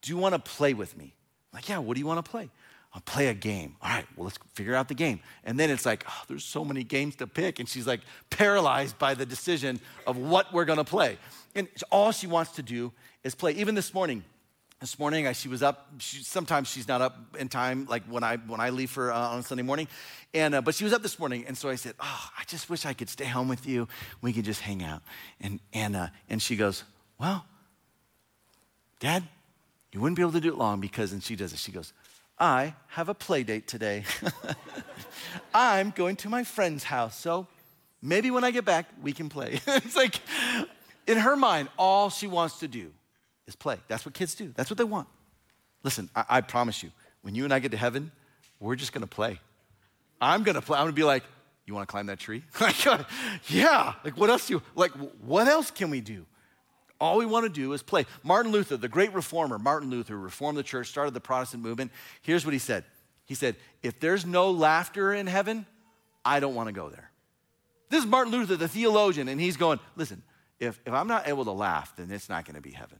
Do 0.00 0.10
you 0.10 0.16
want 0.16 0.34
to 0.34 0.38
play 0.38 0.72
with 0.72 0.96
me?" 0.96 1.12
I'm 1.52 1.58
like, 1.58 1.68
yeah. 1.68 1.78
What 1.78 1.94
do 1.94 2.00
you 2.00 2.06
want 2.06 2.24
to 2.24 2.30
play? 2.30 2.48
I'll 2.94 3.02
play 3.02 3.28
a 3.28 3.34
game. 3.34 3.76
All 3.80 3.88
right, 3.88 4.04
well, 4.16 4.24
let's 4.24 4.38
figure 4.52 4.74
out 4.74 4.88
the 4.88 4.94
game. 4.94 5.20
And 5.44 5.58
then 5.58 5.70
it's 5.70 5.86
like, 5.86 6.04
oh, 6.06 6.22
there's 6.28 6.44
so 6.44 6.62
many 6.62 6.84
games 6.84 7.16
to 7.16 7.26
pick. 7.26 7.58
And 7.58 7.66
she's 7.66 7.86
like 7.86 8.00
paralyzed 8.28 8.98
by 8.98 9.14
the 9.14 9.24
decision 9.24 9.80
of 10.06 10.18
what 10.18 10.52
we're 10.52 10.66
gonna 10.66 10.84
play. 10.84 11.18
And 11.54 11.68
all 11.90 12.12
she 12.12 12.26
wants 12.26 12.52
to 12.52 12.62
do 12.62 12.92
is 13.24 13.34
play. 13.34 13.52
Even 13.52 13.74
this 13.74 13.92
morning, 13.92 14.24
this 14.80 14.98
morning 14.98 15.32
she 15.34 15.48
was 15.48 15.62
up. 15.62 15.88
She, 15.98 16.22
sometimes 16.22 16.68
she's 16.68 16.88
not 16.88 17.00
up 17.00 17.36
in 17.38 17.48
time, 17.48 17.86
like 17.88 18.04
when 18.04 18.24
I 18.24 18.36
when 18.36 18.60
I 18.60 18.70
leave 18.70 18.94
her 18.94 19.12
uh, 19.12 19.28
on 19.28 19.42
Sunday 19.42 19.62
morning. 19.62 19.88
And 20.34 20.54
uh, 20.54 20.60
but 20.62 20.74
she 20.74 20.84
was 20.84 20.92
up 20.92 21.02
this 21.02 21.18
morning, 21.18 21.44
and 21.46 21.56
so 21.56 21.68
I 21.68 21.76
said, 21.76 21.94
"Oh, 22.00 22.28
I 22.38 22.44
just 22.46 22.70
wish 22.70 22.86
I 22.86 22.92
could 22.92 23.08
stay 23.08 23.26
home 23.26 23.48
with 23.48 23.66
you. 23.66 23.86
We 24.22 24.32
could 24.32 24.44
just 24.44 24.60
hang 24.60 24.82
out." 24.82 25.02
And 25.40 25.60
and 25.72 25.94
uh, 25.94 26.08
and 26.28 26.40
she 26.40 26.56
goes, 26.56 26.84
"Well, 27.18 27.44
Dad, 28.98 29.22
you 29.92 30.00
wouldn't 30.00 30.16
be 30.16 30.22
able 30.22 30.32
to 30.32 30.40
do 30.40 30.48
it 30.48 30.56
long 30.58 30.80
because." 30.80 31.12
And 31.12 31.22
she 31.22 31.36
does 31.36 31.52
it. 31.52 31.58
She 31.58 31.70
goes, 31.70 31.92
I 32.42 32.74
have 32.88 33.08
a 33.08 33.14
play 33.14 33.44
date 33.44 33.68
today. 33.68 34.02
I'm 35.54 35.90
going 35.90 36.16
to 36.16 36.28
my 36.28 36.42
friend's 36.42 36.82
house, 36.82 37.16
so 37.16 37.46
maybe 38.02 38.32
when 38.32 38.42
I 38.42 38.50
get 38.50 38.64
back, 38.64 38.86
we 39.00 39.12
can 39.12 39.28
play. 39.28 39.60
it's 39.66 39.94
like, 39.94 40.20
in 41.06 41.18
her 41.18 41.36
mind, 41.36 41.68
all 41.78 42.10
she 42.10 42.26
wants 42.26 42.60
to 42.60 42.68
do 42.68 42.92
is 43.46 43.56
play. 43.56 43.78
That's 43.88 44.04
what 44.04 44.14
kids 44.14 44.34
do, 44.34 44.52
that's 44.54 44.70
what 44.70 44.78
they 44.78 44.84
want. 44.84 45.08
Listen, 45.82 46.08
I, 46.14 46.24
I 46.28 46.40
promise 46.40 46.82
you, 46.82 46.90
when 47.22 47.34
you 47.34 47.44
and 47.44 47.52
I 47.52 47.58
get 47.58 47.70
to 47.72 47.76
heaven, 47.76 48.10
we're 48.60 48.76
just 48.76 48.92
gonna 48.92 49.06
play. 49.06 49.40
I'm 50.20 50.42
gonna 50.42 50.62
play. 50.62 50.78
I'm 50.78 50.84
gonna 50.84 50.92
be 50.92 51.04
like, 51.04 51.24
you 51.66 51.74
wanna 51.74 51.86
climb 51.86 52.06
that 52.06 52.18
tree? 52.18 52.44
yeah. 53.48 53.94
Like, 54.04 54.16
what 54.16 54.30
else 54.30 54.46
do 54.46 54.54
you, 54.54 54.62
like, 54.74 54.92
what 55.20 55.48
else 55.48 55.70
can 55.70 55.90
we 55.90 56.00
do? 56.00 56.26
All 57.02 57.18
we 57.18 57.26
want 57.26 57.44
to 57.44 57.48
do 57.48 57.72
is 57.72 57.82
play. 57.82 58.06
Martin 58.22 58.52
Luther, 58.52 58.76
the 58.76 58.86
great 58.86 59.12
reformer, 59.12 59.58
Martin 59.58 59.90
Luther, 59.90 60.16
reformed 60.16 60.56
the 60.56 60.62
church, 60.62 60.86
started 60.86 61.14
the 61.14 61.20
Protestant 61.20 61.60
movement. 61.60 61.90
Here's 62.20 62.44
what 62.44 62.52
he 62.52 62.60
said 62.60 62.84
He 63.24 63.34
said, 63.34 63.56
If 63.82 63.98
there's 63.98 64.24
no 64.24 64.52
laughter 64.52 65.12
in 65.12 65.26
heaven, 65.26 65.66
I 66.24 66.38
don't 66.38 66.54
want 66.54 66.68
to 66.68 66.72
go 66.72 66.90
there. 66.90 67.10
This 67.88 68.04
is 68.04 68.06
Martin 68.08 68.32
Luther, 68.32 68.54
the 68.54 68.68
theologian, 68.68 69.26
and 69.26 69.40
he's 69.40 69.56
going, 69.56 69.80
Listen, 69.96 70.22
if, 70.62 70.80
if 70.86 70.92
I'm 70.92 71.08
not 71.08 71.26
able 71.26 71.44
to 71.44 71.50
laugh, 71.50 71.94
then 71.96 72.10
it's 72.12 72.28
not 72.28 72.44
going 72.44 72.54
to 72.54 72.60
be 72.60 72.70
heaven. 72.70 72.98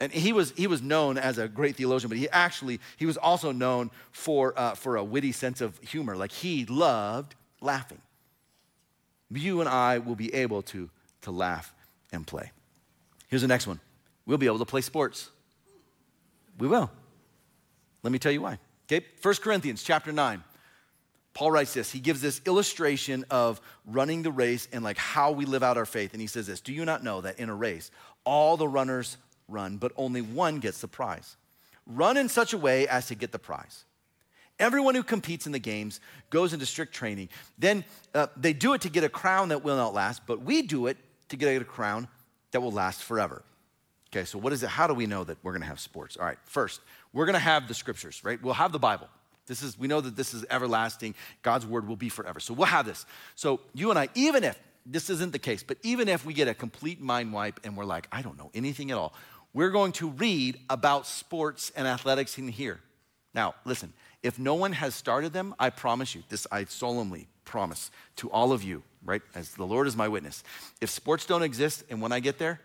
And 0.00 0.10
he 0.10 0.32
was, 0.32 0.52
he 0.56 0.66
was 0.66 0.80
known 0.80 1.18
as 1.18 1.36
a 1.36 1.46
great 1.46 1.76
theologian, 1.76 2.08
but 2.08 2.16
he 2.16 2.28
actually, 2.30 2.80
he 2.96 3.04
was 3.04 3.18
also 3.18 3.52
known 3.52 3.90
for, 4.12 4.58
uh, 4.58 4.74
for 4.74 4.96
a 4.96 5.04
witty 5.04 5.32
sense 5.32 5.60
of 5.60 5.78
humor. 5.80 6.16
Like 6.16 6.32
he 6.32 6.64
loved 6.64 7.34
laughing. 7.60 8.00
You 9.30 9.60
and 9.60 9.68
I 9.68 9.98
will 9.98 10.16
be 10.16 10.32
able 10.34 10.62
to, 10.62 10.88
to 11.22 11.30
laugh 11.30 11.74
and 12.12 12.26
play. 12.26 12.50
Here's 13.28 13.42
the 13.42 13.48
next 13.48 13.66
one 13.66 13.78
we'll 14.24 14.38
be 14.38 14.46
able 14.46 14.58
to 14.58 14.64
play 14.64 14.80
sports. 14.80 15.28
We 16.58 16.66
will. 16.66 16.90
Let 18.02 18.10
me 18.12 18.18
tell 18.18 18.32
you 18.32 18.40
why. 18.40 18.58
Okay, 18.90 19.04
1 19.20 19.34
Corinthians 19.36 19.82
chapter 19.82 20.12
9. 20.12 20.42
Paul 21.34 21.52
writes 21.52 21.74
this. 21.74 21.90
He 21.90 22.00
gives 22.00 22.20
this 22.20 22.40
illustration 22.44 23.24
of 23.30 23.60
running 23.86 24.22
the 24.22 24.32
race 24.32 24.68
and 24.72 24.82
like 24.82 24.98
how 24.98 25.30
we 25.30 25.44
live 25.44 25.62
out 25.62 25.76
our 25.76 25.86
faith. 25.86 26.12
And 26.12 26.20
he 26.20 26.26
says 26.26 26.46
this 26.46 26.60
Do 26.60 26.72
you 26.72 26.84
not 26.84 27.04
know 27.04 27.20
that 27.20 27.38
in 27.38 27.48
a 27.48 27.54
race, 27.54 27.90
all 28.24 28.56
the 28.56 28.68
runners 28.68 29.16
run, 29.48 29.76
but 29.76 29.92
only 29.96 30.20
one 30.22 30.58
gets 30.58 30.80
the 30.80 30.88
prize? 30.88 31.36
Run 31.86 32.16
in 32.16 32.28
such 32.28 32.52
a 32.52 32.58
way 32.58 32.86
as 32.88 33.06
to 33.06 33.14
get 33.14 33.32
the 33.32 33.38
prize. 33.38 33.84
Everyone 34.58 34.94
who 34.94 35.02
competes 35.02 35.46
in 35.46 35.52
the 35.52 35.58
games 35.58 36.00
goes 36.28 36.52
into 36.52 36.66
strict 36.66 36.92
training. 36.92 37.30
Then 37.58 37.84
uh, 38.14 38.26
they 38.36 38.52
do 38.52 38.74
it 38.74 38.82
to 38.82 38.90
get 38.90 39.04
a 39.04 39.08
crown 39.08 39.48
that 39.48 39.64
will 39.64 39.76
not 39.76 39.94
last, 39.94 40.26
but 40.26 40.42
we 40.42 40.62
do 40.62 40.86
it 40.86 40.98
to 41.30 41.36
get 41.36 41.60
a 41.60 41.64
crown 41.64 42.08
that 42.50 42.60
will 42.60 42.72
last 42.72 43.02
forever. 43.02 43.42
Okay, 44.12 44.24
so 44.24 44.38
what 44.38 44.52
is 44.52 44.62
it? 44.62 44.68
How 44.68 44.86
do 44.86 44.92
we 44.92 45.06
know 45.06 45.24
that 45.24 45.38
we're 45.42 45.52
to 45.56 45.64
have 45.64 45.80
sports? 45.80 46.16
All 46.16 46.26
right, 46.26 46.38
first, 46.44 46.80
we're 47.12 47.26
to 47.26 47.38
have 47.38 47.68
the 47.68 47.74
scriptures, 47.74 48.22
right? 48.22 48.42
We'll 48.42 48.54
have 48.54 48.72
the 48.72 48.78
Bible. 48.78 49.08
This 49.50 49.64
is 49.64 49.76
we 49.76 49.88
know 49.88 50.00
that 50.00 50.14
this 50.14 50.32
is 50.32 50.46
everlasting. 50.48 51.16
God's 51.42 51.66
word 51.66 51.88
will 51.88 51.96
be 51.96 52.08
forever. 52.08 52.38
So 52.38 52.54
we'll 52.54 52.68
have 52.68 52.86
this. 52.86 53.04
So 53.34 53.58
you 53.74 53.90
and 53.90 53.98
I, 53.98 54.08
even 54.14 54.44
if 54.44 54.56
this 54.86 55.10
isn't 55.10 55.32
the 55.32 55.40
case, 55.40 55.64
but 55.64 55.76
even 55.82 56.08
if 56.08 56.24
we 56.24 56.32
get 56.32 56.46
a 56.46 56.54
complete 56.54 57.00
mind 57.00 57.32
wipe 57.32 57.58
and 57.64 57.76
we're 57.76 57.84
like, 57.84 58.06
I 58.12 58.22
don't 58.22 58.38
know 58.38 58.52
anything 58.54 58.92
at 58.92 58.96
all, 58.96 59.12
we're 59.52 59.70
going 59.70 59.90
to 59.94 60.10
read 60.10 60.60
about 60.70 61.04
sports 61.04 61.72
and 61.74 61.88
athletics 61.88 62.38
in 62.38 62.46
here. 62.46 62.78
Now, 63.34 63.56
listen, 63.64 63.92
if 64.22 64.38
no 64.38 64.54
one 64.54 64.70
has 64.70 64.94
started 64.94 65.32
them, 65.32 65.52
I 65.58 65.70
promise 65.70 66.14
you, 66.14 66.22
this 66.28 66.46
I 66.52 66.66
solemnly 66.66 67.26
promise 67.44 67.90
to 68.18 68.30
all 68.30 68.52
of 68.52 68.62
you, 68.62 68.84
right? 69.04 69.22
As 69.34 69.50
the 69.54 69.66
Lord 69.66 69.88
is 69.88 69.96
my 69.96 70.06
witness. 70.06 70.44
If 70.80 70.90
sports 70.90 71.26
don't 71.26 71.42
exist 71.42 71.82
and 71.90 72.00
when 72.00 72.12
I 72.12 72.20
get 72.20 72.38
there, 72.38 72.60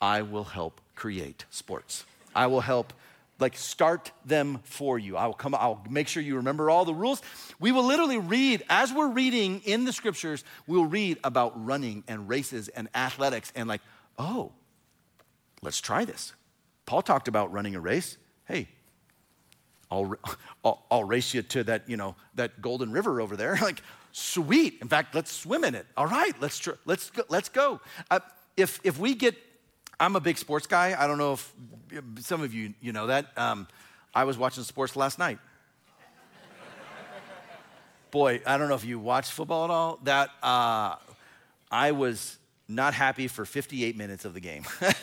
I 0.00 0.22
will 0.22 0.42
help 0.42 0.80
create 0.96 1.44
sports. 1.50 2.04
I 2.34 2.48
will 2.48 2.62
help 2.62 2.92
like 3.38 3.56
start 3.56 4.12
them 4.24 4.60
for 4.64 4.98
you. 4.98 5.16
I'll 5.16 5.32
come 5.32 5.54
I'll 5.54 5.84
make 5.88 6.08
sure 6.08 6.22
you 6.22 6.36
remember 6.36 6.70
all 6.70 6.84
the 6.84 6.94
rules. 6.94 7.22
We 7.60 7.72
will 7.72 7.84
literally 7.84 8.18
read 8.18 8.64
as 8.68 8.92
we're 8.92 9.10
reading 9.10 9.60
in 9.64 9.84
the 9.84 9.92
scriptures, 9.92 10.44
we'll 10.66 10.86
read 10.86 11.18
about 11.24 11.64
running 11.64 12.04
and 12.08 12.28
races 12.28 12.68
and 12.68 12.88
athletics 12.94 13.52
and 13.54 13.68
like, 13.68 13.80
"Oh, 14.18 14.52
let's 15.62 15.80
try 15.80 16.04
this." 16.04 16.32
Paul 16.86 17.02
talked 17.02 17.28
about 17.28 17.52
running 17.52 17.74
a 17.74 17.80
race. 17.80 18.16
Hey, 18.46 18.68
I'll, 19.90 20.14
I'll, 20.64 20.84
I'll, 20.90 21.04
race 21.04 21.34
you 21.34 21.42
to 21.42 21.64
that, 21.64 21.88
you 21.88 21.96
know, 21.96 22.16
that 22.34 22.60
golden 22.60 22.92
river 22.92 23.20
over 23.20 23.36
there. 23.36 23.58
like, 23.62 23.82
sweet. 24.12 24.78
In 24.80 24.88
fact, 24.88 25.14
let's 25.14 25.30
swim 25.30 25.64
in 25.64 25.74
it. 25.74 25.86
All 25.96 26.06
right, 26.06 26.32
let's, 26.40 26.58
tr- 26.58 26.72
let's 26.86 27.10
go. 27.10 27.22
Let's 27.28 27.48
go. 27.48 27.80
Uh, 28.10 28.20
if, 28.56 28.80
if 28.84 28.98
we 28.98 29.14
get, 29.14 29.36
I'm 30.00 30.16
a 30.16 30.20
big 30.20 30.38
sports 30.38 30.66
guy. 30.66 30.96
I 30.98 31.06
don't 31.06 31.18
know 31.18 31.32
if 31.32 31.52
some 32.20 32.42
of 32.42 32.54
you, 32.54 32.74
you 32.80 32.92
know 32.92 33.08
that. 33.08 33.36
Um, 33.36 33.66
I 34.14 34.24
was 34.24 34.38
watching 34.38 34.62
sports 34.64 34.96
last 34.96 35.18
night. 35.18 35.38
Boy, 38.10 38.40
I 38.46 38.56
don't 38.56 38.68
know 38.68 38.74
if 38.74 38.84
you 38.84 38.98
watch 38.98 39.30
football 39.30 39.64
at 39.64 39.70
all. 39.70 39.98
That, 40.04 40.30
uh, 40.42 40.96
I 41.70 41.92
was 41.92 42.38
not 42.66 42.94
happy 42.94 43.28
for 43.28 43.44
58 43.44 43.96
minutes 43.96 44.24
of 44.24 44.34
the 44.34 44.40
game. 44.40 44.64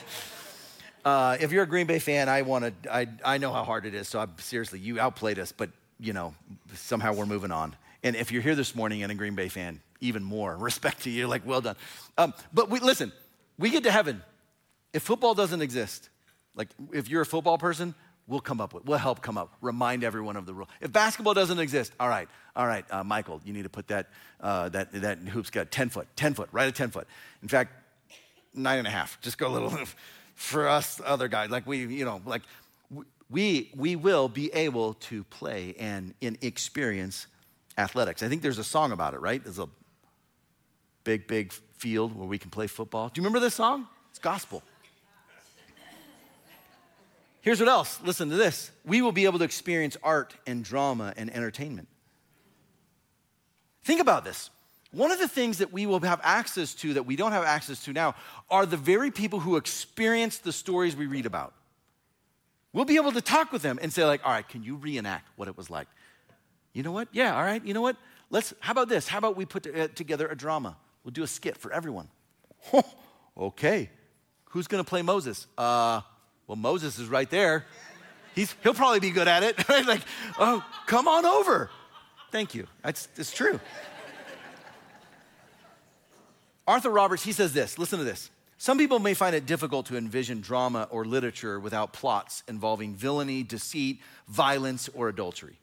Uh, 1.05 1.37
if 1.39 1.51
you're 1.51 1.61
a 1.61 1.67
Green 1.67 1.85
Bay 1.85 1.99
fan, 1.99 2.27
I 2.27 2.41
want 2.41 2.65
to. 2.65 2.91
I, 2.91 3.07
I 3.23 3.37
know 3.37 3.53
how 3.53 3.63
hard 3.63 3.85
it 3.85 3.93
is. 3.93 4.07
So 4.07 4.19
I'm, 4.19 4.33
seriously, 4.39 4.79
you 4.79 4.99
outplayed 4.99 5.37
us, 5.37 5.51
but 5.51 5.69
you 5.99 6.13
know 6.13 6.33
somehow 6.73 7.13
we're 7.13 7.27
moving 7.27 7.51
on. 7.51 7.75
And 8.01 8.15
if 8.15 8.31
you're 8.31 8.41
here 8.41 8.55
this 8.55 8.73
morning 8.75 9.03
and 9.03 9.11
a 9.11 9.15
Green 9.15 9.35
Bay 9.35 9.47
fan, 9.47 9.81
even 10.01 10.23
more 10.23 10.57
respect 10.57 11.03
to 11.03 11.11
you. 11.11 11.27
Like, 11.27 11.45
well 11.45 11.61
done. 11.61 11.75
Um, 12.17 12.33
but 12.51 12.71
we, 12.71 12.79
listen, 12.79 13.11
we 13.59 13.69
get 13.69 13.83
to 13.83 13.91
heaven. 13.91 14.23
If 14.95 15.03
football 15.03 15.33
doesn't 15.33 15.61
exist, 15.61 16.09
like 16.55 16.69
if 16.93 17.09
you're 17.09 17.23
a 17.23 17.25
football 17.25 17.57
person, 17.57 17.93
we'll 18.27 18.39
come 18.39 18.61
up 18.61 18.73
with, 18.73 18.85
we'll 18.85 18.97
help 18.97 19.21
come 19.21 19.37
up, 19.37 19.53
remind 19.59 20.05
everyone 20.05 20.37
of 20.37 20.45
the 20.45 20.53
rule. 20.53 20.69
If 20.79 20.93
basketball 20.93 21.33
doesn't 21.33 21.59
exist, 21.59 21.91
all 21.99 22.07
right, 22.07 22.29
all 22.55 22.65
right, 22.65 22.85
uh, 22.89 23.03
Michael, 23.03 23.41
you 23.43 23.51
need 23.51 23.63
to 23.63 23.69
put 23.69 23.89
that, 23.89 24.07
uh, 24.39 24.69
that, 24.69 24.93
that 24.93 25.17
hoop's 25.19 25.49
got 25.49 25.69
10 25.69 25.89
foot, 25.89 26.07
10 26.15 26.33
foot, 26.33 26.47
right 26.53 26.69
at 26.69 26.75
10 26.75 26.91
foot. 26.91 27.09
In 27.41 27.49
fact, 27.49 27.73
nine 28.53 28.77
and 28.79 28.87
a 28.87 28.89
half, 28.89 29.19
just 29.19 29.37
go 29.37 29.49
a 29.49 29.53
little, 29.53 29.77
for 30.35 30.69
us 30.69 31.01
other 31.03 31.27
guys. 31.27 31.49
Like 31.49 31.67
we, 31.67 31.85
you 31.85 32.05
know, 32.05 32.21
like 32.25 32.43
we 33.29 33.71
we 33.75 33.97
will 33.97 34.29
be 34.29 34.49
able 34.53 34.93
to 34.93 35.25
play 35.25 35.75
and, 35.77 36.13
and 36.21 36.37
experience 36.41 37.27
athletics. 37.77 38.23
I 38.23 38.29
think 38.29 38.41
there's 38.41 38.59
a 38.59 38.63
song 38.63 38.93
about 38.93 39.13
it, 39.13 39.19
right? 39.19 39.43
There's 39.43 39.59
a 39.59 39.67
big, 41.03 41.27
big 41.27 41.51
field 41.51 42.15
where 42.15 42.29
we 42.29 42.37
can 42.37 42.49
play 42.49 42.67
football. 42.67 43.09
Do 43.09 43.19
you 43.19 43.23
remember 43.23 43.41
this 43.41 43.55
song? 43.55 43.89
It's 44.09 44.19
gospel. 44.19 44.63
Here's 47.45 47.59
what 47.59 47.69
else. 47.69 47.99
Listen 48.03 48.31
to 48.31 48.35
this. 48.35 48.71
We 48.83 49.03
will 49.03 49.11
be 49.11 49.25
able 49.25 49.37
to 49.37 49.45
experience 49.45 49.95
art 50.01 50.33
and 50.47 50.63
drama 50.63 51.13
and 51.15 51.31
entertainment. 51.31 51.87
Think 53.83 54.01
about 54.01 54.25
this. 54.25 54.49
One 54.89 55.11
of 55.11 55.19
the 55.19 55.27
things 55.27 55.59
that 55.59 55.71
we 55.71 55.85
will 55.85 55.99
have 55.99 56.19
access 56.23 56.73
to 56.75 56.95
that 56.95 57.03
we 57.03 57.15
don't 57.15 57.33
have 57.33 57.43
access 57.43 57.83
to 57.83 57.93
now 57.93 58.15
are 58.49 58.65
the 58.65 58.77
very 58.77 59.11
people 59.11 59.39
who 59.39 59.57
experience 59.57 60.39
the 60.39 60.51
stories 60.51 60.95
we 60.95 61.05
read 61.05 61.27
about. 61.27 61.53
We'll 62.73 62.83
be 62.83 62.95
able 62.95 63.11
to 63.11 63.21
talk 63.21 63.51
with 63.51 63.61
them 63.61 63.77
and 63.79 63.93
say, 63.93 64.03
like, 64.05 64.25
all 64.25 64.31
right, 64.31 64.49
can 64.49 64.63
you 64.63 64.77
reenact 64.77 65.29
what 65.35 65.47
it 65.47 65.55
was 65.55 65.69
like? 65.69 65.87
You 66.73 66.81
know 66.81 66.91
what? 66.91 67.09
Yeah, 67.11 67.35
all 67.35 67.43
right. 67.43 67.63
You 67.63 67.75
know 67.75 67.81
what? 67.81 67.95
Let's, 68.31 68.55
how 68.59 68.71
about 68.71 68.89
this? 68.89 69.07
How 69.07 69.19
about 69.19 69.37
we 69.37 69.45
put 69.45 69.67
uh, 69.67 69.89
together 69.89 70.27
a 70.27 70.35
drama? 70.35 70.77
We'll 71.03 71.11
do 71.11 71.21
a 71.21 71.27
skit 71.27 71.57
for 71.57 71.71
everyone. 71.71 72.07
okay. 73.37 73.91
Who's 74.45 74.65
going 74.65 74.83
to 74.83 74.89
play 74.89 75.03
Moses? 75.03 75.45
Uh, 75.55 76.01
well, 76.47 76.55
Moses 76.55 76.99
is 76.99 77.07
right 77.07 77.29
there. 77.29 77.65
He's, 78.35 78.53
he'll 78.63 78.73
probably 78.73 78.99
be 78.99 79.11
good 79.11 79.27
at 79.27 79.43
it, 79.43 79.67
right? 79.69 79.85
Like, 79.85 80.01
oh, 80.39 80.63
come 80.87 81.07
on 81.07 81.25
over. 81.25 81.69
Thank 82.31 82.53
you. 82.53 82.67
That's, 82.83 83.07
it's 83.15 83.33
true. 83.33 83.59
Arthur 86.67 86.89
Roberts, 86.89 87.23
he 87.23 87.31
says 87.31 87.53
this 87.53 87.77
listen 87.77 87.99
to 87.99 88.05
this. 88.05 88.29
Some 88.57 88.77
people 88.77 88.99
may 88.99 89.13
find 89.13 89.35
it 89.35 89.45
difficult 89.45 89.85
to 89.87 89.97
envision 89.97 90.41
drama 90.41 90.87
or 90.89 91.05
literature 91.05 91.59
without 91.59 91.93
plots 91.93 92.41
involving 92.47 92.95
villainy, 92.95 93.43
deceit, 93.43 93.99
violence, 94.27 94.89
or 94.93 95.09
adultery. 95.09 95.59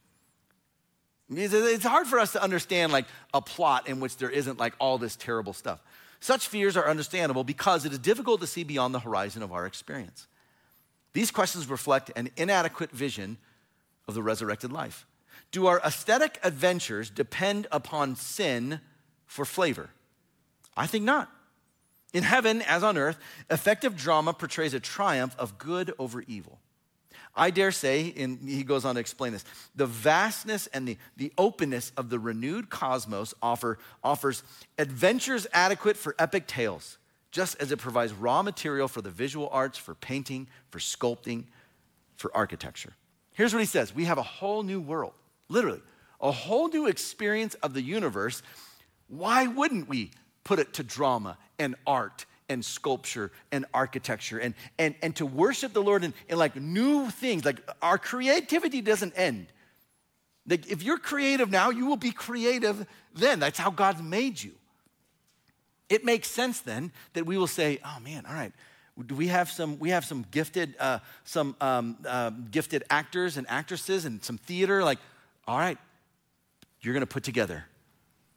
It's 1.31 1.85
hard 1.85 2.07
for 2.07 2.19
us 2.19 2.33
to 2.33 2.43
understand 2.43 2.93
like 2.93 3.07
a 3.33 3.41
plot 3.41 3.89
in 3.89 4.01
which 4.01 4.19
there 4.19 4.29
isn't 4.29 4.59
like 4.59 4.75
all 4.79 4.99
this 4.99 5.17
terrible 5.17 5.55
stuff. 5.55 5.81
Such 6.21 6.49
fears 6.49 6.77
are 6.77 6.87
understandable 6.87 7.45
because 7.45 7.85
it 7.85 7.93
is 7.93 7.99
difficult 7.99 8.41
to 8.43 8.47
see 8.47 8.63
beyond 8.63 8.95
the 8.95 9.01
horizon 9.01 9.43
of 9.43 9.53
our 9.53 9.67
experience. 9.67 10.27
These 11.13 11.31
questions 11.31 11.69
reflect 11.69 12.11
an 12.17 12.31
inadequate 12.37 12.91
vision 12.91 13.39
of 14.09 14.15
the 14.15 14.23
resurrected 14.23 14.73
life. 14.73 15.07
Do 15.51 15.67
our 15.67 15.81
aesthetic 15.85 16.39
adventures 16.43 17.11
depend 17.11 17.67
upon 17.71 18.17
sin 18.17 18.81
for 19.27 19.45
flavor? 19.45 19.91
I 20.77 20.87
think 20.87 21.05
not. 21.05 21.31
In 22.13 22.23
heaven, 22.23 22.63
as 22.63 22.83
on 22.83 22.99
earth, 22.99 23.19
effective 23.51 23.97
drama 23.97 24.33
portrays 24.33 24.75
a 24.75 24.81
triumph 24.81 25.35
of 25.39 25.59
good 25.59 25.95
over 25.99 26.23
evil. 26.23 26.59
I 27.35 27.51
dare 27.51 27.73
say, 27.73 28.13
and 28.17 28.47
he 28.47 28.63
goes 28.63 28.85
on 28.85 28.97
to 28.97 29.01
explain 29.01 29.33
this, 29.33 29.45
the 29.75 29.87
vastness 29.87 30.67
and 30.69 30.87
the, 30.87 30.99
the 31.17 31.33
openness 31.39 31.93
of 31.97 32.11
the 32.11 32.19
renewed 32.19 32.69
cosmos 32.69 33.33
offer, 33.41 33.79
offers 34.05 34.43
adventures 34.79 35.47
adequate 35.55 35.97
for 35.97 36.15
epic 36.19 36.47
tales, 36.47 36.99
just 37.33 37.61
as 37.61 37.73
it 37.73 37.79
provides 37.79 38.13
raw 38.13 38.43
material 38.43 38.87
for 38.87 39.03
the 39.03 39.11
visual 39.11 39.49
arts, 39.51 39.77
for 39.77 39.95
painting, 39.95 40.47
for 40.71 40.79
sculpting, 40.79 41.45
for 42.15 42.31
architecture. 42.37 42.93
Here's 43.33 43.53
what 43.53 43.61
he 43.61 43.67
says 43.67 43.95
We 43.95 44.05
have 44.05 44.19
a 44.19 44.23
whole 44.23 44.63
new 44.63 44.81
world, 44.81 45.15
literally, 45.49 45.83
a 46.21 46.31
whole 46.31 46.69
new 46.69 46.87
experience 46.87 47.55
of 47.57 47.75
the 47.75 47.83
universe. 47.83 48.43
Why 49.09 49.47
wouldn't 49.47 49.89
we 49.89 50.13
put 50.45 50.59
it 50.59 50.75
to 50.75 50.83
drama 50.83 51.39
and 51.59 51.75
art 51.87 52.27
and 52.49 52.65
sculpture 52.65 53.33
and 53.51 53.65
architecture 53.73 54.39
and, 54.39 54.55
and, 54.79 54.95
and 55.03 55.17
to 55.17 55.27
worship 55.27 55.73
the 55.73 55.83
Lord 55.83 56.05
in, 56.05 56.15
in 56.29 56.39
like 56.39 56.57
new 56.57 57.11
things. 57.11 57.45
Like 57.45 57.61
our 57.81 57.99
creativity 57.99 58.81
doesn't 58.81 59.15
end. 59.17 59.47
Like 60.47 60.71
if 60.71 60.83
you're 60.83 60.99
creative 60.99 61.51
now, 61.51 61.71
you 61.71 61.87
will 61.87 61.97
be 61.97 62.13
creative 62.13 62.87
then. 63.15 63.41
That's 63.41 63.59
how 63.59 63.71
God 63.71 64.05
made 64.05 64.43
you. 64.43 64.53
It 65.93 66.05
makes 66.05 66.29
sense 66.29 66.61
then 66.61 66.93
that 67.13 67.27
we 67.27 67.37
will 67.37 67.47
say, 67.47 67.79
oh 67.85 67.99
man, 68.01 68.25
all 68.27 68.35
right, 68.35 68.53
do 69.07 69.15
we 69.15 69.29
have 69.29 69.51
some 69.51 69.79
we 69.79 69.91
have 69.91 70.05
some 70.05 70.25
gifted 70.31 70.75
uh, 70.79 70.99
some 71.25 71.57
um, 71.61 71.97
uh, 72.07 72.31
gifted 72.51 72.85
actors 72.91 73.37
and 73.37 73.47
actresses 73.49 74.05
and 74.05 74.23
some 74.23 74.39
theater 74.39 74.85
like 74.85 74.99
all 75.49 75.59
right 75.59 75.79
you're 76.83 76.93
going 76.93 77.01
to 77.01 77.07
put 77.07 77.25
together 77.25 77.65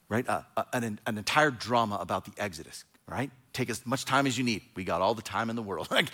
right? 0.10 0.28
Uh, 0.28 0.41
uh, 0.56 0.63
an, 0.74 1.00
an 1.06 1.18
entire 1.18 1.52
drama 1.52 1.98
about 2.00 2.26
the 2.26 2.32
Exodus, 2.41 2.84
right? 3.08 3.32
Take 3.54 3.70
as 3.70 3.86
much 3.86 4.06
time 4.06 4.28
as 4.28 4.38
you 4.38 4.44
need. 4.44 4.62
We 4.76 4.84
got 4.84 5.02
all 5.02 5.15
the 5.15 5.22
time 5.22 5.50
in 5.50 5.56
the 5.56 5.62
world. 5.62 5.88
like, 5.91 6.10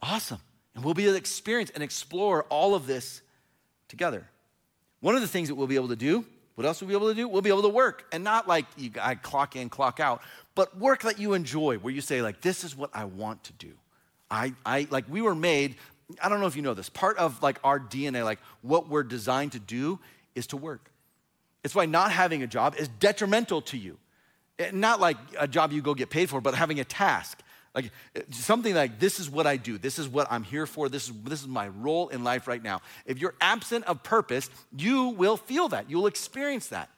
awesome. 0.00 0.40
And 0.74 0.84
we'll 0.84 0.94
be 0.94 1.04
able 1.04 1.14
to 1.14 1.18
experience 1.18 1.70
and 1.70 1.82
explore 1.82 2.44
all 2.44 2.74
of 2.74 2.86
this 2.86 3.20
together. 3.88 4.26
One 5.00 5.14
of 5.14 5.20
the 5.20 5.28
things 5.28 5.48
that 5.48 5.54
we'll 5.54 5.66
be 5.66 5.76
able 5.76 5.88
to 5.88 5.96
do, 5.96 6.24
what 6.54 6.66
else 6.66 6.80
will 6.80 6.88
we'll 6.88 6.98
be 6.98 7.04
able 7.04 7.14
to 7.14 7.20
do? 7.20 7.28
We'll 7.28 7.42
be 7.42 7.50
able 7.50 7.62
to 7.62 7.68
work 7.68 8.04
and 8.12 8.22
not 8.22 8.46
like 8.46 8.66
you 8.76 8.90
I 9.00 9.14
clock 9.14 9.56
in, 9.56 9.68
clock 9.68 10.00
out, 10.00 10.22
but 10.54 10.78
work 10.78 11.02
that 11.02 11.18
you 11.18 11.34
enjoy, 11.34 11.78
where 11.78 11.92
you 11.92 12.00
say, 12.00 12.22
like, 12.22 12.40
this 12.40 12.64
is 12.64 12.76
what 12.76 12.90
I 12.92 13.04
want 13.04 13.44
to 13.44 13.52
do. 13.54 13.72
I, 14.30 14.54
I 14.64 14.86
like 14.90 15.04
we 15.08 15.20
were 15.20 15.34
made, 15.34 15.76
I 16.22 16.28
don't 16.28 16.40
know 16.40 16.46
if 16.46 16.56
you 16.56 16.62
know 16.62 16.74
this, 16.74 16.88
part 16.88 17.18
of 17.18 17.42
like 17.42 17.58
our 17.62 17.78
DNA, 17.78 18.24
like 18.24 18.38
what 18.62 18.88
we're 18.88 19.02
designed 19.02 19.52
to 19.52 19.58
do 19.58 19.98
is 20.34 20.46
to 20.48 20.56
work. 20.56 20.90
It's 21.62 21.74
why 21.74 21.86
not 21.86 22.10
having 22.10 22.42
a 22.42 22.46
job 22.46 22.74
is 22.76 22.88
detrimental 22.88 23.60
to 23.62 23.76
you. 23.76 23.98
Eh, 24.58 24.70
not 24.72 25.00
like 25.00 25.18
a 25.38 25.46
job 25.46 25.72
you 25.72 25.82
go 25.82 25.94
get 25.94 26.08
paid 26.10 26.30
for, 26.30 26.40
but 26.40 26.54
having 26.54 26.80
a 26.80 26.84
task. 26.84 27.40
Like 27.74 27.90
something 28.30 28.74
like 28.74 28.98
this 28.98 29.20
is 29.20 29.30
what 29.30 29.46
I 29.46 29.56
do. 29.56 29.78
This 29.78 29.98
is 29.98 30.08
what 30.08 30.26
I'm 30.30 30.44
here 30.44 30.66
for. 30.66 30.88
This 30.88 31.08
is, 31.08 31.14
this 31.24 31.40
is 31.40 31.48
my 31.48 31.68
role 31.68 32.08
in 32.08 32.24
life 32.24 32.48
right 32.48 32.62
now. 32.62 32.80
If 33.06 33.18
you're 33.18 33.34
absent 33.40 33.84
of 33.84 34.02
purpose, 34.02 34.50
you 34.76 35.08
will 35.08 35.36
feel 35.36 35.68
that. 35.68 35.88
You'll 35.88 36.06
experience 36.06 36.68
that. 36.68 36.90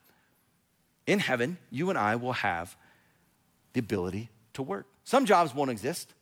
In 1.06 1.18
heaven, 1.18 1.58
you 1.70 1.90
and 1.90 1.98
I 1.98 2.16
will 2.16 2.32
have 2.32 2.76
the 3.74 3.80
ability 3.80 4.30
to 4.54 4.62
work. 4.62 4.86
Some 5.04 5.26
jobs 5.26 5.54
won't 5.54 5.70
exist. 5.70 6.14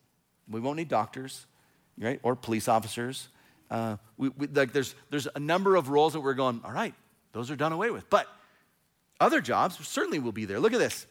We 0.49 0.59
won't 0.59 0.77
need 0.77 0.89
doctors, 0.89 1.45
right? 1.97 2.19
Or 2.21 2.35
police 2.35 2.67
officers. 2.67 3.29
Uh, 3.71 3.97
we, 4.17 4.29
we, 4.29 4.47
like 4.47 4.73
there's, 4.73 4.93
there's 5.09 5.27
a 5.33 5.39
number 5.39 5.75
of 5.75 5.89
roles 5.89 6.13
that 6.13 6.19
we're 6.19 6.33
going, 6.33 6.61
all 6.65 6.71
right, 6.71 6.93
those 7.31 7.49
are 7.49 7.55
done 7.55 7.71
away 7.71 7.89
with. 7.89 8.09
But 8.09 8.27
other 9.19 9.39
jobs 9.39 9.77
certainly 9.87 10.19
will 10.19 10.31
be 10.31 10.45
there. 10.45 10.59
Look 10.59 10.73
at 10.73 10.79
this. 10.79 11.07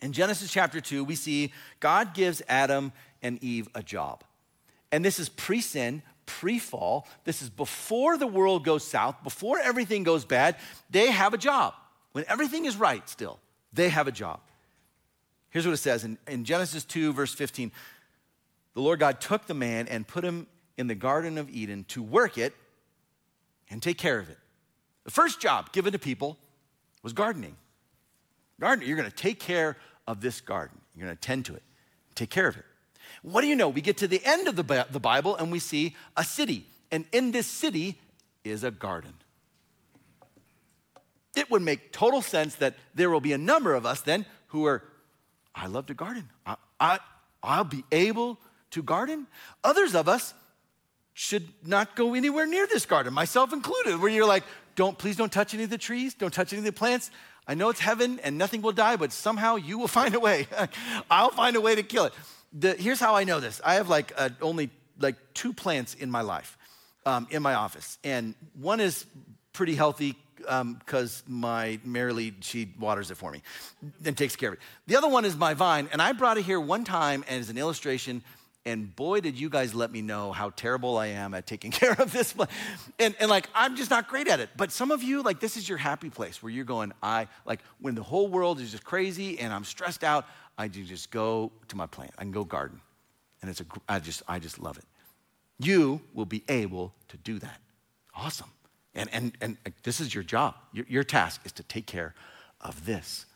In 0.00 0.12
Genesis 0.12 0.50
chapter 0.50 0.80
2, 0.80 1.04
we 1.04 1.14
see 1.14 1.52
God 1.80 2.14
gives 2.14 2.42
Adam 2.48 2.92
and 3.22 3.42
Eve 3.42 3.68
a 3.74 3.82
job. 3.82 4.24
And 4.92 5.04
this 5.04 5.18
is 5.18 5.28
pre 5.28 5.60
sin, 5.60 6.02
pre 6.26 6.58
fall. 6.58 7.06
This 7.24 7.42
is 7.42 7.50
before 7.50 8.16
the 8.16 8.26
world 8.26 8.64
goes 8.64 8.84
south, 8.84 9.22
before 9.22 9.58
everything 9.58 10.04
goes 10.04 10.24
bad. 10.24 10.56
They 10.90 11.10
have 11.10 11.34
a 11.34 11.38
job. 11.38 11.74
When 12.12 12.24
everything 12.28 12.64
is 12.64 12.76
right 12.76 13.08
still, 13.08 13.40
they 13.72 13.88
have 13.88 14.06
a 14.06 14.12
job. 14.12 14.40
Here's 15.54 15.64
what 15.66 15.72
it 15.72 15.78
says 15.78 16.02
in, 16.02 16.18
in 16.26 16.44
Genesis 16.44 16.84
2, 16.84 17.12
verse 17.12 17.32
15 17.32 17.70
The 18.74 18.80
Lord 18.80 18.98
God 18.98 19.20
took 19.20 19.46
the 19.46 19.54
man 19.54 19.86
and 19.86 20.06
put 20.06 20.24
him 20.24 20.48
in 20.76 20.88
the 20.88 20.96
Garden 20.96 21.38
of 21.38 21.48
Eden 21.48 21.84
to 21.88 22.02
work 22.02 22.36
it 22.36 22.52
and 23.70 23.80
take 23.80 23.96
care 23.96 24.18
of 24.18 24.28
it. 24.28 24.38
The 25.04 25.12
first 25.12 25.40
job 25.40 25.70
given 25.70 25.92
to 25.92 25.98
people 25.98 26.36
was 27.04 27.12
gardening. 27.12 27.54
Gardener, 28.58 28.86
you're 28.86 28.96
going 28.96 29.08
to 29.08 29.16
take 29.16 29.38
care 29.38 29.76
of 30.08 30.20
this 30.20 30.40
garden. 30.40 30.80
You're 30.96 31.06
going 31.06 31.16
to 31.16 31.20
tend 31.20 31.44
to 31.46 31.54
it, 31.54 31.62
take 32.16 32.30
care 32.30 32.48
of 32.48 32.56
it. 32.56 32.64
What 33.22 33.42
do 33.42 33.46
you 33.46 33.54
know? 33.54 33.68
We 33.68 33.80
get 33.80 33.98
to 33.98 34.08
the 34.08 34.20
end 34.24 34.48
of 34.48 34.56
the, 34.56 34.86
the 34.90 35.00
Bible 35.00 35.36
and 35.36 35.52
we 35.52 35.60
see 35.60 35.94
a 36.16 36.24
city. 36.24 36.66
And 36.90 37.04
in 37.12 37.30
this 37.30 37.46
city 37.46 38.00
is 38.42 38.64
a 38.64 38.72
garden. 38.72 39.14
It 41.36 41.48
would 41.48 41.62
make 41.62 41.92
total 41.92 42.22
sense 42.22 42.56
that 42.56 42.74
there 42.94 43.08
will 43.08 43.20
be 43.20 43.32
a 43.32 43.38
number 43.38 43.74
of 43.74 43.86
us 43.86 44.00
then 44.00 44.26
who 44.48 44.66
are, 44.66 44.82
I 45.54 45.66
love 45.66 45.86
to 45.86 45.94
garden. 45.94 46.28
I, 46.44 46.56
I, 46.80 46.98
I'll 47.42 47.64
be 47.64 47.84
able 47.92 48.38
to 48.72 48.82
garden. 48.82 49.26
Others 49.62 49.94
of 49.94 50.08
us 50.08 50.34
should 51.12 51.46
not 51.64 51.94
go 51.94 52.14
anywhere 52.14 52.46
near 52.46 52.66
this 52.66 52.86
garden, 52.86 53.14
myself 53.14 53.52
included, 53.52 54.00
where 54.00 54.10
you're 54.10 54.26
like, 54.26 54.42
don't, 54.74 54.98
please 54.98 55.16
don't 55.16 55.32
touch 55.32 55.54
any 55.54 55.62
of 55.62 55.70
the 55.70 55.78
trees, 55.78 56.14
don't 56.14 56.34
touch 56.34 56.52
any 56.52 56.58
of 56.58 56.64
the 56.64 56.72
plants. 56.72 57.10
I 57.46 57.54
know 57.54 57.68
it's 57.68 57.80
heaven 57.80 58.18
and 58.24 58.36
nothing 58.36 58.62
will 58.62 58.72
die, 58.72 58.96
but 58.96 59.12
somehow 59.12 59.56
you 59.56 59.78
will 59.78 59.88
find 60.00 60.14
a 60.14 60.20
way. 60.20 60.48
I'll 61.10 61.30
find 61.30 61.56
a 61.56 61.60
way 61.60 61.76
to 61.76 61.82
kill 61.82 62.06
it. 62.06 62.12
The, 62.52 62.74
here's 62.74 63.00
how 63.00 63.14
I 63.14 63.24
know 63.24 63.40
this. 63.40 63.60
I 63.64 63.74
have 63.74 63.88
like 63.88 64.12
uh, 64.16 64.30
only 64.42 64.70
like 64.98 65.16
two 65.34 65.52
plants 65.52 65.94
in 65.94 66.10
my 66.10 66.20
life, 66.22 66.56
um, 67.06 67.26
in 67.30 67.42
my 67.42 67.54
office, 67.54 67.98
and 68.04 68.34
one 68.54 68.80
is 68.80 69.06
pretty 69.52 69.74
healthy 69.74 70.16
because 70.36 71.22
um, 71.26 71.40
my 71.40 71.78
Marilee 71.86 72.34
she 72.40 72.72
waters 72.78 73.10
it 73.10 73.16
for 73.16 73.30
me 73.30 73.42
and 74.04 74.16
takes 74.16 74.36
care 74.36 74.50
of 74.50 74.54
it. 74.54 74.60
The 74.86 74.96
other 74.96 75.08
one 75.08 75.24
is 75.24 75.36
my 75.36 75.54
vine, 75.54 75.88
and 75.92 76.00
I 76.02 76.12
brought 76.12 76.38
it 76.38 76.44
here 76.44 76.60
one 76.60 76.84
time 76.84 77.24
as 77.28 77.50
an 77.50 77.58
illustration 77.58 78.22
and 78.66 78.94
boy, 78.96 79.20
did 79.20 79.38
you 79.38 79.50
guys 79.50 79.74
let 79.74 79.92
me 79.92 80.00
know 80.00 80.32
how 80.32 80.50
terrible 80.50 80.96
I 80.96 81.08
am 81.08 81.34
at 81.34 81.46
taking 81.46 81.70
care 81.70 81.92
of 81.92 82.12
this. 82.12 82.34
And, 82.98 83.14
and 83.20 83.28
like, 83.28 83.48
I'm 83.54 83.76
just 83.76 83.90
not 83.90 84.08
great 84.08 84.26
at 84.28 84.40
it. 84.40 84.50
But 84.56 84.72
some 84.72 84.90
of 84.90 85.02
you, 85.02 85.22
like, 85.22 85.38
this 85.40 85.56
is 85.56 85.68
your 85.68 85.78
happy 85.78 86.10
place 86.10 86.42
where 86.42 86.50
you're 86.50 86.64
going, 86.64 86.92
I, 87.02 87.28
like, 87.44 87.60
when 87.80 87.94
the 87.94 88.02
whole 88.02 88.28
world 88.28 88.60
is 88.60 88.70
just 88.70 88.84
crazy 88.84 89.38
and 89.38 89.52
I'm 89.52 89.64
stressed 89.64 90.02
out, 90.02 90.26
I 90.56 90.68
just 90.68 91.10
go 91.10 91.52
to 91.68 91.76
my 91.76 91.86
plant. 91.86 92.12
I 92.16 92.22
can 92.22 92.32
go 92.32 92.44
garden. 92.44 92.80
And 93.42 93.50
it's 93.50 93.60
a, 93.60 93.66
I 93.88 93.98
just, 93.98 94.22
I 94.26 94.38
just 94.38 94.58
love 94.58 94.78
it. 94.78 94.84
You 95.58 96.00
will 96.14 96.24
be 96.24 96.42
able 96.48 96.94
to 97.08 97.16
do 97.18 97.38
that. 97.40 97.60
Awesome. 98.16 98.50
And, 98.94 99.08
and, 99.12 99.32
and 99.40 99.56
uh, 99.66 99.70
this 99.82 100.00
is 100.00 100.14
your 100.14 100.24
job. 100.24 100.54
Your, 100.72 100.86
your 100.88 101.04
task 101.04 101.40
is 101.44 101.52
to 101.52 101.62
take 101.62 101.86
care 101.86 102.14
of 102.60 102.86
this. 102.86 103.26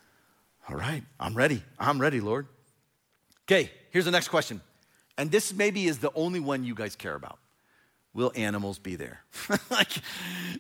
All 0.68 0.76
right, 0.76 1.02
I'm 1.18 1.34
ready. 1.34 1.62
I'm 1.78 2.00
ready, 2.00 2.20
Lord. 2.20 2.46
Okay, 3.44 3.70
here's 3.90 4.04
the 4.04 4.10
next 4.10 4.28
question 4.28 4.60
and 5.18 5.32
this 5.32 5.52
maybe 5.52 5.86
is 5.86 5.98
the 5.98 6.12
only 6.14 6.40
one 6.40 6.64
you 6.64 6.74
guys 6.74 6.96
care 6.96 7.14
about. 7.14 7.38
Will 8.14 8.32
animals 8.34 8.78
be 8.78 8.96
there? 8.96 9.20
like, 9.70 9.90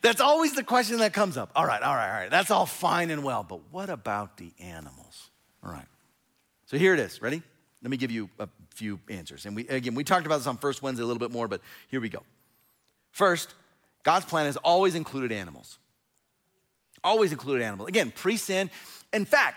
that's 0.02 0.20
always 0.20 0.54
the 0.54 0.64
question 0.64 0.98
that 0.98 1.14
comes 1.14 1.36
up. 1.36 1.50
All 1.56 1.64
right, 1.64 1.80
all 1.80 1.94
right, 1.94 2.08
all 2.08 2.20
right. 2.20 2.30
That's 2.30 2.50
all 2.50 2.66
fine 2.66 3.10
and 3.10 3.24
well, 3.24 3.46
but 3.48 3.60
what 3.70 3.88
about 3.88 4.36
the 4.36 4.52
animals? 4.58 5.30
All 5.64 5.72
right. 5.72 5.86
So 6.66 6.76
here 6.76 6.92
it 6.92 7.00
is. 7.00 7.22
Ready? 7.22 7.42
Let 7.82 7.90
me 7.90 7.96
give 7.96 8.10
you 8.10 8.28
a 8.38 8.48
few 8.74 9.00
answers. 9.08 9.46
And 9.46 9.56
we 9.56 9.66
again, 9.68 9.94
we 9.94 10.04
talked 10.04 10.26
about 10.26 10.38
this 10.38 10.46
on 10.46 10.58
first 10.58 10.82
Wednesday 10.82 11.02
a 11.02 11.06
little 11.06 11.20
bit 11.20 11.30
more, 11.30 11.48
but 11.48 11.62
here 11.88 12.00
we 12.00 12.08
go. 12.08 12.22
First, 13.12 13.54
God's 14.02 14.24
plan 14.24 14.46
has 14.46 14.56
always 14.56 14.94
included 14.94 15.32
animals. 15.32 15.78
Always 17.04 17.32
included 17.32 17.64
animals. 17.64 17.88
Again, 17.88 18.10
pre-sin. 18.10 18.70
In 19.12 19.24
fact, 19.24 19.56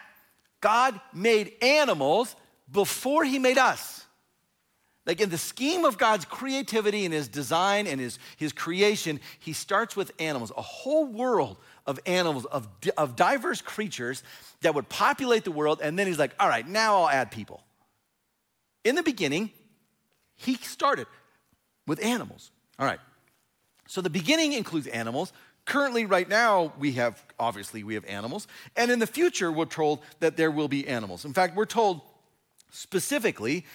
God 0.61 0.99
made 1.13 1.53
animals 1.61 2.35
before 2.71 3.23
he 3.23 3.39
made 3.39 3.57
us. 3.57 4.05
Like 5.05 5.19
in 5.19 5.29
the 5.29 5.37
scheme 5.37 5.83
of 5.83 5.97
God's 5.97 6.25
creativity 6.25 7.05
and 7.05 7.13
his 7.13 7.27
design 7.27 7.87
and 7.87 7.99
his, 7.99 8.19
his 8.37 8.53
creation, 8.53 9.19
he 9.39 9.51
starts 9.53 9.95
with 9.95 10.11
animals, 10.19 10.51
a 10.55 10.61
whole 10.61 11.05
world 11.07 11.57
of 11.87 11.99
animals, 12.05 12.45
of, 12.45 12.67
of 12.97 13.15
diverse 13.15 13.61
creatures 13.61 14.21
that 14.61 14.75
would 14.75 14.87
populate 14.89 15.43
the 15.43 15.51
world. 15.51 15.81
And 15.81 15.97
then 15.97 16.05
he's 16.05 16.19
like, 16.19 16.35
all 16.39 16.47
right, 16.47 16.67
now 16.67 17.01
I'll 17.01 17.09
add 17.09 17.31
people. 17.31 17.63
In 18.83 18.93
the 18.95 19.03
beginning, 19.03 19.49
he 20.35 20.55
started 20.55 21.07
with 21.87 22.03
animals. 22.03 22.51
All 22.77 22.85
right. 22.85 22.99
So 23.91 23.99
the 23.99 24.09
beginning 24.09 24.53
includes 24.53 24.87
animals. 24.87 25.33
Currently, 25.65 26.05
right 26.05 26.29
now, 26.29 26.71
we 26.79 26.93
have, 26.93 27.21
obviously, 27.37 27.83
we 27.83 27.95
have 27.95 28.05
animals. 28.05 28.47
And 28.77 28.89
in 28.89 28.99
the 28.99 29.05
future, 29.05 29.51
we're 29.51 29.65
told 29.65 29.99
that 30.21 30.37
there 30.37 30.49
will 30.49 30.69
be 30.69 30.87
animals. 30.87 31.25
In 31.25 31.33
fact, 31.33 31.57
we're 31.57 31.65
told 31.65 31.99
specifically 32.69 33.65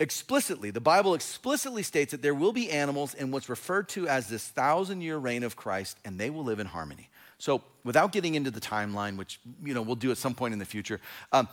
explicitly, 0.00 0.70
the 0.70 0.80
Bible 0.80 1.12
explicitly 1.12 1.82
states 1.82 2.12
that 2.12 2.22
there 2.22 2.34
will 2.34 2.54
be 2.54 2.70
animals 2.70 3.12
in 3.12 3.30
what's 3.30 3.50
referred 3.50 3.90
to 3.90 4.08
as 4.08 4.26
this 4.26 4.48
thousand 4.48 5.02
year 5.02 5.18
reign 5.18 5.42
of 5.42 5.54
Christ, 5.54 5.98
and 6.02 6.18
they 6.18 6.30
will 6.30 6.44
live 6.44 6.58
in 6.58 6.66
harmony. 6.66 7.10
So, 7.42 7.60
without 7.82 8.12
getting 8.12 8.36
into 8.36 8.52
the 8.52 8.60
timeline, 8.60 9.16
which 9.16 9.40
you 9.64 9.74
know 9.74 9.82
we'll 9.82 9.96
do 9.96 10.12
at 10.12 10.16
some 10.16 10.32
point 10.32 10.52
in 10.52 10.60
the 10.60 10.64
future, 10.64 11.00
um, 11.32 11.48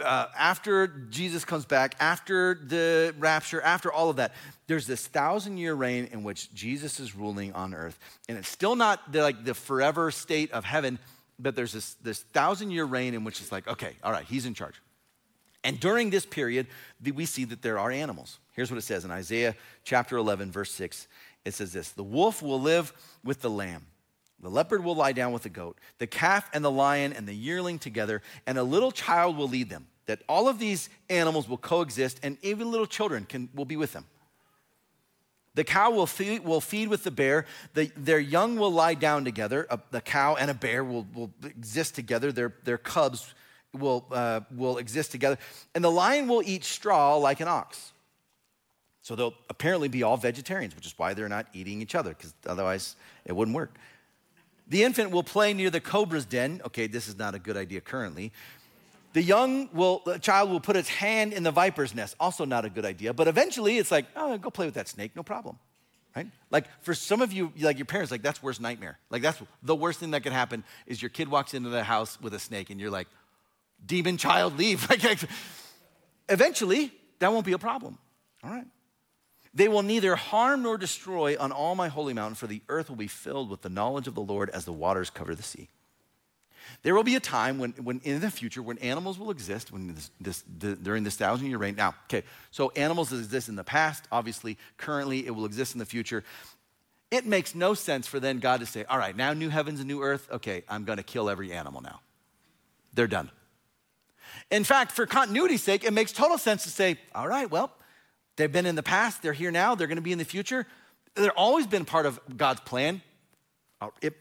uh, 0.00 0.26
after 0.38 0.86
Jesus 0.86 1.44
comes 1.44 1.64
back, 1.64 1.96
after 1.98 2.54
the 2.54 3.12
rapture, 3.18 3.60
after 3.60 3.92
all 3.92 4.08
of 4.08 4.18
that, 4.18 4.34
there's 4.68 4.86
this 4.86 5.04
thousand 5.04 5.58
year 5.58 5.74
reign 5.74 6.08
in 6.12 6.22
which 6.22 6.54
Jesus 6.54 7.00
is 7.00 7.16
ruling 7.16 7.52
on 7.54 7.74
earth, 7.74 7.98
and 8.28 8.38
it's 8.38 8.46
still 8.46 8.76
not 8.76 9.10
the, 9.10 9.20
like 9.20 9.44
the 9.44 9.54
forever 9.54 10.12
state 10.12 10.52
of 10.52 10.64
heaven, 10.64 10.96
but 11.40 11.56
there's 11.56 11.72
this 11.72 11.94
this 11.94 12.20
thousand 12.20 12.70
year 12.70 12.84
reign 12.84 13.12
in 13.12 13.24
which 13.24 13.40
it's 13.40 13.50
like, 13.50 13.66
okay, 13.66 13.96
all 14.04 14.12
right, 14.12 14.26
he's 14.26 14.46
in 14.46 14.54
charge. 14.54 14.80
And 15.64 15.80
during 15.80 16.10
this 16.10 16.24
period, 16.24 16.68
we 17.02 17.26
see 17.26 17.42
that 17.46 17.62
there 17.62 17.80
are 17.80 17.90
animals. 17.90 18.38
Here's 18.52 18.70
what 18.70 18.78
it 18.78 18.82
says 18.82 19.04
in 19.04 19.10
Isaiah 19.10 19.56
chapter 19.82 20.18
11, 20.18 20.52
verse 20.52 20.70
6. 20.70 21.08
It 21.44 21.54
says 21.54 21.72
this 21.72 21.90
The 21.90 22.04
wolf 22.04 22.42
will 22.42 22.60
live 22.60 22.92
with 23.24 23.40
the 23.40 23.50
lamb, 23.50 23.86
the 24.40 24.50
leopard 24.50 24.84
will 24.84 24.94
lie 24.94 25.12
down 25.12 25.32
with 25.32 25.42
the 25.42 25.48
goat, 25.48 25.78
the 25.98 26.06
calf 26.06 26.48
and 26.52 26.64
the 26.64 26.70
lion 26.70 27.12
and 27.12 27.26
the 27.26 27.34
yearling 27.34 27.78
together, 27.78 28.22
and 28.46 28.58
a 28.58 28.62
little 28.62 28.92
child 28.92 29.36
will 29.36 29.48
lead 29.48 29.70
them. 29.70 29.86
That 30.06 30.22
all 30.28 30.46
of 30.48 30.58
these 30.58 30.88
animals 31.10 31.48
will 31.48 31.58
coexist, 31.58 32.20
and 32.22 32.38
even 32.42 32.70
little 32.70 32.86
children 32.86 33.24
can, 33.24 33.48
will 33.54 33.64
be 33.64 33.76
with 33.76 33.92
them. 33.92 34.04
The 35.54 35.64
cow 35.64 35.90
will 35.90 36.06
feed, 36.06 36.44
will 36.44 36.60
feed 36.60 36.88
with 36.88 37.02
the 37.02 37.10
bear. 37.10 37.46
The, 37.74 37.90
their 37.96 38.20
young 38.20 38.56
will 38.56 38.70
lie 38.70 38.94
down 38.94 39.24
together. 39.24 39.66
A, 39.70 39.80
the 39.90 40.02
cow 40.02 40.36
and 40.36 40.50
a 40.50 40.54
bear 40.54 40.84
will, 40.84 41.06
will 41.14 41.30
exist 41.42 41.94
together. 41.94 42.30
Their, 42.30 42.52
their 42.64 42.76
cubs 42.76 43.34
will, 43.72 44.06
uh, 44.12 44.40
will 44.54 44.76
exist 44.76 45.12
together. 45.12 45.38
And 45.74 45.82
the 45.82 45.90
lion 45.90 46.28
will 46.28 46.42
eat 46.44 46.62
straw 46.62 47.16
like 47.16 47.40
an 47.40 47.48
ox. 47.48 47.92
So 49.00 49.16
they'll 49.16 49.34
apparently 49.48 49.88
be 49.88 50.02
all 50.02 50.18
vegetarians, 50.18 50.76
which 50.76 50.84
is 50.84 50.94
why 50.98 51.14
they're 51.14 51.28
not 51.28 51.46
eating 51.54 51.80
each 51.80 51.94
other, 51.94 52.10
because 52.10 52.34
otherwise 52.46 52.96
it 53.24 53.34
wouldn't 53.34 53.56
work. 53.56 53.78
The 54.68 54.82
infant 54.82 55.10
will 55.10 55.22
play 55.22 55.54
near 55.54 55.70
the 55.70 55.80
cobra's 55.80 56.24
den. 56.24 56.60
Okay, 56.66 56.86
this 56.86 57.08
is 57.08 57.16
not 57.16 57.34
a 57.34 57.38
good 57.38 57.56
idea 57.56 57.80
currently. 57.80 58.32
The 59.12 59.22
young 59.22 59.70
will, 59.72 60.02
the 60.04 60.18
child 60.18 60.50
will 60.50 60.60
put 60.60 60.76
its 60.76 60.88
hand 60.88 61.32
in 61.32 61.42
the 61.42 61.50
viper's 61.50 61.94
nest. 61.94 62.16
Also 62.20 62.44
not 62.44 62.64
a 62.64 62.70
good 62.70 62.84
idea. 62.84 63.14
But 63.14 63.28
eventually 63.28 63.78
it's 63.78 63.90
like, 63.90 64.06
oh, 64.14 64.36
go 64.38 64.50
play 64.50 64.66
with 64.66 64.74
that 64.74 64.88
snake, 64.88 65.12
no 65.16 65.22
problem. 65.22 65.58
Right? 66.14 66.26
Like 66.50 66.66
for 66.82 66.94
some 66.94 67.22
of 67.22 67.32
you, 67.32 67.52
like 67.60 67.78
your 67.78 67.86
parents, 67.86 68.10
like 68.10 68.22
that's 68.22 68.42
worst 68.42 68.60
nightmare. 68.60 68.98
Like 69.10 69.22
that's 69.22 69.40
the 69.62 69.76
worst 69.76 70.00
thing 70.00 70.10
that 70.10 70.22
could 70.22 70.32
happen 70.32 70.64
is 70.86 71.00
your 71.00 71.08
kid 71.10 71.28
walks 71.28 71.54
into 71.54 71.68
the 71.68 71.84
house 71.84 72.20
with 72.20 72.34
a 72.34 72.38
snake 72.38 72.70
and 72.70 72.80
you're 72.80 72.90
like, 72.90 73.06
demon 73.84 74.16
child 74.16 74.58
leave. 74.58 74.86
Eventually, 76.28 76.92
that 77.18 77.32
won't 77.32 77.46
be 77.46 77.52
a 77.52 77.58
problem. 77.58 77.98
All 78.42 78.50
right. 78.50 78.66
They 79.56 79.68
will 79.68 79.82
neither 79.82 80.16
harm 80.16 80.64
nor 80.64 80.76
destroy 80.76 81.34
on 81.40 81.50
all 81.50 81.74
my 81.74 81.88
holy 81.88 82.12
mountain, 82.12 82.34
for 82.34 82.46
the 82.46 82.60
earth 82.68 82.90
will 82.90 82.96
be 82.96 83.06
filled 83.06 83.48
with 83.48 83.62
the 83.62 83.70
knowledge 83.70 84.06
of 84.06 84.14
the 84.14 84.20
Lord 84.20 84.50
as 84.50 84.66
the 84.66 84.72
waters 84.72 85.08
cover 85.08 85.34
the 85.34 85.42
sea. 85.42 85.70
There 86.82 86.94
will 86.94 87.02
be 87.02 87.14
a 87.14 87.20
time 87.20 87.58
when, 87.58 87.70
when 87.72 88.02
in 88.04 88.20
the 88.20 88.30
future 88.30 88.60
when 88.60 88.76
animals 88.78 89.18
will 89.18 89.30
exist 89.30 89.72
when 89.72 89.94
this, 89.94 90.10
this, 90.20 90.44
the, 90.58 90.76
during 90.76 91.04
this 91.04 91.16
thousand 91.16 91.46
year 91.46 91.56
reign. 91.56 91.74
Now, 91.74 91.94
okay, 92.04 92.22
so 92.50 92.70
animals 92.76 93.14
exist 93.14 93.48
in 93.48 93.56
the 93.56 93.64
past, 93.64 94.04
obviously. 94.12 94.58
Currently, 94.76 95.26
it 95.26 95.30
will 95.30 95.46
exist 95.46 95.74
in 95.74 95.78
the 95.78 95.86
future. 95.86 96.22
It 97.10 97.24
makes 97.24 97.54
no 97.54 97.72
sense 97.72 98.06
for 98.06 98.20
then 98.20 98.40
God 98.40 98.60
to 98.60 98.66
say, 98.66 98.84
all 98.84 98.98
right, 98.98 99.16
now 99.16 99.32
new 99.32 99.48
heavens 99.48 99.80
and 99.80 99.88
new 99.88 100.02
earth, 100.02 100.28
okay, 100.30 100.64
I'm 100.68 100.84
to 100.84 101.02
kill 101.02 101.30
every 101.30 101.50
animal 101.52 101.80
now. 101.80 102.00
They're 102.92 103.06
done. 103.06 103.30
In 104.50 104.64
fact, 104.64 104.92
for 104.92 105.06
continuity's 105.06 105.62
sake, 105.62 105.82
it 105.82 105.94
makes 105.94 106.12
total 106.12 106.36
sense 106.36 106.64
to 106.64 106.70
say, 106.70 106.98
all 107.14 107.26
right, 107.26 107.50
well, 107.50 107.72
they've 108.36 108.52
been 108.52 108.66
in 108.66 108.74
the 108.74 108.82
past, 108.82 109.22
they're 109.22 109.32
here 109.32 109.50
now, 109.50 109.74
they're 109.74 109.86
going 109.86 109.96
to 109.96 110.02
be 110.02 110.12
in 110.12 110.18
the 110.18 110.24
future. 110.24 110.66
They've 111.14 111.30
always 111.36 111.66
been 111.66 111.84
part 111.84 112.06
of 112.06 112.20
God's 112.36 112.60
plan. 112.60 113.02
Uh, 113.80 113.88
it, 114.00 114.14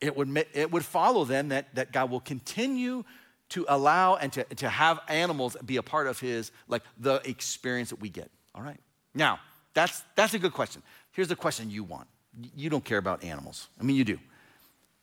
it, 0.00 0.16
would, 0.16 0.46
it 0.52 0.70
would 0.70 0.84
follow 0.84 1.24
then 1.24 1.48
that, 1.48 1.74
that 1.74 1.92
God 1.92 2.10
will 2.10 2.20
continue 2.20 3.04
to 3.50 3.64
allow 3.68 4.16
and 4.16 4.32
to, 4.32 4.44
to 4.44 4.68
have 4.68 5.00
animals 5.08 5.56
be 5.64 5.76
a 5.76 5.82
part 5.82 6.06
of 6.06 6.18
his, 6.18 6.50
like 6.68 6.82
the 6.98 7.20
experience 7.24 7.90
that 7.90 8.00
we 8.00 8.08
get. 8.08 8.30
All 8.54 8.62
right. 8.62 8.80
Now, 9.14 9.38
that's, 9.74 10.02
that's 10.16 10.34
a 10.34 10.38
good 10.38 10.52
question. 10.52 10.82
Here's 11.12 11.28
the 11.28 11.36
question 11.36 11.70
you 11.70 11.84
want. 11.84 12.08
You 12.56 12.70
don't 12.70 12.84
care 12.84 12.98
about 12.98 13.22
animals. 13.22 13.68
I 13.80 13.84
mean, 13.84 13.96
you 13.96 14.04
do. 14.04 14.18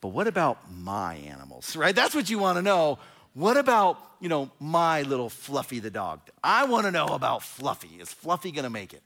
But 0.02 0.10
what 0.10 0.28
about 0.28 0.72
my 0.72 1.16
animals, 1.16 1.76
right? 1.78 1.96
That's 1.96 2.16
what 2.16 2.30
you 2.30 2.40
want 2.40 2.58
to 2.58 2.62
know. 2.62 3.00
What 3.34 3.58
about, 3.58 3.98
you 4.20 4.30
know, 4.30 4.52
my 4.60 5.04
little 5.04 5.30
Fluffy 5.30 5.80
the 5.80 5.90
dog? 5.90 6.20
I 6.44 6.66
want 6.66 6.86
to 6.86 6.92
know 6.92 7.06
about 7.06 7.44
Fluffy. 7.44 8.00
Is 8.00 8.12
Fluffy 8.12 8.52
going 8.52 8.64
to 8.64 8.70
make 8.70 8.94
it? 8.94 9.02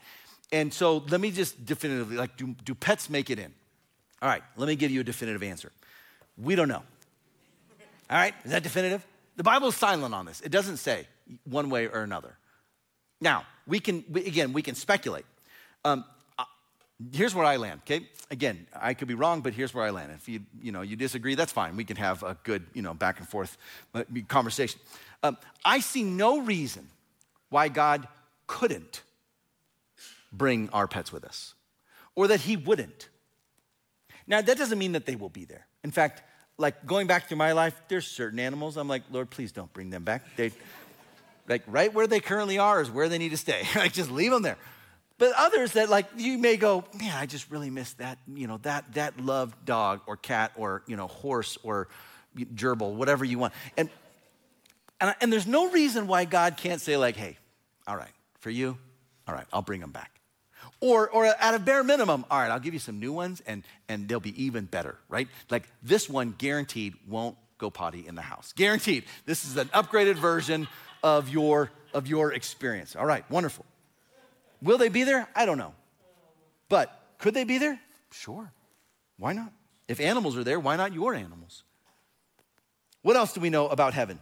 And 0.51 0.73
so 0.73 1.03
let 1.09 1.21
me 1.21 1.31
just 1.31 1.65
definitively, 1.65 2.17
like, 2.17 2.38
do, 2.38 2.55
do 2.63 2.73
pets 2.73 3.09
make 3.09 3.29
it 3.29 3.39
in? 3.39 3.53
All 4.21 4.29
right, 4.29 4.43
let 4.57 4.67
me 4.67 4.75
give 4.75 4.91
you 4.91 5.01
a 5.01 5.03
definitive 5.03 5.43
answer. 5.43 5.71
We 6.38 6.55
don't 6.55 6.67
know. 6.67 6.83
All 8.09 8.17
right, 8.17 8.33
is 8.43 8.51
that 8.51 8.63
definitive? 8.63 9.05
The 9.35 9.43
Bible 9.43 9.67
is 9.67 9.75
silent 9.75 10.13
on 10.13 10.25
this. 10.25 10.41
It 10.41 10.51
doesn't 10.51 10.77
say 10.77 11.07
one 11.43 11.69
way 11.69 11.88
or 11.88 12.01
another. 12.01 12.38
Now, 13.19 13.45
we 13.67 13.79
can, 13.79 14.03
we, 14.09 14.25
again, 14.25 14.53
we 14.53 14.61
can 14.61 14.75
speculate. 14.75 15.25
Um, 15.83 16.05
here's 17.12 17.36
where 17.36 17.45
I 17.45 17.58
land, 17.58 17.81
okay? 17.84 18.08
Again, 18.31 18.67
I 18.73 18.93
could 18.93 19.08
be 19.08 19.13
wrong, 19.13 19.41
but 19.41 19.53
here's 19.53 19.73
where 19.73 19.86
I 19.86 19.89
land. 19.89 20.12
If 20.15 20.27
you, 20.27 20.41
you, 20.62 20.71
know, 20.71 20.81
you 20.81 20.95
disagree, 20.95 21.36
that's 21.36 21.51
fine. 21.51 21.75
We 21.75 21.84
can 21.84 21.97
have 21.97 22.23
a 22.23 22.38
good, 22.43 22.65
you 22.73 22.81
know, 22.81 22.93
back 22.93 23.19
and 23.19 23.27
forth 23.27 23.58
uh, 23.93 24.03
conversation. 24.27 24.79
Um, 25.23 25.38
I 25.63 25.79
see 25.79 26.03
no 26.03 26.39
reason 26.41 26.88
why 27.49 27.67
God 27.67 28.08
couldn't 28.47 29.01
bring 30.31 30.69
our 30.69 30.88
pets 30.88 31.12
with 31.12 31.23
us 31.23 31.53
or 32.15 32.27
that 32.27 32.41
he 32.41 32.58
wouldn't. 32.58 33.10
Now, 34.27 34.41
that 34.41 34.58
doesn't 34.58 34.79
mean 34.79 34.93
that 34.93 35.05
they 35.05 35.15
will 35.15 35.29
be 35.29 35.45
there. 35.45 35.67
In 35.84 35.91
fact, 35.91 36.23
like 36.58 36.86
going 36.86 37.08
back 37.08 37.27
through 37.27 37.38
my 37.38 37.51
life, 37.51 37.79
there's 37.89 38.08
certain 38.08 38.39
animals 38.39 38.77
I'm 38.77 38.88
like, 38.88 39.03
Lord, 39.12 39.29
please 39.29 39.51
don't 39.51 39.71
bring 39.73 39.89
them 39.89 40.03
back. 40.03 40.23
They, 40.36 40.51
like, 41.47 41.63
right 41.67 41.93
where 41.93 42.08
they 42.08 42.19
currently 42.19 42.58
are 42.58 42.81
is 42.81 42.89
where 42.89 43.10
they 43.10 43.17
need 43.17 43.29
to 43.29 43.38
stay. 43.38 43.63
like, 43.75 43.93
just 43.93 44.10
leave 44.10 44.31
them 44.31 44.41
there. 44.41 44.58
But 45.17 45.34
others 45.38 45.73
that 45.73 45.89
like 45.89 46.08
you 46.17 46.38
may 46.38 46.58
go, 46.58 46.84
man, 46.99 47.15
I 47.15 47.25
just 47.25 47.49
really 47.49 47.69
miss 47.69 47.93
that, 47.93 48.17
you 48.28 48.47
know, 48.47 48.58
that 48.63 48.93
that 48.95 49.19
loved 49.19 49.65
dog 49.65 50.01
or 50.08 50.17
cat 50.17 50.51
or 50.56 50.84
you 50.88 50.97
know 50.97 51.08
horse 51.08 51.58
or 51.63 51.88
gerbil, 52.38 52.93
whatever 52.93 53.23
you 53.23 53.39
want. 53.39 53.54
And 53.78 53.89
and, 54.99 55.15
and 55.21 55.32
there's 55.32 55.47
no 55.47 55.69
reason 55.69 56.08
why 56.08 56.25
God 56.25 56.58
can't 56.58 56.82
say 56.82 56.97
like, 56.97 57.15
hey, 57.15 57.38
all 57.88 57.95
right, 57.95 58.12
for 58.39 58.49
you, 58.49 58.78
all 59.28 59.36
right, 59.36 59.45
I'll 59.51 59.62
bring 59.62 59.82
them 59.82 59.91
back. 59.91 60.12
Or, 60.80 61.10
or 61.10 61.25
at 61.25 61.54
a 61.54 61.60
bare 61.60 61.84
minimum, 61.84 62.25
all 62.30 62.39
right, 62.39 62.51
I'll 62.51 62.60
give 62.60 62.73
you 62.73 62.80
some 62.80 62.99
new 62.99 63.13
ones 63.13 63.41
and, 63.45 63.63
and 63.88 64.08
they'll 64.08 64.19
be 64.19 64.43
even 64.43 64.65
better, 64.65 64.97
right? 65.10 65.28
Like 65.49 65.67
this 65.82 66.10
one 66.10 66.34
guaranteed 66.38 66.93
won't 67.08 67.38
go 67.58 67.69
potty 67.69 68.06
in 68.08 68.15
the 68.15 68.21
house. 68.21 68.54
Guaranteed. 68.56 69.06
This 69.25 69.45
is 69.45 69.58
an 69.58 69.67
upgraded 69.69 70.15
version 70.15 70.67
of 71.04 71.30
your, 71.30 71.71
of 71.93 72.08
your 72.08 72.34
experience. 72.34 72.95
All 72.95 73.06
right, 73.06 73.30
wonderful. 73.30 73.65
Will 74.61 74.77
they 74.77 74.89
be 74.89 75.03
there? 75.03 75.27
I 75.35 75.45
don't 75.45 75.57
know. 75.57 75.73
But 76.69 76.97
could 77.19 77.33
they 77.33 77.43
be 77.43 77.57
there? 77.57 77.79
Sure. 78.11 78.51
Why 79.17 79.33
not? 79.33 79.51
If 79.87 79.99
animals 79.99 80.35
are 80.37 80.43
there, 80.43 80.59
why 80.59 80.75
not 80.75 80.93
your 80.93 81.13
animals? 81.13 81.63
What 83.01 83.15
else 83.15 83.33
do 83.33 83.41
we 83.41 83.49
know 83.49 83.67
about 83.67 83.93
heaven? 83.93 84.19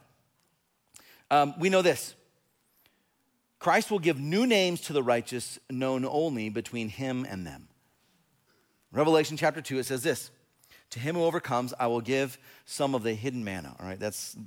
Um, 1.32 1.54
we 1.58 1.70
know 1.70 1.82
this 1.82 2.16
Christ 3.60 3.90
will 3.90 4.00
give 4.00 4.20
new 4.20 4.46
names 4.46 4.82
to 4.82 4.94
the 4.94 5.02
righteous, 5.02 5.58
known 5.70 6.06
only 6.06 6.50
between 6.50 6.90
him 6.90 7.26
and 7.30 7.48
them. 7.48 7.70
Revelation 8.92 9.38
chapter 9.38 9.62
2, 9.62 9.80
it 9.80 9.86
says 9.86 10.04
this 10.04 10.32
To 10.94 11.00
him 11.00 11.16
who 11.16 11.24
overcomes, 11.24 11.74
I 11.80 11.88
will 11.88 12.02
give 12.02 12.38
some 12.66 12.94
of 12.94 13.02
the 13.02 13.16
hidden 13.16 13.44
manna. 13.44 13.76
All 13.80 13.86
right, 13.88 14.00
that's 14.00 14.38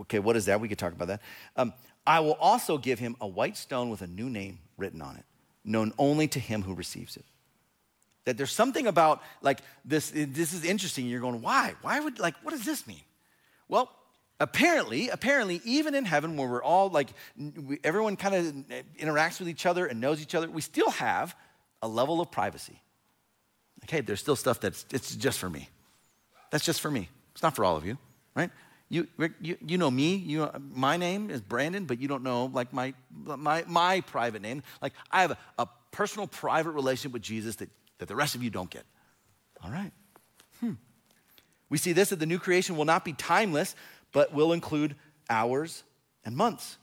okay. 0.00 0.18
What 0.18 0.34
is 0.34 0.46
that? 0.46 0.58
We 0.58 0.68
could 0.68 0.78
talk 0.78 0.94
about 0.94 1.08
that. 1.08 1.20
Um, 1.54 1.74
I 2.06 2.20
will 2.20 2.38
also 2.40 2.78
give 2.78 2.98
him 2.98 3.14
a 3.20 3.26
white 3.26 3.58
stone 3.58 3.90
with 3.90 4.00
a 4.00 4.06
new 4.06 4.30
name 4.30 4.58
written 4.78 5.02
on 5.02 5.16
it, 5.16 5.24
known 5.66 5.92
only 5.98 6.28
to 6.28 6.40
him 6.40 6.62
who 6.62 6.72
receives 6.72 7.18
it. 7.18 7.26
That 8.24 8.38
there's 8.38 8.52
something 8.52 8.86
about 8.86 9.22
like 9.42 9.58
this, 9.84 10.12
this 10.14 10.54
is 10.54 10.64
interesting. 10.64 11.04
You're 11.04 11.20
going, 11.20 11.42
why? 11.42 11.74
Why 11.82 12.00
would, 12.00 12.18
like, 12.18 12.36
what 12.42 12.52
does 12.52 12.64
this 12.64 12.86
mean? 12.86 13.04
Well, 13.68 13.90
apparently, 14.40 15.10
apparently, 15.10 15.60
even 15.62 15.94
in 15.94 16.06
heaven 16.06 16.38
where 16.38 16.48
we're 16.48 16.62
all 16.62 16.88
like, 16.88 17.10
everyone 17.84 18.16
kind 18.16 18.34
of 18.34 18.44
interacts 18.98 19.40
with 19.40 19.50
each 19.50 19.66
other 19.66 19.84
and 19.84 20.00
knows 20.00 20.22
each 20.22 20.34
other, 20.34 20.48
we 20.48 20.62
still 20.62 20.90
have 20.90 21.36
a 21.82 21.88
level 21.88 22.22
of 22.22 22.30
privacy. 22.30 22.80
Okay, 23.86 24.00
there's 24.00 24.20
still 24.20 24.36
stuff 24.36 24.58
that's 24.60 24.84
it's 24.92 25.14
just 25.14 25.38
for 25.38 25.48
me. 25.48 25.68
That's 26.50 26.64
just 26.64 26.80
for 26.80 26.90
me. 26.90 27.08
It's 27.32 27.42
not 27.42 27.54
for 27.54 27.64
all 27.64 27.76
of 27.76 27.86
you, 27.86 27.98
right? 28.34 28.50
You, 28.88 29.06
you, 29.40 29.56
you 29.66 29.78
know 29.78 29.90
me, 29.90 30.14
you, 30.14 30.48
my 30.72 30.96
name 30.96 31.28
is 31.28 31.40
Brandon, 31.40 31.86
but 31.86 32.00
you 32.00 32.06
don't 32.06 32.22
know 32.22 32.46
like 32.46 32.72
my, 32.72 32.94
my, 33.10 33.64
my 33.66 34.00
private 34.02 34.42
name. 34.42 34.62
Like 34.80 34.92
I 35.10 35.22
have 35.22 35.32
a, 35.32 35.38
a 35.58 35.68
personal 35.90 36.28
private 36.28 36.70
relationship 36.70 37.12
with 37.12 37.22
Jesus 37.22 37.56
that, 37.56 37.68
that 37.98 38.06
the 38.06 38.14
rest 38.14 38.36
of 38.36 38.44
you 38.44 38.50
don't 38.50 38.70
get. 38.70 38.84
All 39.64 39.70
right. 39.70 39.90
Hmm. 40.60 40.74
We 41.68 41.78
see 41.78 41.92
this 41.92 42.10
that 42.10 42.20
the 42.20 42.26
new 42.26 42.38
creation 42.38 42.76
will 42.76 42.84
not 42.84 43.04
be 43.04 43.12
timeless, 43.12 43.74
but 44.12 44.32
will 44.32 44.52
include 44.52 44.94
hours 45.28 45.82
and 46.24 46.36
months. 46.36 46.78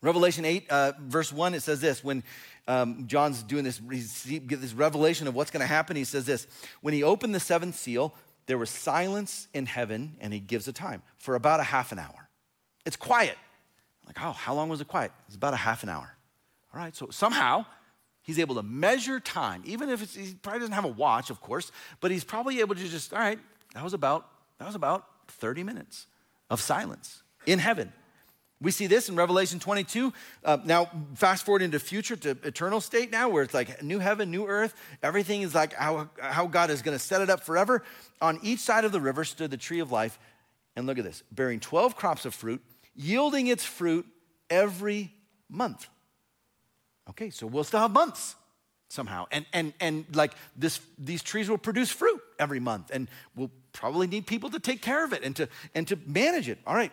Revelation 0.00 0.44
8, 0.44 0.70
uh, 0.70 0.92
verse 1.00 1.32
1, 1.32 1.54
it 1.54 1.62
says 1.62 1.80
this 1.80 2.04
when 2.04 2.22
um, 2.68 3.06
John's 3.06 3.42
doing 3.42 3.64
this, 3.64 3.80
this 3.80 4.74
revelation 4.74 5.26
of 5.26 5.34
what's 5.34 5.50
going 5.50 5.62
to 5.62 5.66
happen. 5.66 5.96
He 5.96 6.04
says 6.04 6.26
this 6.26 6.46
When 6.82 6.94
he 6.94 7.02
opened 7.02 7.34
the 7.34 7.40
seventh 7.40 7.74
seal, 7.74 8.14
there 8.46 8.58
was 8.58 8.70
silence 8.70 9.48
in 9.52 9.66
heaven, 9.66 10.16
and 10.20 10.32
he 10.32 10.38
gives 10.38 10.68
a 10.68 10.72
time 10.72 11.02
for 11.18 11.34
about 11.34 11.60
a 11.60 11.64
half 11.64 11.92
an 11.92 11.98
hour. 11.98 12.28
It's 12.86 12.96
quiet. 12.96 13.36
Like, 14.06 14.16
oh, 14.22 14.32
how 14.32 14.54
long 14.54 14.68
was 14.68 14.80
it 14.80 14.88
quiet? 14.88 15.12
It's 15.26 15.36
about 15.36 15.54
a 15.54 15.58
half 15.58 15.82
an 15.82 15.88
hour. 15.88 16.14
All 16.72 16.80
right, 16.80 16.94
so 16.94 17.08
somehow 17.10 17.64
he's 18.22 18.38
able 18.38 18.54
to 18.56 18.62
measure 18.62 19.20
time, 19.20 19.62
even 19.64 19.88
if 19.88 20.14
he 20.14 20.34
probably 20.34 20.60
doesn't 20.60 20.74
have 20.74 20.84
a 20.84 20.88
watch, 20.88 21.30
of 21.30 21.40
course, 21.40 21.72
but 22.00 22.10
he's 22.10 22.24
probably 22.24 22.60
able 22.60 22.74
to 22.74 22.88
just, 22.88 23.12
all 23.12 23.18
right, 23.18 23.38
that 23.74 23.82
was 23.82 23.94
about, 23.94 24.26
that 24.58 24.66
was 24.66 24.74
about 24.74 25.06
30 25.28 25.62
minutes 25.62 26.06
of 26.50 26.60
silence 26.60 27.22
in 27.46 27.58
heaven. 27.58 27.92
We 28.60 28.72
see 28.72 28.88
this 28.88 29.08
in 29.08 29.14
Revelation 29.14 29.60
22. 29.60 30.12
Uh, 30.44 30.58
now, 30.64 30.90
fast 31.14 31.46
forward 31.46 31.62
into 31.62 31.78
future 31.78 32.16
to 32.16 32.30
eternal 32.42 32.80
state 32.80 33.12
now, 33.12 33.28
where 33.28 33.44
it's 33.44 33.54
like 33.54 33.82
new 33.82 34.00
heaven, 34.00 34.32
new 34.32 34.46
earth. 34.46 34.74
Everything 35.02 35.42
is 35.42 35.54
like 35.54 35.74
how, 35.74 36.08
how 36.20 36.46
God 36.46 36.70
is 36.70 36.82
going 36.82 36.96
to 36.96 36.98
set 36.98 37.20
it 37.20 37.30
up 37.30 37.44
forever. 37.44 37.84
On 38.20 38.40
each 38.42 38.58
side 38.58 38.84
of 38.84 38.90
the 38.90 39.00
river 39.00 39.24
stood 39.24 39.52
the 39.52 39.56
tree 39.56 39.78
of 39.78 39.92
life. 39.92 40.18
And 40.74 40.86
look 40.86 40.98
at 40.98 41.04
this 41.04 41.22
bearing 41.32 41.60
12 41.60 41.96
crops 41.96 42.24
of 42.24 42.34
fruit, 42.34 42.62
yielding 42.94 43.48
its 43.48 43.64
fruit 43.64 44.06
every 44.50 45.12
month. 45.48 45.88
Okay, 47.10 47.30
so 47.30 47.46
we'll 47.46 47.64
still 47.64 47.80
have 47.80 47.90
months 47.90 48.36
somehow. 48.88 49.26
And, 49.30 49.46
and, 49.52 49.72
and 49.80 50.04
like 50.14 50.34
this, 50.56 50.80
these 50.98 51.22
trees 51.22 51.48
will 51.48 51.58
produce 51.58 51.90
fruit 51.90 52.20
every 52.38 52.60
month. 52.60 52.90
And 52.92 53.08
we'll 53.34 53.50
probably 53.72 54.06
need 54.06 54.26
people 54.26 54.50
to 54.50 54.58
take 54.58 54.82
care 54.82 55.04
of 55.04 55.12
it 55.12 55.22
and 55.22 55.34
to, 55.36 55.48
and 55.74 55.86
to 55.88 55.98
manage 56.06 56.48
it. 56.48 56.58
All 56.66 56.74
right, 56.74 56.92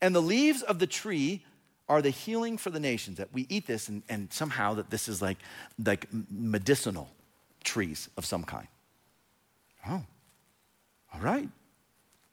and 0.00 0.14
the 0.14 0.22
leaves 0.22 0.62
of 0.62 0.78
the 0.78 0.86
tree 0.86 1.44
are 1.88 2.02
the 2.02 2.10
healing 2.10 2.58
for 2.58 2.70
the 2.70 2.80
nations, 2.80 3.18
that 3.18 3.32
we 3.32 3.46
eat 3.48 3.66
this 3.66 3.88
and, 3.88 4.02
and 4.08 4.32
somehow 4.32 4.74
that 4.74 4.90
this 4.90 5.08
is 5.08 5.22
like, 5.22 5.38
like 5.84 6.08
medicinal 6.30 7.08
trees 7.62 8.08
of 8.16 8.24
some 8.24 8.42
kind. 8.42 8.66
Oh, 9.88 10.02
all 11.14 11.20
right. 11.20 11.48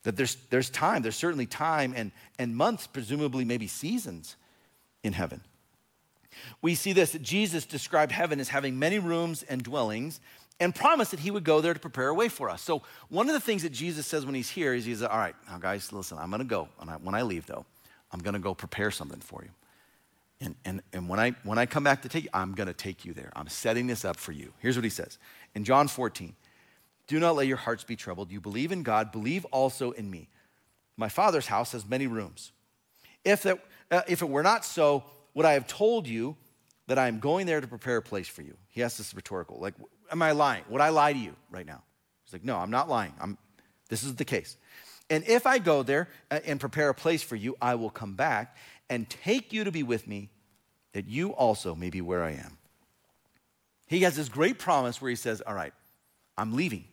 That 0.04 0.18
there's, 0.18 0.36
there's 0.50 0.70
time, 0.70 1.02
there's 1.02 1.16
certainly 1.16 1.46
time 1.46 1.94
and, 1.96 2.12
and 2.40 2.56
months, 2.56 2.88
presumably 2.88 3.46
maybe 3.46 3.68
seasons 3.68 4.36
in 5.04 5.14
heaven. 5.14 5.42
We 6.62 6.74
see 6.74 6.94
this 6.94 7.12
that 7.12 7.22
Jesus 7.22 7.66
described 7.66 8.12
heaven 8.12 8.40
as 8.40 8.50
having 8.50 8.80
many 8.80 8.98
rooms 8.98 9.44
and 9.44 9.62
dwellings 9.62 10.20
and 10.60 10.74
promised 10.74 11.12
that 11.12 11.20
he 11.20 11.32
would 11.32 11.44
go 11.44 11.62
there 11.62 11.74
to 11.74 11.80
prepare 11.80 12.10
a 12.10 12.14
way 12.14 12.30
for 12.30 12.50
us. 12.50 12.62
So, 12.62 12.84
one 13.10 13.28
of 13.28 13.34
the 13.34 13.40
things 13.40 13.64
that 13.64 13.72
Jesus 13.72 14.06
says 14.08 14.26
when 14.26 14.36
he's 14.36 14.50
here 14.50 14.74
is, 14.74 14.86
He's, 14.86 15.02
All 15.02 15.18
right, 15.18 15.36
now, 15.50 15.58
guys, 15.58 15.92
listen, 15.92 16.18
I'm 16.18 16.30
going 16.30 16.40
to 16.40 16.46
go. 16.46 16.70
I, 16.80 16.94
when 16.94 17.16
I 17.16 17.24
leave, 17.24 17.46
though, 17.46 17.66
I'm 18.12 18.20
going 18.20 18.36
to 18.36 18.40
go 18.40 18.54
prepare 18.54 18.92
something 18.92 19.20
for 19.20 19.44
you. 19.44 19.50
And, 20.40 20.56
and, 20.66 20.82
and 20.92 21.10
when, 21.10 21.20
I, 21.20 21.32
when 21.44 21.58
I 21.58 21.66
come 21.66 21.84
back 21.84 22.02
to 22.02 22.10
take 22.10 22.26
you, 22.26 22.30
I'm 22.34 22.54
going 22.54 22.68
to 22.68 22.74
take 22.74 23.06
you 23.06 23.14
there. 23.14 23.32
I'm 23.36 23.48
setting 23.48 23.88
this 23.88 24.04
up 24.04 24.18
for 24.18 24.32
you. 24.32 24.54
Here's 24.60 24.76
what 24.76 24.84
he 24.84 24.90
says 24.90 25.18
in 25.56 25.64
John 25.64 25.88
14 25.88 26.36
Do 27.08 27.20
not 27.20 27.36
let 27.36 27.48
your 27.48 27.58
hearts 27.58 27.84
be 27.84 27.96
troubled. 27.96 28.32
You 28.32 28.42
believe 28.42 28.72
in 28.72 28.84
God, 28.84 29.12
believe 29.12 29.46
also 29.46 29.92
in 29.92 30.10
me. 30.10 30.30
My 30.98 31.10
Father's 31.10 31.48
house 31.48 31.72
has 31.72 31.88
many 31.88 32.08
rooms. 32.08 32.52
If, 33.24 33.44
that, 33.44 33.60
uh, 33.90 34.02
if 34.08 34.22
it 34.22 34.30
were 34.30 34.44
not 34.44 34.66
so, 34.66 35.06
would 35.34 35.46
I 35.46 35.54
have 35.54 35.66
told 35.66 36.08
you 36.08 36.36
that 36.88 37.00
I 37.00 37.08
am 37.08 37.20
going 37.20 37.48
there 37.48 37.62
to 37.62 37.68
prepare 37.68 37.98
a 37.98 38.02
place 38.02 38.28
for 38.28 38.42
you? 38.42 38.56
He 38.70 38.84
asks 38.84 38.98
this 38.98 39.14
rhetorical. 39.14 39.60
Like, 39.60 39.74
am 40.14 40.22
I 40.22 40.32
lying? 40.32 40.64
Would 40.70 40.80
I 40.80 40.90
lie 40.90 41.12
to 41.12 41.20
you 41.20 41.36
right 41.52 41.66
now? 41.66 41.82
He's 42.24 42.32
like, 42.32 42.46
no, 42.46 42.58
I'm 42.58 42.72
not 42.72 42.88
lying. 42.88 43.14
I'm, 43.20 43.38
this 43.90 44.04
is 44.04 44.16
the 44.16 44.24
case. 44.24 44.56
And 45.10 45.26
if 45.28 45.46
I 45.46 45.60
go 45.60 45.84
there 45.84 46.08
uh, 46.32 46.40
and 46.46 46.60
prepare 46.60 46.90
a 46.90 46.94
place 46.94 47.22
for 47.22 47.36
you, 47.36 47.58
I 47.62 47.76
will 47.76 47.90
come 47.90 48.16
back 48.16 48.56
and 48.90 49.10
take 49.10 49.52
you 49.52 49.66
to 49.66 49.72
be 49.72 49.84
with 49.84 50.08
me, 50.08 50.30
that 50.94 51.08
you 51.08 51.32
also 51.32 51.76
may 51.76 51.90
be 51.90 52.00
where 52.00 52.24
I 52.24 52.32
am. 52.32 52.58
He 53.88 54.02
has 54.02 54.16
this 54.16 54.30
great 54.30 54.60
promise 54.60 55.02
where 55.02 55.10
he 55.10 55.16
says, 55.16 55.42
All 55.42 55.54
right, 55.54 55.74
I'm 56.38 56.56
leaving. 56.56 56.86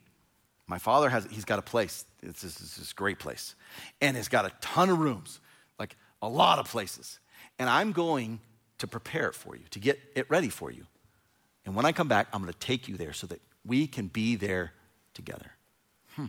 My 0.67 0.79
father 0.79 1.09
has, 1.09 1.27
he's 1.31 1.45
got 1.45 1.59
a 1.59 1.63
place. 1.63 2.05
It's 2.23 2.43
this, 2.43 2.61
it's 2.61 2.77
this 2.77 2.93
great 2.93 3.19
place. 3.19 3.55
And 4.01 4.17
it's 4.17 4.29
got 4.29 4.47
a 4.47 4.53
ton 4.61 4.89
of 4.89 4.99
rooms, 4.99 5.41
like 5.79 5.97
a 6.23 6.29
lot 6.29 6.59
of 6.59 6.67
places. 6.67 7.19
And 7.59 7.69
I'm 7.69 7.93
going 7.93 8.41
to 8.79 8.87
prepare 8.87 9.29
it 9.29 9.35
for 9.35 9.57
you, 9.57 9.65
to 9.71 9.79
get 9.79 9.99
it 10.15 10.31
ready 10.31 10.49
for 10.49 10.71
you. 10.71 10.87
And 11.67 11.75
when 11.75 11.85
I 11.85 11.93
come 11.93 12.09
back, 12.09 12.29
I'm 12.33 12.41
going 12.41 12.53
to 12.53 12.59
take 12.59 12.89
you 12.89 12.97
there 12.97 13.13
so 13.13 13.27
that 13.29 13.41
we 13.65 13.87
can 13.87 14.07
be 14.07 14.37
there 14.37 14.73
together. 15.15 15.53
Hmm. 16.17 16.27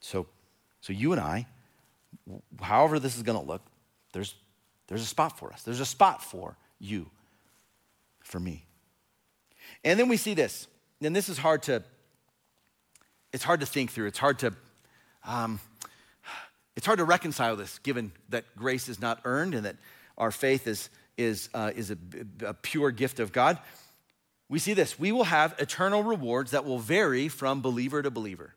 So, 0.00 0.26
so 0.80 0.92
you 0.92 1.12
and 1.12 1.20
I, 1.20 1.46
however 2.60 2.98
this 2.98 3.16
is 3.16 3.22
going 3.22 3.40
to 3.40 3.46
look, 3.46 3.62
there's, 4.12 4.34
there's 4.88 5.02
a 5.02 5.06
spot 5.06 5.38
for 5.38 5.52
us. 5.52 5.62
There's 5.62 5.80
a 5.80 5.86
spot 5.86 6.22
for 6.22 6.56
you, 6.78 7.08
for 8.20 8.40
me. 8.40 8.64
And 9.84 9.98
then 9.98 10.08
we 10.08 10.16
see 10.16 10.34
this. 10.34 10.66
And 11.00 11.14
this 11.14 11.28
is 11.28 11.38
hard 11.38 11.62
to, 11.64 11.82
it's 13.32 13.44
hard 13.44 13.60
to 13.60 13.66
think 13.66 13.90
through. 13.90 14.06
It's 14.06 14.18
hard 14.18 14.38
to, 14.40 14.52
um, 15.24 15.60
it's 16.76 16.86
hard 16.86 16.98
to 16.98 17.04
reconcile 17.04 17.56
this 17.56 17.78
given 17.80 18.12
that 18.28 18.44
grace 18.56 18.88
is 18.88 19.00
not 19.00 19.20
earned 19.24 19.54
and 19.54 19.64
that 19.66 19.76
our 20.18 20.30
faith 20.30 20.66
is, 20.66 20.90
is, 21.16 21.48
uh, 21.54 21.70
is 21.74 21.90
a, 21.90 21.96
a 22.44 22.54
pure 22.54 22.90
gift 22.90 23.20
of 23.20 23.32
God. 23.32 23.58
We 24.52 24.58
see 24.58 24.74
this. 24.74 24.98
We 24.98 25.12
will 25.12 25.24
have 25.24 25.54
eternal 25.58 26.02
rewards 26.02 26.50
that 26.50 26.66
will 26.66 26.78
vary 26.78 27.28
from 27.28 27.62
believer 27.62 28.02
to 28.02 28.10
believer 28.10 28.54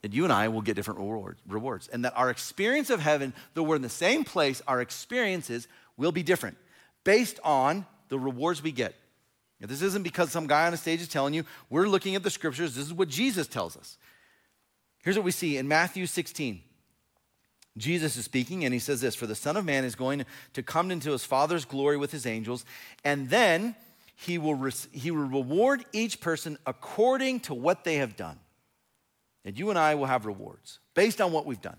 that 0.00 0.14
you 0.14 0.24
and 0.24 0.32
I 0.32 0.48
will 0.48 0.62
get 0.62 0.74
different 0.74 1.00
rewards. 1.46 1.88
And 1.88 2.06
that 2.06 2.16
our 2.16 2.30
experience 2.30 2.88
of 2.88 2.98
heaven, 2.98 3.34
though 3.52 3.62
we're 3.62 3.76
in 3.76 3.82
the 3.82 3.90
same 3.90 4.24
place, 4.24 4.62
our 4.66 4.80
experiences 4.80 5.68
will 5.98 6.12
be 6.12 6.22
different 6.22 6.56
based 7.04 7.38
on 7.44 7.84
the 8.08 8.18
rewards 8.18 8.62
we 8.62 8.72
get. 8.72 8.94
Now, 9.60 9.66
this 9.66 9.82
isn't 9.82 10.02
because 10.02 10.32
some 10.32 10.46
guy 10.46 10.66
on 10.66 10.72
a 10.72 10.78
stage 10.78 11.02
is 11.02 11.08
telling 11.08 11.34
you, 11.34 11.44
we're 11.68 11.86
looking 11.86 12.14
at 12.14 12.22
the 12.22 12.30
scriptures. 12.30 12.74
This 12.74 12.86
is 12.86 12.94
what 12.94 13.08
Jesus 13.08 13.46
tells 13.46 13.76
us. 13.76 13.98
Here's 15.02 15.16
what 15.16 15.26
we 15.26 15.30
see 15.30 15.58
in 15.58 15.68
Matthew 15.68 16.06
16. 16.06 16.62
Jesus 17.76 18.16
is 18.16 18.24
speaking, 18.24 18.64
and 18.64 18.72
he 18.72 18.80
says 18.80 19.02
this 19.02 19.14
For 19.14 19.26
the 19.26 19.34
Son 19.34 19.58
of 19.58 19.66
Man 19.66 19.84
is 19.84 19.94
going 19.94 20.24
to 20.54 20.62
come 20.62 20.90
into 20.90 21.10
his 21.10 21.26
Father's 21.26 21.66
glory 21.66 21.98
with 21.98 22.12
his 22.12 22.24
angels, 22.24 22.64
and 23.04 23.28
then 23.28 23.76
he 24.16 24.38
will, 24.38 24.54
re- 24.54 24.72
he 24.92 25.10
will 25.10 25.26
reward 25.26 25.84
each 25.92 26.20
person 26.20 26.58
according 26.66 27.40
to 27.40 27.54
what 27.54 27.84
they 27.84 27.96
have 27.96 28.16
done 28.16 28.38
and 29.44 29.58
you 29.58 29.70
and 29.70 29.78
I 29.78 29.94
will 29.94 30.06
have 30.06 30.26
rewards 30.26 30.78
based 30.94 31.20
on 31.20 31.32
what 31.32 31.46
we've 31.46 31.60
done. 31.60 31.76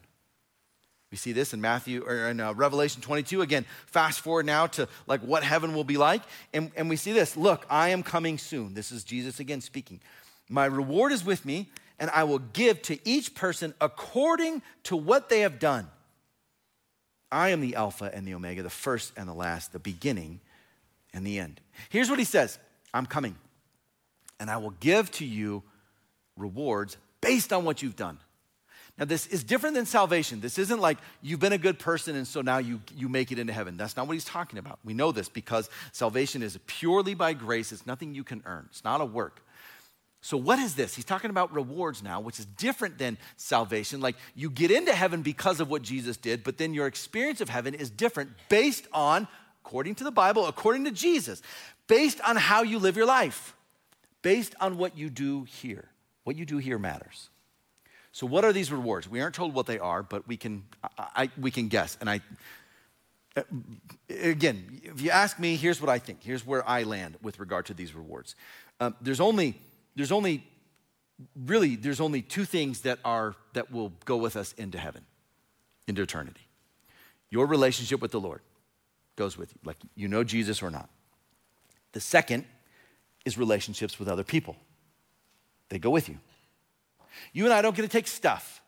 We 1.11 1.17
see 1.17 1.31
this 1.31 1.53
in 1.53 1.61
Matthew 1.61 2.03
or 2.05 2.29
in 2.29 2.39
uh, 2.39 2.53
Revelation 2.53 3.01
22. 3.01 3.41
Again, 3.41 3.65
fast 3.86 4.19
forward 4.19 4.45
now 4.45 4.67
to 4.67 4.88
like 5.07 5.21
what 5.21 5.43
heaven 5.43 5.73
will 5.73 5.83
be 5.83 5.97
like. 5.97 6.21
And, 6.53 6.71
and 6.75 6.89
we 6.89 6.95
see 6.95 7.13
this 7.13 7.38
look, 7.38 7.65
I 7.69 7.89
am 7.89 8.03
coming 8.03 8.38
soon. 8.38 8.73
This 8.73 8.91
is 8.91 9.03
Jesus 9.03 9.39
again 9.39 9.61
speaking. 9.61 10.01
My 10.49 10.65
reward 10.65 11.11
is 11.11 11.25
with 11.25 11.45
me, 11.45 11.69
and 11.99 12.09
I 12.11 12.25
will 12.25 12.39
give 12.39 12.81
to 12.83 12.99
each 13.07 13.33
person 13.33 13.73
according 13.79 14.61
to 14.83 14.95
what 14.95 15.29
they 15.29 15.41
have 15.41 15.57
done. 15.57 15.88
I 17.31 17.49
am 17.49 17.61
the 17.61 17.75
Alpha 17.75 18.11
and 18.13 18.27
the 18.27 18.33
Omega, 18.33 18.61
the 18.61 18.69
first 18.69 19.13
and 19.17 19.27
the 19.27 19.33
last, 19.33 19.73
the 19.73 19.79
beginning 19.79 20.41
and 21.16 21.26
the 21.26 21.39
end. 21.39 21.61
Here's 21.89 22.09
what 22.09 22.20
he 22.20 22.26
says 22.26 22.59
I'm 22.93 23.07
coming, 23.07 23.36
and 24.39 24.51
I 24.51 24.57
will 24.57 24.76
give 24.80 25.09
to 25.13 25.26
you 25.26 25.63
rewards 26.38 26.97
based 27.22 27.51
on 27.51 27.66
what 27.66 27.82
you've 27.82 27.95
done. 27.95 28.20
Now, 28.97 29.05
this 29.05 29.28
is 29.28 29.43
different 29.43 29.76
than 29.76 29.86
salvation. 29.86 30.39
This 30.39 30.57
isn't 30.57 30.80
like 30.80 30.97
you've 31.22 31.41
been 31.41 31.51
a 31.51 31.57
good 31.57 31.80
person 31.80 32.16
and 32.16 32.26
so 32.26 32.39
now 32.39 32.59
you, 32.59 32.80
you 32.95 33.09
make 33.09 33.30
it 33.34 33.39
into 33.39 33.51
heaven. 33.51 33.76
That's 33.76 33.97
not 33.97 34.07
what 34.07 34.13
he's 34.13 34.24
talking 34.24 34.57
about. 34.57 34.80
We 34.86 34.93
know 34.93 35.11
this 35.11 35.28
because 35.28 35.70
salvation 35.91 36.41
is 36.41 36.57
purely 36.66 37.13
by 37.13 37.34
grace, 37.34 37.74
it's 37.74 37.86
nothing 37.86 38.16
you 38.16 38.24
can 38.24 38.41
earn, 38.45 38.68
it's 38.70 38.86
not 38.86 39.01
a 39.01 39.05
work. 39.05 39.41
So, 40.22 40.38
what 40.38 40.57
is 40.57 40.74
this? 40.74 40.95
He's 40.95 41.05
talking 41.05 41.30
about 41.30 41.53
rewards 41.53 42.01
now, 42.01 42.20
which 42.20 42.39
is 42.39 42.45
different 42.45 42.97
than 42.97 43.20
salvation. 43.38 44.01
Like 44.01 44.16
you 44.34 44.49
get 44.49 44.72
into 44.72 44.91
heaven 44.91 45.22
because 45.22 45.59
of 45.59 45.70
what 45.70 45.84
Jesus 45.84 46.18
did, 46.18 46.43
but 46.43 46.57
then 46.57 46.74
your 46.74 46.88
experience 46.88 47.41
of 47.41 47.49
heaven 47.49 47.76
is 47.76 47.91
different 47.91 48.32
based 48.49 48.88
on, 48.91 49.28
according 49.66 49.95
to 49.95 50.03
the 50.03 50.11
Bible, 50.11 50.45
according 50.45 50.86
to 50.86 50.91
Jesus, 50.91 51.41
based 51.88 52.22
on 52.22 52.36
how 52.36 52.61
you 52.61 52.78
live 52.78 52.95
your 52.95 53.07
life, 53.07 53.55
based 54.22 54.53
on 54.61 54.78
what 54.78 54.95
you 54.95 55.09
do 55.09 55.43
here. 55.43 55.89
What 56.24 56.36
you 56.36 56.45
do 56.45 56.57
here 56.57 56.78
matters. 56.78 57.30
So, 58.11 58.28
what 58.28 58.45
are 58.45 58.53
these 58.53 58.72
rewards? 58.72 59.09
We 59.09 59.22
aren't 59.22 59.36
told 59.36 59.53
what 59.53 59.66
they 59.66 59.80
are, 59.80 60.03
but 60.03 60.28
we 60.28 60.38
can, 60.38 60.63
I, 60.97 61.30
we 61.39 61.51
can 61.51 61.68
guess. 61.68 61.97
And 61.99 62.09
I, 62.09 62.22
again, 64.09 64.82
if 64.84 65.01
you 65.01 65.09
ask 65.09 65.39
me, 65.39 65.55
here's 65.55 65.82
what 65.82 65.89
I 65.89 65.99
think. 65.99 66.20
Here's 66.22 66.45
where 66.45 66.68
I 66.68 66.84
land 66.84 67.18
with 67.22 67.39
regard 67.39 67.66
to 67.66 67.74
these 67.74 67.93
rewards. 67.93 68.36
Um, 68.80 68.95
there's 69.01 69.20
only, 69.20 69.59
there's 69.95 70.11
only, 70.11 70.43
really, 71.45 71.76
there's 71.76 71.99
only 71.99 72.22
two 72.22 72.45
things 72.45 72.82
that 72.82 72.99
are 73.03 73.36
that 73.53 73.72
will 73.72 73.91
go 74.05 74.18
with 74.18 74.36
us 74.36 74.53
into 74.53 74.78
heaven, 74.78 75.03
into 75.88 76.01
eternity. 76.01 76.47
Your 77.30 77.47
relationship 77.47 77.99
with 77.99 78.11
the 78.11 78.20
Lord 78.20 78.41
goes 79.16 79.38
with 79.38 79.51
you, 79.53 79.59
like 79.63 79.78
you 79.95 80.07
know 80.07 80.24
Jesus 80.24 80.61
or 80.61 80.70
not. 80.70 80.89
The 81.93 81.99
second 81.99 82.45
is 83.26 83.38
relationships 83.38 83.97
with 83.99 84.07
other 84.07 84.24
people 84.24 84.55
they 85.70 85.80
go 85.80 85.89
with 85.89 86.09
you. 86.09 86.18
You 87.34 87.45
and 87.45 87.53
I 87.53 87.61
don't 87.61 87.76
get 87.76 87.84
to 87.84 87.88
take 87.88 88.07
stuff, 88.07 88.61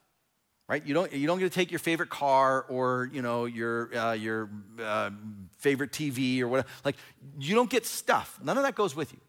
right? 0.68 0.86
You 0.86 0.94
don't, 0.94 1.12
you 1.14 1.28
don't 1.28 1.40
get 1.40 1.52
to 1.52 1.56
take 1.56 1.72
your 1.72 1.80
favorite 1.80 2.10
car 2.10 2.66
or, 2.70 3.10
you 3.14 3.22
know, 3.22 3.46
your, 3.46 3.96
uh, 3.96 4.14
your 4.14 4.50
uh, 4.82 5.12
favorite 5.58 5.92
TV 5.92 6.42
or 6.42 6.48
whatever. 6.48 6.68
Like, 6.84 6.96
you 7.40 7.56
don't 7.56 7.70
get 7.70 7.86
stuff. 7.86 8.40
None 8.44 8.58
of 8.58 8.64
that 8.64 8.76
goes 8.76 8.96
with 8.96 9.14
you. 9.14 9.20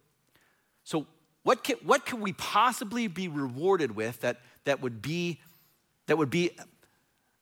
So 0.84 1.06
what 1.42 1.64
can, 1.64 1.76
what 1.84 2.06
can 2.06 2.20
we 2.20 2.32
possibly 2.32 3.06
be 3.06 3.28
rewarded 3.28 3.94
with 3.94 4.20
that, 4.20 4.40
that, 4.64 4.80
would 4.80 5.02
be, 5.02 5.40
that 6.06 6.16
would 6.16 6.30
be 6.30 6.50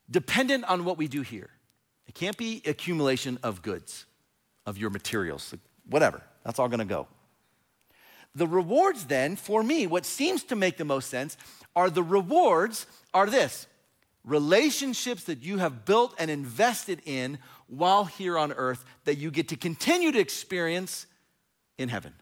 dependent 0.09 0.65
on 0.65 0.83
what 0.83 0.97
we 0.97 1.07
do 1.07 1.21
here? 1.21 1.49
It 2.07 2.15
can't 2.15 2.37
be 2.37 2.61
accumulation 2.65 3.37
of 3.43 3.61
goods, 3.61 4.05
of 4.65 4.77
your 4.77 4.89
materials, 4.89 5.53
whatever. 5.89 6.21
That's 6.43 6.59
all 6.59 6.69
to 6.69 6.85
go. 6.85 7.07
The 8.35 8.47
rewards, 8.47 9.05
then, 9.05 9.35
for 9.35 9.63
me, 9.63 9.87
what 9.87 10.05
seems 10.05 10.43
to 10.45 10.55
make 10.55 10.77
the 10.77 10.85
most 10.85 11.09
sense 11.09 11.37
are 11.75 11.89
the 11.89 12.03
rewards 12.03 12.85
are 13.13 13.27
this 13.27 13.67
relationships 14.23 15.23
that 15.23 15.41
you 15.41 15.57
have 15.57 15.85
built 15.85 16.13
and 16.19 16.29
invested 16.29 17.01
in 17.05 17.39
while 17.67 18.05
here 18.05 18.37
on 18.37 18.51
earth 18.51 18.83
that 19.05 19.17
you 19.17 19.31
get 19.31 19.47
to 19.47 19.55
continue 19.55 20.11
to 20.11 20.19
experience 20.19 21.07
in 21.77 21.89
heaven. 21.89 22.13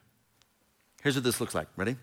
Here's 1.02 1.16
what 1.16 1.24
this 1.24 1.40
looks 1.40 1.54
like. 1.54 1.68
Ready? 1.76 1.96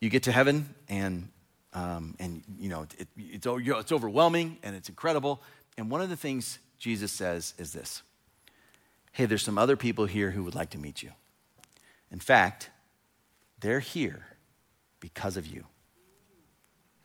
You 0.00 0.10
get 0.10 0.24
to 0.24 0.32
heaven, 0.32 0.74
and 0.88 1.28
um, 1.72 2.14
and 2.18 2.42
you 2.58 2.68
know 2.68 2.82
it, 2.82 3.08
it's 3.16 3.46
it's 3.46 3.92
overwhelming 3.92 4.58
and 4.62 4.76
it's 4.76 4.88
incredible. 4.88 5.42
And 5.76 5.90
one 5.90 6.00
of 6.00 6.08
the 6.08 6.16
things 6.16 6.58
Jesus 6.78 7.12
says 7.12 7.54
is 7.58 7.72
this: 7.72 8.02
Hey, 9.12 9.26
there's 9.26 9.42
some 9.42 9.58
other 9.58 9.76
people 9.76 10.06
here 10.06 10.30
who 10.30 10.42
would 10.44 10.54
like 10.54 10.70
to 10.70 10.78
meet 10.78 11.02
you. 11.02 11.10
In 12.10 12.20
fact, 12.20 12.70
they're 13.60 13.80
here 13.80 14.26
because 15.00 15.36
of 15.36 15.46
you, 15.46 15.64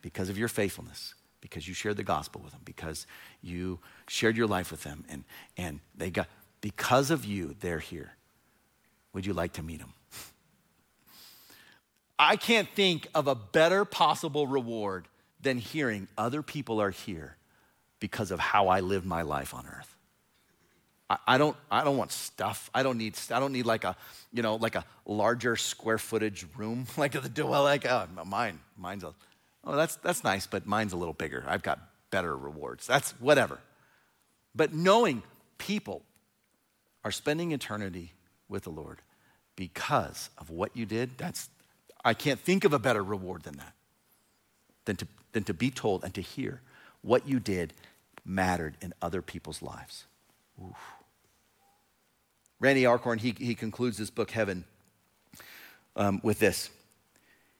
because 0.02 0.30
of 0.30 0.38
your 0.38 0.48
faithfulness, 0.48 1.16
because 1.42 1.68
you 1.68 1.74
shared 1.74 1.98
the 1.98 2.04
gospel 2.04 2.42
with 2.42 2.52
them, 2.52 2.62
because 2.66 3.08
you 3.42 3.80
shared 4.08 4.38
your 4.38 4.48
life 4.48 4.72
with 4.72 4.84
them, 4.84 5.04
and, 5.10 5.24
and 5.58 5.80
they 5.96 6.10
got, 6.10 6.28
because 6.62 7.12
of 7.12 7.26
you, 7.26 7.56
they're 7.60 7.80
here. 7.80 8.14
Would 9.14 9.26
you 9.26 9.34
like 9.34 9.54
to 9.54 9.64
meet 9.64 9.80
them? 9.80 9.94
I 12.20 12.36
can't 12.36 12.68
think 12.76 13.08
of 13.16 13.28
a 13.28 13.36
better 13.36 13.86
possible 13.86 14.46
reward 14.46 15.08
than 15.42 15.58
hearing 15.58 16.08
other 16.18 16.44
people 16.44 16.82
are 16.82 16.92
here 16.92 17.38
because 18.00 18.32
of 18.32 18.40
how 18.40 18.68
I 18.68 18.80
lived 18.80 19.06
my 19.06 19.22
life 19.22 19.54
on 19.54 19.66
earth. 19.68 19.96
I, 21.10 21.40
don't, 21.40 21.58
I 21.72 21.84
don't 21.84 21.98
want 21.98 22.12
stuff. 22.12 22.70
I 22.74 22.84
don't 22.84 23.00
need, 23.00 23.16
I 23.32 23.40
don't 23.40 23.52
need 23.52 23.66
like 23.66 23.84
a, 23.84 23.96
you 24.32 24.44
know, 24.44 24.58
like 24.58 24.76
a 24.76 24.86
larger 25.06 25.56
square 25.56 25.98
footage 25.98 26.46
room, 26.56 26.86
like 26.98 27.14
the, 27.14 27.46
well, 27.46 27.64
like, 27.64 27.86
oh, 27.86 28.08
mine, 28.26 28.60
mine's 28.78 29.04
a, 29.04 29.14
oh, 29.64 29.76
that's, 29.76 29.96
that's 29.98 30.24
nice, 30.24 30.46
but 30.46 30.68
mine's 30.68 30.94
a 30.94 30.98
little 30.98 31.16
bigger. 31.16 31.44
I've 31.48 31.64
got 31.64 31.80
better 32.12 32.36
rewards. 32.38 32.86
That's 32.86 33.12
whatever. 33.20 33.60
But 34.54 34.74
knowing 34.74 35.24
people 35.58 36.04
are 37.04 37.12
spending 37.12 37.54
eternity 37.54 38.14
with 38.48 38.64
the 38.64 38.72
Lord 38.72 39.02
because 39.56 40.30
of 40.38 40.52
what 40.52 40.78
you 40.78 40.86
did, 40.86 41.18
that's, 41.18 41.50
I 42.06 42.14
can't 42.14 42.40
think 42.40 42.66
of 42.66 42.74
a 42.74 42.80
better 42.80 43.04
reward 43.04 43.44
than 43.44 43.58
that, 43.58 43.74
than 44.86 44.96
to, 44.98 45.08
than 45.32 45.44
to 45.46 45.56
be 45.56 45.72
told 45.72 46.04
and 46.04 46.14
to 46.14 46.22
hear 46.22 46.62
what 47.02 47.28
you 47.28 47.40
did 47.40 47.74
mattered 48.26 48.76
in 48.82 48.94
other 49.02 49.22
people's 49.22 49.62
lives. 49.62 50.06
Oof. 50.62 50.78
Randy 52.60 52.86
Alcorn, 52.86 53.20
he, 53.20 53.34
he 53.38 53.56
concludes 53.56 53.98
this 53.98 54.10
book, 54.10 54.32
Heaven, 54.32 54.66
um, 55.96 56.20
with 56.24 56.40
this. 56.40 56.70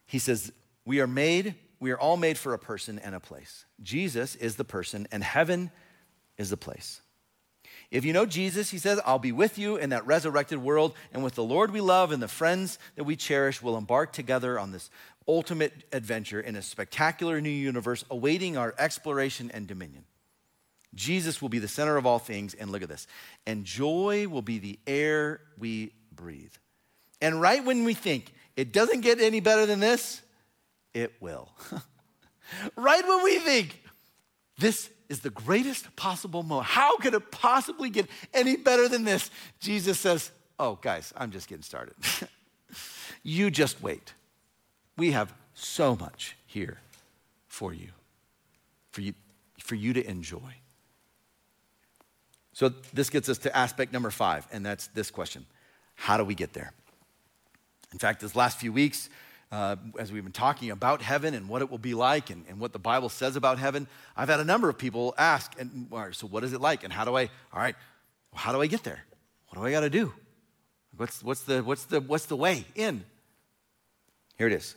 He 0.06 0.20
says, 0.20 0.52
We 0.86 1.00
are 1.00 1.08
made, 1.08 1.56
we 1.80 1.92
are 1.92 2.00
all 2.00 2.18
made 2.18 2.38
for 2.38 2.54
a 2.54 2.60
person 2.60 3.00
and 3.00 3.16
a 3.16 3.20
place. 3.20 3.66
Jesus 3.82 4.36
is 4.36 4.58
the 4.58 4.66
person, 4.66 5.08
and 5.12 5.24
heaven 5.24 5.72
is 6.38 6.50
the 6.50 6.58
place. 6.58 7.02
If 7.92 8.06
you 8.06 8.14
know 8.14 8.26
Jesus, 8.26 8.70
he 8.70 8.78
says, 8.78 9.00
I'll 9.04 9.20
be 9.20 9.32
with 9.32 9.58
you 9.58 9.78
in 9.78 9.90
that 9.90 10.06
resurrected 10.06 10.60
world, 10.60 10.94
and 11.12 11.24
with 11.24 11.36
the 11.36 11.44
Lord 11.44 11.72
we 11.72 11.82
love 11.82 12.12
and 12.12 12.22
the 12.22 12.28
friends 12.28 12.78
that 12.96 13.04
we 13.04 13.16
cherish, 13.16 13.62
we'll 13.62 13.78
embark 13.78 14.14
together 14.14 14.60
on 14.60 14.72
this 14.72 14.92
ultimate 15.30 15.72
adventure 15.94 16.42
in 16.42 16.56
a 16.56 16.62
spectacular 16.62 17.40
new 17.40 17.52
universe 17.52 18.04
awaiting 18.10 18.58
our 18.58 18.74
exploration 18.80 19.52
and 19.54 19.68
dominion. 19.68 20.04
Jesus 20.96 21.40
will 21.40 21.50
be 21.50 21.60
the 21.60 21.68
center 21.68 21.98
of 21.98 22.08
all 22.08 22.18
things, 22.18 22.56
and 22.56 22.72
look 22.72 22.82
at 22.82 22.90
this. 22.90 23.06
And 23.46 23.64
joy 23.64 24.28
will 24.28 24.42
be 24.42 24.58
the 24.58 24.80
air 24.88 25.40
we 25.60 25.94
breathe. 26.12 26.54
And 27.22 27.40
right 27.40 27.64
when 27.64 27.84
we 27.84 27.94
think 27.94 28.34
it 28.56 28.74
doesn't 28.74 29.02
get 29.02 29.22
any 29.22 29.40
better 29.40 29.68
than 29.68 29.80
this, 29.80 30.20
it 30.96 31.14
will. 31.22 31.50
right 32.76 33.08
when 33.08 33.24
we 33.24 33.38
think 33.38 33.84
this 34.58 34.90
is 35.10 35.20
the 35.20 35.30
greatest 35.30 35.96
possible 35.96 36.42
moment, 36.42 36.68
how 36.68 36.98
could 36.98 37.14
it 37.14 37.30
possibly 37.30 37.92
get 37.92 38.08
any 38.34 38.58
better 38.58 38.88
than 38.88 39.04
this? 39.04 39.30
Jesus 39.60 40.00
says, 40.00 40.32
Oh, 40.58 40.76
guys, 40.82 41.14
I'm 41.16 41.32
just 41.32 41.48
getting 41.48 41.64
started. 41.64 41.94
you 43.24 43.50
just 43.52 43.82
wait. 43.82 44.14
We 45.00 45.12
have 45.12 45.34
so 45.54 45.96
much 45.96 46.36
here 46.46 46.78
for 47.48 47.74
you, 47.74 47.88
for 48.92 49.00
you, 49.00 49.14
for 49.58 49.76
you 49.76 49.94
to 49.94 50.06
enjoy. 50.06 50.58
So, 52.52 52.74
this 52.94 53.10
gets 53.10 53.30
us 53.30 53.38
to 53.40 53.58
aspect 53.58 53.94
number 53.94 54.12
five, 54.12 54.46
and 54.52 54.66
that's 54.66 54.88
this 54.88 55.10
question 55.10 55.46
How 55.96 56.18
do 56.18 56.26
we 56.26 56.36
get 56.36 56.52
there? 56.52 56.74
In 57.94 57.98
fact, 57.98 58.20
this 58.20 58.36
last 58.36 58.60
few 58.60 58.74
weeks, 58.74 59.10
uh, 59.54 59.78
as 59.98 60.12
we've 60.12 60.24
been 60.24 60.34
talking 60.34 60.70
about 60.70 61.02
heaven 61.02 61.34
and 61.34 61.48
what 61.48 61.62
it 61.62 61.72
will 61.72 61.78
be 61.78 61.94
like 61.94 62.30
and, 62.30 62.44
and, 62.50 62.60
what 62.60 62.74
the 62.74 62.80
Bible 62.80 63.08
says 63.08 63.38
about 63.38 63.58
heaven, 63.58 63.88
I've 64.18 64.28
had 64.28 64.42
a 64.42 64.46
number 64.46 64.68
of 64.68 64.78
people 64.78 65.16
ask, 65.18 65.54
and 65.58 65.88
so 66.12 66.28
what 66.28 66.44
is 66.44 66.52
it 66.52 66.60
like? 66.60 66.84
And 66.84 66.92
how 66.92 67.06
do 67.06 67.16
I, 67.16 67.30
all 67.54 67.62
right, 67.62 67.76
well, 68.34 68.42
how 68.42 68.52
do 68.52 68.62
I 68.62 68.68
get 68.68 68.84
there? 68.84 69.00
What 69.48 69.62
do 69.62 69.66
I 69.66 69.72
got 69.72 69.80
to 69.80 69.90
do? 69.90 70.12
What's, 70.98 71.24
what's, 71.24 71.44
the, 71.44 71.64
what's, 71.64 71.86
the, 71.86 72.02
what's 72.02 72.26
the 72.26 72.36
way 72.36 72.66
in? 72.76 73.06
Here 74.38 74.48
it 74.48 74.54
is. 74.54 74.76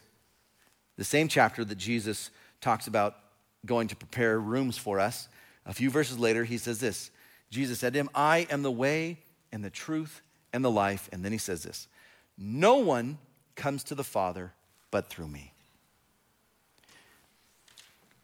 The 0.97 1.05
same 1.05 1.29
chapter 1.29 1.65
that 1.65 1.79
Jesus 1.79 2.31
talks 2.61 2.87
about 2.87 3.17
going 3.65 3.89
to 3.89 3.97
prepare 3.97 4.39
rooms 4.39 4.77
for 4.77 5.01
us. 5.01 5.29
A 5.67 5.73
few 5.73 5.91
verses 5.91 6.19
later, 6.19 6.45
he 6.45 6.59
says 6.59 6.81
this 6.81 7.11
Jesus 7.51 7.79
said 7.79 7.93
to 7.93 8.01
him, 8.01 8.11
I 8.15 8.47
am 8.51 8.63
the 8.63 8.71
way 8.71 9.19
and 9.53 9.65
the 9.65 9.71
truth 9.71 10.23
and 10.53 10.65
the 10.65 10.71
life. 10.71 11.09
And 11.13 11.25
then 11.25 11.33
he 11.33 11.39
says 11.39 11.63
this 11.63 11.89
No 12.39 12.77
one 12.77 13.19
comes 13.55 13.85
to 13.85 13.95
the 13.95 14.05
Father 14.05 14.53
but 14.91 15.09
through 15.09 15.29
me. 15.29 15.53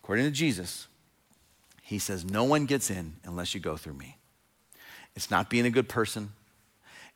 According 0.03 0.25
to 0.25 0.31
Jesus, 0.31 0.87
he 1.83 1.99
says, 1.99 2.25
No 2.25 2.45
one 2.45 2.67
gets 2.67 2.91
in 2.91 3.17
unless 3.25 3.55
you 3.55 3.61
go 3.61 3.77
through 3.77 3.95
me. 3.95 4.17
It's 5.15 5.31
not 5.31 5.51
being 5.51 5.67
a 5.67 5.71
good 5.71 5.89
person, 5.89 6.33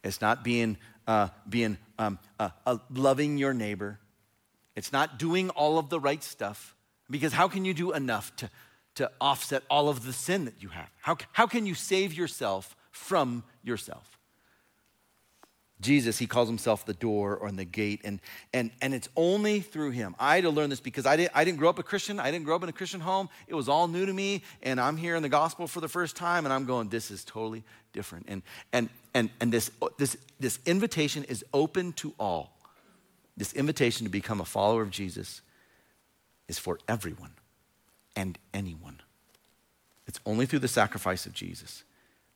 it's 0.02 0.20
not 0.20 0.44
being, 0.44 0.76
uh, 1.06 1.28
being 1.48 1.78
um, 1.98 2.18
uh, 2.38 2.50
uh, 2.66 2.78
loving 2.90 3.38
your 3.38 3.54
neighbor, 3.54 3.98
it's 4.76 4.92
not 4.92 5.18
doing 5.18 5.50
all 5.50 5.78
of 5.78 5.88
the 5.88 6.00
right 6.00 6.22
stuff. 6.22 6.74
Because 7.10 7.32
how 7.32 7.48
can 7.48 7.64
you 7.64 7.74
do 7.74 7.92
enough 7.92 8.34
to, 8.36 8.50
to 8.94 9.10
offset 9.20 9.62
all 9.68 9.88
of 9.88 10.04
the 10.04 10.12
sin 10.12 10.46
that 10.46 10.62
you 10.62 10.70
have? 10.70 10.88
How, 11.00 11.16
how 11.32 11.46
can 11.46 11.66
you 11.66 11.74
save 11.74 12.14
yourself 12.14 12.74
from 12.90 13.44
yourself? 13.62 14.18
Jesus, 15.82 16.16
he 16.16 16.26
calls 16.26 16.48
himself 16.48 16.86
the 16.86 16.94
door 16.94 17.36
or 17.36 17.50
the 17.50 17.64
gate, 17.64 18.02
and, 18.04 18.20
and, 18.54 18.70
and 18.80 18.94
it's 18.94 19.08
only 19.16 19.60
through 19.60 19.90
him. 19.90 20.14
I 20.18 20.36
had 20.36 20.44
to 20.44 20.50
learn 20.50 20.70
this 20.70 20.78
because 20.78 21.06
I, 21.06 21.16
didn't 21.16 21.32
I 21.34 21.44
didn't 21.44 21.58
grow 21.58 21.68
up 21.68 21.78
a 21.80 21.82
Christian. 21.82 22.20
I 22.20 22.30
didn't 22.30 22.44
grow 22.44 22.54
up 22.54 22.62
in 22.62 22.68
a 22.68 22.72
Christian 22.72 23.00
home. 23.00 23.28
It 23.48 23.54
was 23.54 23.68
all 23.68 23.88
new 23.88 24.06
to 24.06 24.12
me, 24.12 24.42
and 24.62 24.80
I'm 24.80 24.96
here 24.96 25.16
in 25.16 25.24
the 25.24 25.28
gospel 25.28 25.66
for 25.66 25.80
the 25.80 25.88
first 25.88 26.14
time, 26.14 26.46
and 26.46 26.52
I'm 26.52 26.66
going, 26.66 26.88
this 26.88 27.10
is 27.10 27.24
totally 27.24 27.64
different. 27.92 28.26
And, 28.28 28.42
and, 28.72 28.88
and, 29.12 29.28
and 29.40 29.52
this, 29.52 29.72
this, 29.98 30.16
this 30.38 30.60
invitation 30.66 31.24
is 31.24 31.44
open 31.52 31.92
to 31.94 32.14
all. 32.18 32.56
This 33.36 33.52
invitation 33.52 34.04
to 34.04 34.10
become 34.10 34.40
a 34.40 34.44
follower 34.44 34.82
of 34.82 34.90
Jesus 34.90 35.40
is 36.48 36.58
for 36.58 36.78
everyone 36.88 37.32
and 38.14 38.38
anyone. 38.52 39.00
It's 40.06 40.20
only 40.26 40.46
through 40.46 40.58
the 40.58 40.68
sacrifice 40.68 41.26
of 41.26 41.32
Jesus 41.32 41.84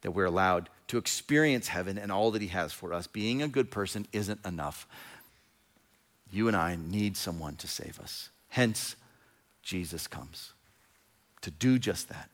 that 0.03 0.13
we're 0.13 0.25
allowed 0.25 0.71
to 0.89 0.99
experience 0.99 1.69
heaven 1.69 1.99
and 1.99 2.13
all 2.13 2.31
that 2.31 2.43
He 2.43 2.49
has 2.49 2.73
for 2.73 2.93
us. 2.93 3.07
Being 3.07 3.43
a 3.43 3.49
good 3.49 3.71
person 3.71 4.07
isn't 4.13 4.45
enough. 4.47 4.87
You 6.31 6.49
and 6.49 6.57
I 6.57 6.77
need 6.77 7.17
someone 7.17 7.57
to 7.57 7.69
save 7.69 7.99
us. 8.01 8.31
Hence, 8.49 8.97
Jesus 9.63 10.07
comes 10.07 10.53
to 11.43 11.51
do 11.51 11.79
just 11.79 12.09
that. 12.09 12.31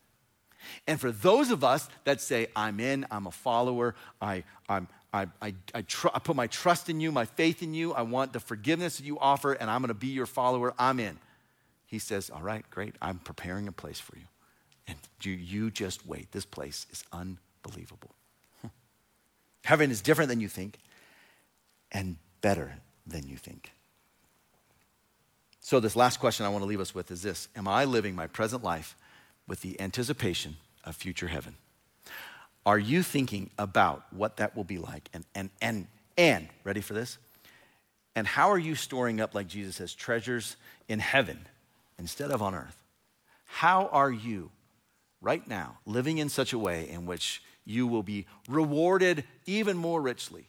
And 0.87 1.01
for 1.01 1.11
those 1.11 1.51
of 1.51 1.65
us 1.65 1.89
that 2.05 2.21
say, 2.21 2.49
I'm 2.55 2.79
in, 2.79 3.07
I'm 3.11 3.27
a 3.27 3.31
follower, 3.31 3.95
I, 4.21 4.45
I'm, 4.69 4.89
I, 5.13 5.27
I, 5.41 5.55
I, 5.75 5.83
tr- 5.83 6.09
I 6.15 6.19
put 6.19 6.37
my 6.37 6.47
trust 6.47 6.89
in 6.89 7.01
you, 7.01 7.13
my 7.13 7.27
faith 7.27 7.63
in 7.63 7.75
you, 7.75 7.93
I 7.93 8.03
want 8.03 8.33
the 8.33 8.41
forgiveness 8.41 8.97
that 8.97 9.05
you 9.05 9.19
offer, 9.19 9.53
and 9.53 9.71
I'm 9.71 9.83
going 9.83 9.89
to 9.89 9.95
be 9.95 10.09
your 10.09 10.27
follower, 10.27 10.75
I'm 10.79 10.99
in. 10.99 11.19
He 11.87 11.99
says, 11.99 12.31
All 12.31 12.43
right, 12.43 12.65
great. 12.71 12.97
I'm 13.03 13.19
preparing 13.19 13.69
a 13.69 13.73
place 13.73 14.01
for 14.01 14.17
you. 14.17 14.25
And 14.89 14.97
you, 15.21 15.33
you 15.33 15.71
just 15.71 16.07
wait. 16.07 16.33
This 16.33 16.47
place 16.47 16.87
is 16.91 17.05
unbelievable. 17.13 18.15
Heaven 19.65 19.91
is 19.91 20.01
different 20.01 20.31
than 20.31 20.41
you 20.41 20.49
think 20.49 20.79
and 21.93 22.17
better 22.41 22.77
than 23.07 23.29
you 23.29 23.37
think. 23.37 23.73
So, 25.61 25.79
this 25.81 25.95
last 25.95 26.19
question 26.19 26.45
I 26.45 26.49
want 26.49 26.63
to 26.63 26.67
leave 26.67 26.81
us 26.81 26.95
with 26.95 27.11
is 27.11 27.23
this 27.23 27.49
Am 27.55 27.69
I 27.69 27.85
living 27.85 28.15
my 28.15 28.27
present 28.27 28.65
life 28.65 28.97
with 29.47 29.61
the 29.61 29.81
anticipation 29.81 30.57
of 30.85 30.97
future 30.97 31.29
heaven? 31.29 31.57
Are 32.65 32.79
you 32.79 33.03
thinking 33.03 33.51
about 33.59 34.05
what 34.13 34.37
that 34.37 34.57
will 34.57 34.65
be 34.65 34.79
like? 34.79 35.09
And, 35.13 35.25
and, 35.35 35.51
and, 35.61 35.87
and, 36.17 36.49
ready 36.65 36.81
for 36.81 36.95
this? 36.95 37.19
And 38.15 38.27
how 38.27 38.51
are 38.51 38.59
you 38.59 38.75
storing 38.75 39.21
up, 39.21 39.35
like 39.35 39.49
Jesus 39.49 39.77
says, 39.77 39.95
treasures 39.95 40.57
in 40.89 40.99
heaven 40.99 41.47
instead 41.99 42.31
of 42.31 42.43
on 42.43 42.55
earth. 42.55 42.83
How 43.47 43.89
are 43.93 44.11
you 44.11 44.51
right 45.21 45.47
now 45.47 45.79
living 45.87 46.19
in 46.19 46.29
such 46.29 46.53
a 46.53 46.59
way 46.59 46.89
in 46.89 47.07
which 47.07 47.43
you 47.65 47.87
will 47.87 48.03
be 48.03 48.27
rewarded 48.49 49.25
even 49.47 49.77
more 49.77 50.03
richly, 50.03 50.49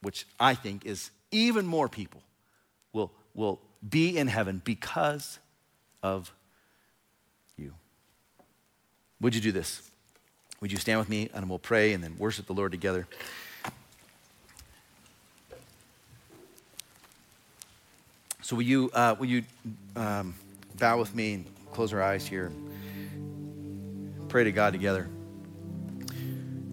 which 0.00 0.26
I 0.38 0.54
think 0.54 0.86
is 0.86 1.10
even 1.30 1.66
more 1.66 1.88
people 1.88 2.22
will, 2.92 3.12
will 3.34 3.60
be 3.86 4.16
in 4.16 4.28
heaven 4.28 4.62
because 4.64 5.38
of 6.02 6.32
you? 7.56 7.74
Would 9.20 9.34
you 9.34 9.40
do 9.40 9.52
this? 9.52 9.90
Would 10.64 10.72
you 10.72 10.78
stand 10.78 10.98
with 10.98 11.10
me 11.10 11.28
and 11.34 11.50
we'll 11.50 11.58
pray 11.58 11.92
and 11.92 12.02
then 12.02 12.16
worship 12.16 12.46
the 12.46 12.54
Lord 12.54 12.72
together? 12.72 13.06
So, 18.40 18.56
will 18.56 18.62
you, 18.62 18.90
uh, 18.94 19.14
will 19.18 19.26
you 19.26 19.42
um, 19.94 20.34
bow 20.78 20.98
with 20.98 21.14
me 21.14 21.34
and 21.34 21.44
close 21.72 21.92
our 21.92 22.02
eyes 22.02 22.26
here? 22.26 22.50
Pray 24.28 24.44
to 24.44 24.52
God 24.52 24.72
together. 24.72 25.06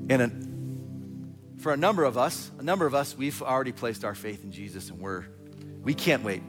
And 0.10 0.22
a, 0.22 1.62
for 1.62 1.74
a 1.74 1.78
number 1.78 2.06
of 2.06 2.18
us, 2.18 2.50
a 2.60 2.64
number 2.64 2.86
of 2.86 2.96
us, 2.96 3.18
we've 3.18 3.42
already 3.42 3.74
placed 3.74 4.06
our 4.06 4.16
faith 4.16 4.46
in 4.46 4.54
Jesus 4.54 4.90
and 4.90 5.02
we're, 5.02 5.26
we 5.84 5.96
can't 5.96 6.24
wait. 6.24 6.44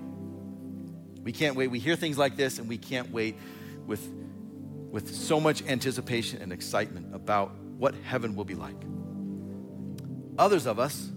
We 1.25 1.33
can't 1.33 1.57
wait. 1.57 1.73
We 1.73 1.81
hear 1.81 1.97
things 1.97 2.17
like 2.17 2.37
this 2.37 2.61
and 2.61 2.69
we 2.69 2.79
can't 2.79 3.11
wait 3.11 3.37
with, 3.85 4.09
with 4.93 5.13
so 5.13 5.41
much 5.41 5.65
anticipation 5.67 6.41
and 6.43 6.53
excitement 6.53 7.13
about 7.15 7.53
what 7.79 7.95
heaven 8.05 8.37
will 8.37 8.45
be 8.45 8.55
like. 8.55 8.77
Others 10.39 10.67
of 10.67 10.79
us, 10.79 11.11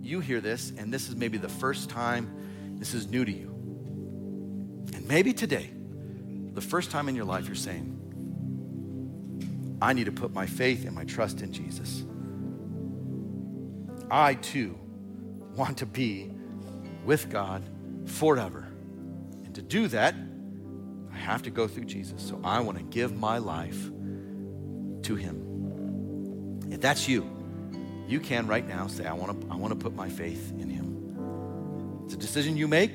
you 0.00 0.20
hear 0.20 0.40
this, 0.40 0.72
and 0.76 0.92
this 0.92 1.08
is 1.08 1.14
maybe 1.14 1.36
the 1.38 1.48
first 1.48 1.90
time 1.90 2.76
this 2.78 2.94
is 2.94 3.08
new 3.10 3.24
to 3.24 3.30
you. 3.30 3.48
And 4.94 5.06
maybe 5.06 5.34
today, 5.34 5.70
the 6.54 6.62
first 6.62 6.90
time 6.90 7.08
in 7.10 7.14
your 7.14 7.26
life, 7.26 7.46
you're 7.46 7.54
saying, 7.54 7.98
I 9.82 9.92
need 9.92 10.06
to 10.06 10.12
put 10.12 10.32
my 10.32 10.46
faith 10.46 10.86
and 10.86 10.94
my 10.94 11.04
trust 11.04 11.42
in 11.42 11.52
Jesus. 11.52 12.04
I 14.10 14.34
too 14.34 14.78
want 15.54 15.78
to 15.78 15.86
be 15.86 16.30
with 17.04 17.28
God 17.28 17.62
forever. 18.06 18.66
And 19.44 19.54
to 19.54 19.62
do 19.62 19.88
that, 19.88 20.14
have 21.32 21.42
to 21.42 21.50
go 21.50 21.68
through 21.68 21.84
Jesus. 21.84 22.22
So 22.22 22.40
I 22.44 22.60
want 22.60 22.78
to 22.78 22.84
give 22.84 23.16
my 23.16 23.38
life 23.38 23.90
to 25.02 25.14
Him. 25.14 25.50
If 26.70 26.80
that's 26.80 27.08
you, 27.08 27.28
you 28.10 28.18
can 28.18 28.48
right 28.48 28.66
now 28.66 28.88
say, 28.88 29.06
I 29.06 29.12
want 29.12 29.40
to 29.40 29.46
I 29.50 29.54
want 29.54 29.72
to 29.72 29.78
put 29.78 29.94
my 29.94 30.08
faith 30.08 30.52
in 30.58 30.68
him. 30.68 32.02
It's 32.04 32.14
a 32.14 32.16
decision 32.16 32.56
you 32.56 32.66
make. 32.66 32.90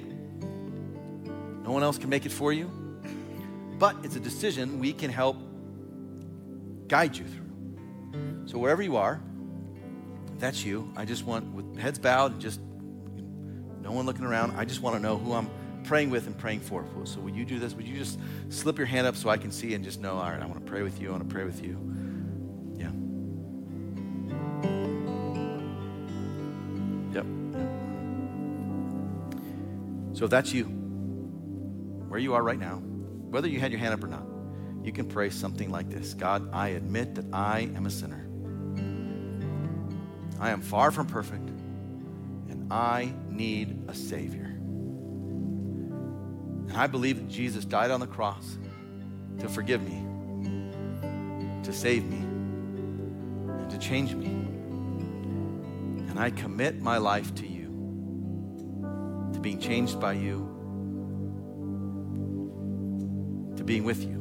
No 1.64 1.72
one 1.72 1.84
else 1.84 1.98
can 1.98 2.10
make 2.10 2.26
it 2.26 2.34
for 2.34 2.52
you. 2.52 2.70
But 3.80 3.96
it's 4.04 4.18
a 4.18 4.20
decision 4.20 4.80
we 4.80 4.92
can 4.92 5.10
help 5.10 5.38
guide 6.88 7.16
you 7.16 7.26
through. 7.26 8.46
So 8.46 8.58
wherever 8.58 8.84
you 8.84 8.98
are, 8.98 9.22
if 10.34 10.40
that's 10.40 10.66
you, 10.66 10.92
I 10.98 11.06
just 11.06 11.26
want 11.26 11.46
with 11.54 11.78
heads 11.78 11.98
bowed 11.98 12.34
and 12.34 12.42
just 12.42 12.60
no 13.82 13.94
one 13.94 14.06
looking 14.06 14.26
around, 14.26 14.58
I 14.58 14.66
just 14.66 14.82
want 14.82 14.98
to 14.98 15.02
know 15.02 15.18
who 15.18 15.32
I'm 15.32 15.50
praying 15.86 16.10
with 16.10 16.28
and 16.28 16.38
praying 16.38 16.60
for. 16.60 16.86
So 17.06 17.20
would 17.22 17.36
you 17.36 17.46
do 17.46 17.60
this? 17.60 17.74
Would 17.74 17.88
you 17.88 17.98
just 17.98 18.20
slip 18.50 18.78
your 18.78 18.88
hand 18.88 19.08
up 19.08 19.16
so 19.16 19.30
I 19.30 19.38
can 19.38 19.52
see 19.52 19.74
and 19.74 19.84
just 19.84 20.02
know, 20.02 20.18
all 20.18 20.30
right, 20.30 20.42
I 20.42 20.46
want 20.46 20.66
to 20.66 20.70
pray 20.70 20.82
with 20.82 21.02
you. 21.02 21.10
I 21.10 21.12
want 21.12 21.28
to 21.28 21.34
pray 21.34 21.44
with 21.44 21.64
you. 21.64 21.78
Yeah. 22.78 22.92
Yep. 27.14 27.26
So 30.18 30.26
if 30.26 30.32
that's 30.32 30.54
you, 30.54 30.66
where 32.08 32.20
you 32.20 32.34
are 32.34 32.44
right 32.44 32.60
now, 32.60 32.78
whether 32.78 33.48
you 33.48 33.60
had 33.60 33.72
your 33.72 33.80
hand 33.80 33.94
up 33.94 34.04
or 34.04 34.08
not, 34.08 34.26
you 34.84 34.92
can 34.92 35.08
pray 35.08 35.30
something 35.30 35.70
like 35.72 35.90
this 35.90 36.14
God, 36.14 36.50
I 36.54 36.70
admit 36.70 37.16
that 37.16 37.26
I 37.34 37.70
am 37.76 37.86
a 37.86 37.90
sinner. 37.90 38.26
I 40.40 40.52
am 40.52 40.62
far 40.62 40.92
from 40.92 41.08
perfect, 41.08 41.50
and 42.50 42.68
I 42.72 43.14
need 43.30 43.86
a 43.88 43.94
Savior. 43.96 44.55
And 46.76 46.84
I 46.84 46.88
believe 46.88 47.15
that 47.15 47.30
Jesus 47.30 47.63
died 47.63 47.89
on 47.89 48.01
the 48.01 48.05
cross 48.05 48.57
to 49.39 49.47
forgive 49.47 49.82
me, 49.82 50.03
to 51.63 51.71
save 51.71 52.03
me, 52.03 52.17
and 52.17 53.69
to 53.69 53.78
change 53.78 54.13
me. 54.13 54.26
And 56.09 56.19
I 56.19 56.32
commit 56.32 56.82
my 56.82 56.97
life 56.97 57.34
to 57.36 57.47
you, 57.47 57.67
to 59.32 59.39
being 59.39 59.57
changed 59.57 60.01
by 60.01 60.11
you, 60.15 60.39
to 63.55 63.63
being 63.63 63.86
with 63.86 64.03
you. 64.03 64.19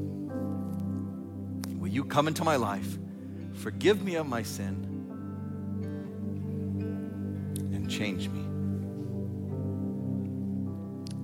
Will 1.81 1.89
you 1.89 2.05
come 2.05 2.29
into 2.29 2.45
my 2.45 2.55
life, 2.55 2.99
forgive 3.55 4.05
me 4.05 4.15
of 4.15 4.29
my 4.29 4.45
sin, 4.45 4.77
and 7.73 7.91
change 7.91 8.29
me? 8.29 8.54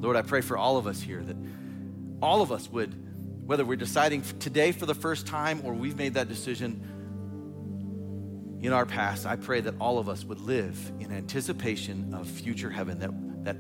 Lord, 0.01 0.17
I 0.17 0.23
pray 0.23 0.41
for 0.41 0.57
all 0.57 0.79
of 0.79 0.87
us 0.87 1.01
here 1.01 1.23
that 1.23 1.37
all 2.23 2.41
of 2.41 2.51
us 2.51 2.71
would, 2.71 2.95
whether 3.47 3.65
we're 3.65 3.77
deciding 3.77 4.23
today 4.39 4.73
for 4.73 4.87
the 4.87 4.95
first 4.95 5.27
time 5.27 5.61
or 5.65 5.75
we've 5.75 5.97
made 5.97 6.15
that 6.15 6.29
decision 6.29 8.59
in 8.63 8.73
our 8.73 8.87
past, 8.87 9.27
I 9.27 9.37
pray 9.37 9.61
that 9.61 9.75
all 9.79 9.99
of 9.99 10.09
us 10.09 10.25
would 10.25 10.41
live 10.41 10.93
in 11.01 11.13
anticipation 11.13 12.15
of 12.15 12.27
future 12.27 12.71
heaven, 12.71 12.99
that, 13.01 13.45
that 13.45 13.57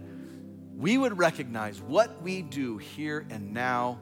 we 0.74 0.96
would 0.96 1.18
recognize 1.18 1.82
what 1.82 2.22
we 2.22 2.40
do 2.40 2.78
here 2.78 3.26
and 3.28 3.52
now 3.52 3.98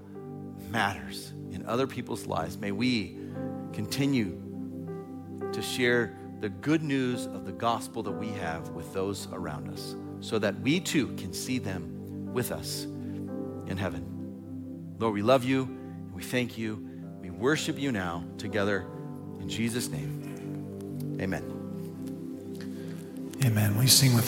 matters 0.70 1.32
in 1.50 1.66
other 1.66 1.88
people's 1.88 2.26
lives. 2.26 2.56
May 2.56 2.70
we 2.70 3.18
continue 3.72 4.40
to 5.52 5.62
share 5.62 6.16
the 6.40 6.48
good 6.48 6.84
news 6.84 7.26
of 7.26 7.46
the 7.46 7.52
gospel 7.52 8.02
that 8.04 8.12
we 8.12 8.28
have 8.28 8.68
with 8.70 8.92
those 8.92 9.26
around 9.32 9.68
us 9.68 9.96
so 10.20 10.38
that 10.38 10.60
we 10.60 10.78
too 10.78 11.08
can 11.16 11.32
see 11.32 11.58
them 11.58 11.97
with 12.32 12.52
us 12.52 12.84
in 12.84 13.76
heaven. 13.76 14.96
Lord, 14.98 15.14
we 15.14 15.22
love 15.22 15.44
you. 15.44 15.68
We 16.12 16.22
thank 16.22 16.58
you. 16.58 16.84
We 17.20 17.30
worship 17.30 17.78
you 17.78 17.92
now 17.92 18.24
together 18.38 18.86
in 19.40 19.48
Jesus' 19.48 19.88
name. 19.88 21.18
Amen. 21.20 21.54
Amen. 23.44 23.78
We 23.78 23.86
sing 23.86 24.14
with 24.14 24.26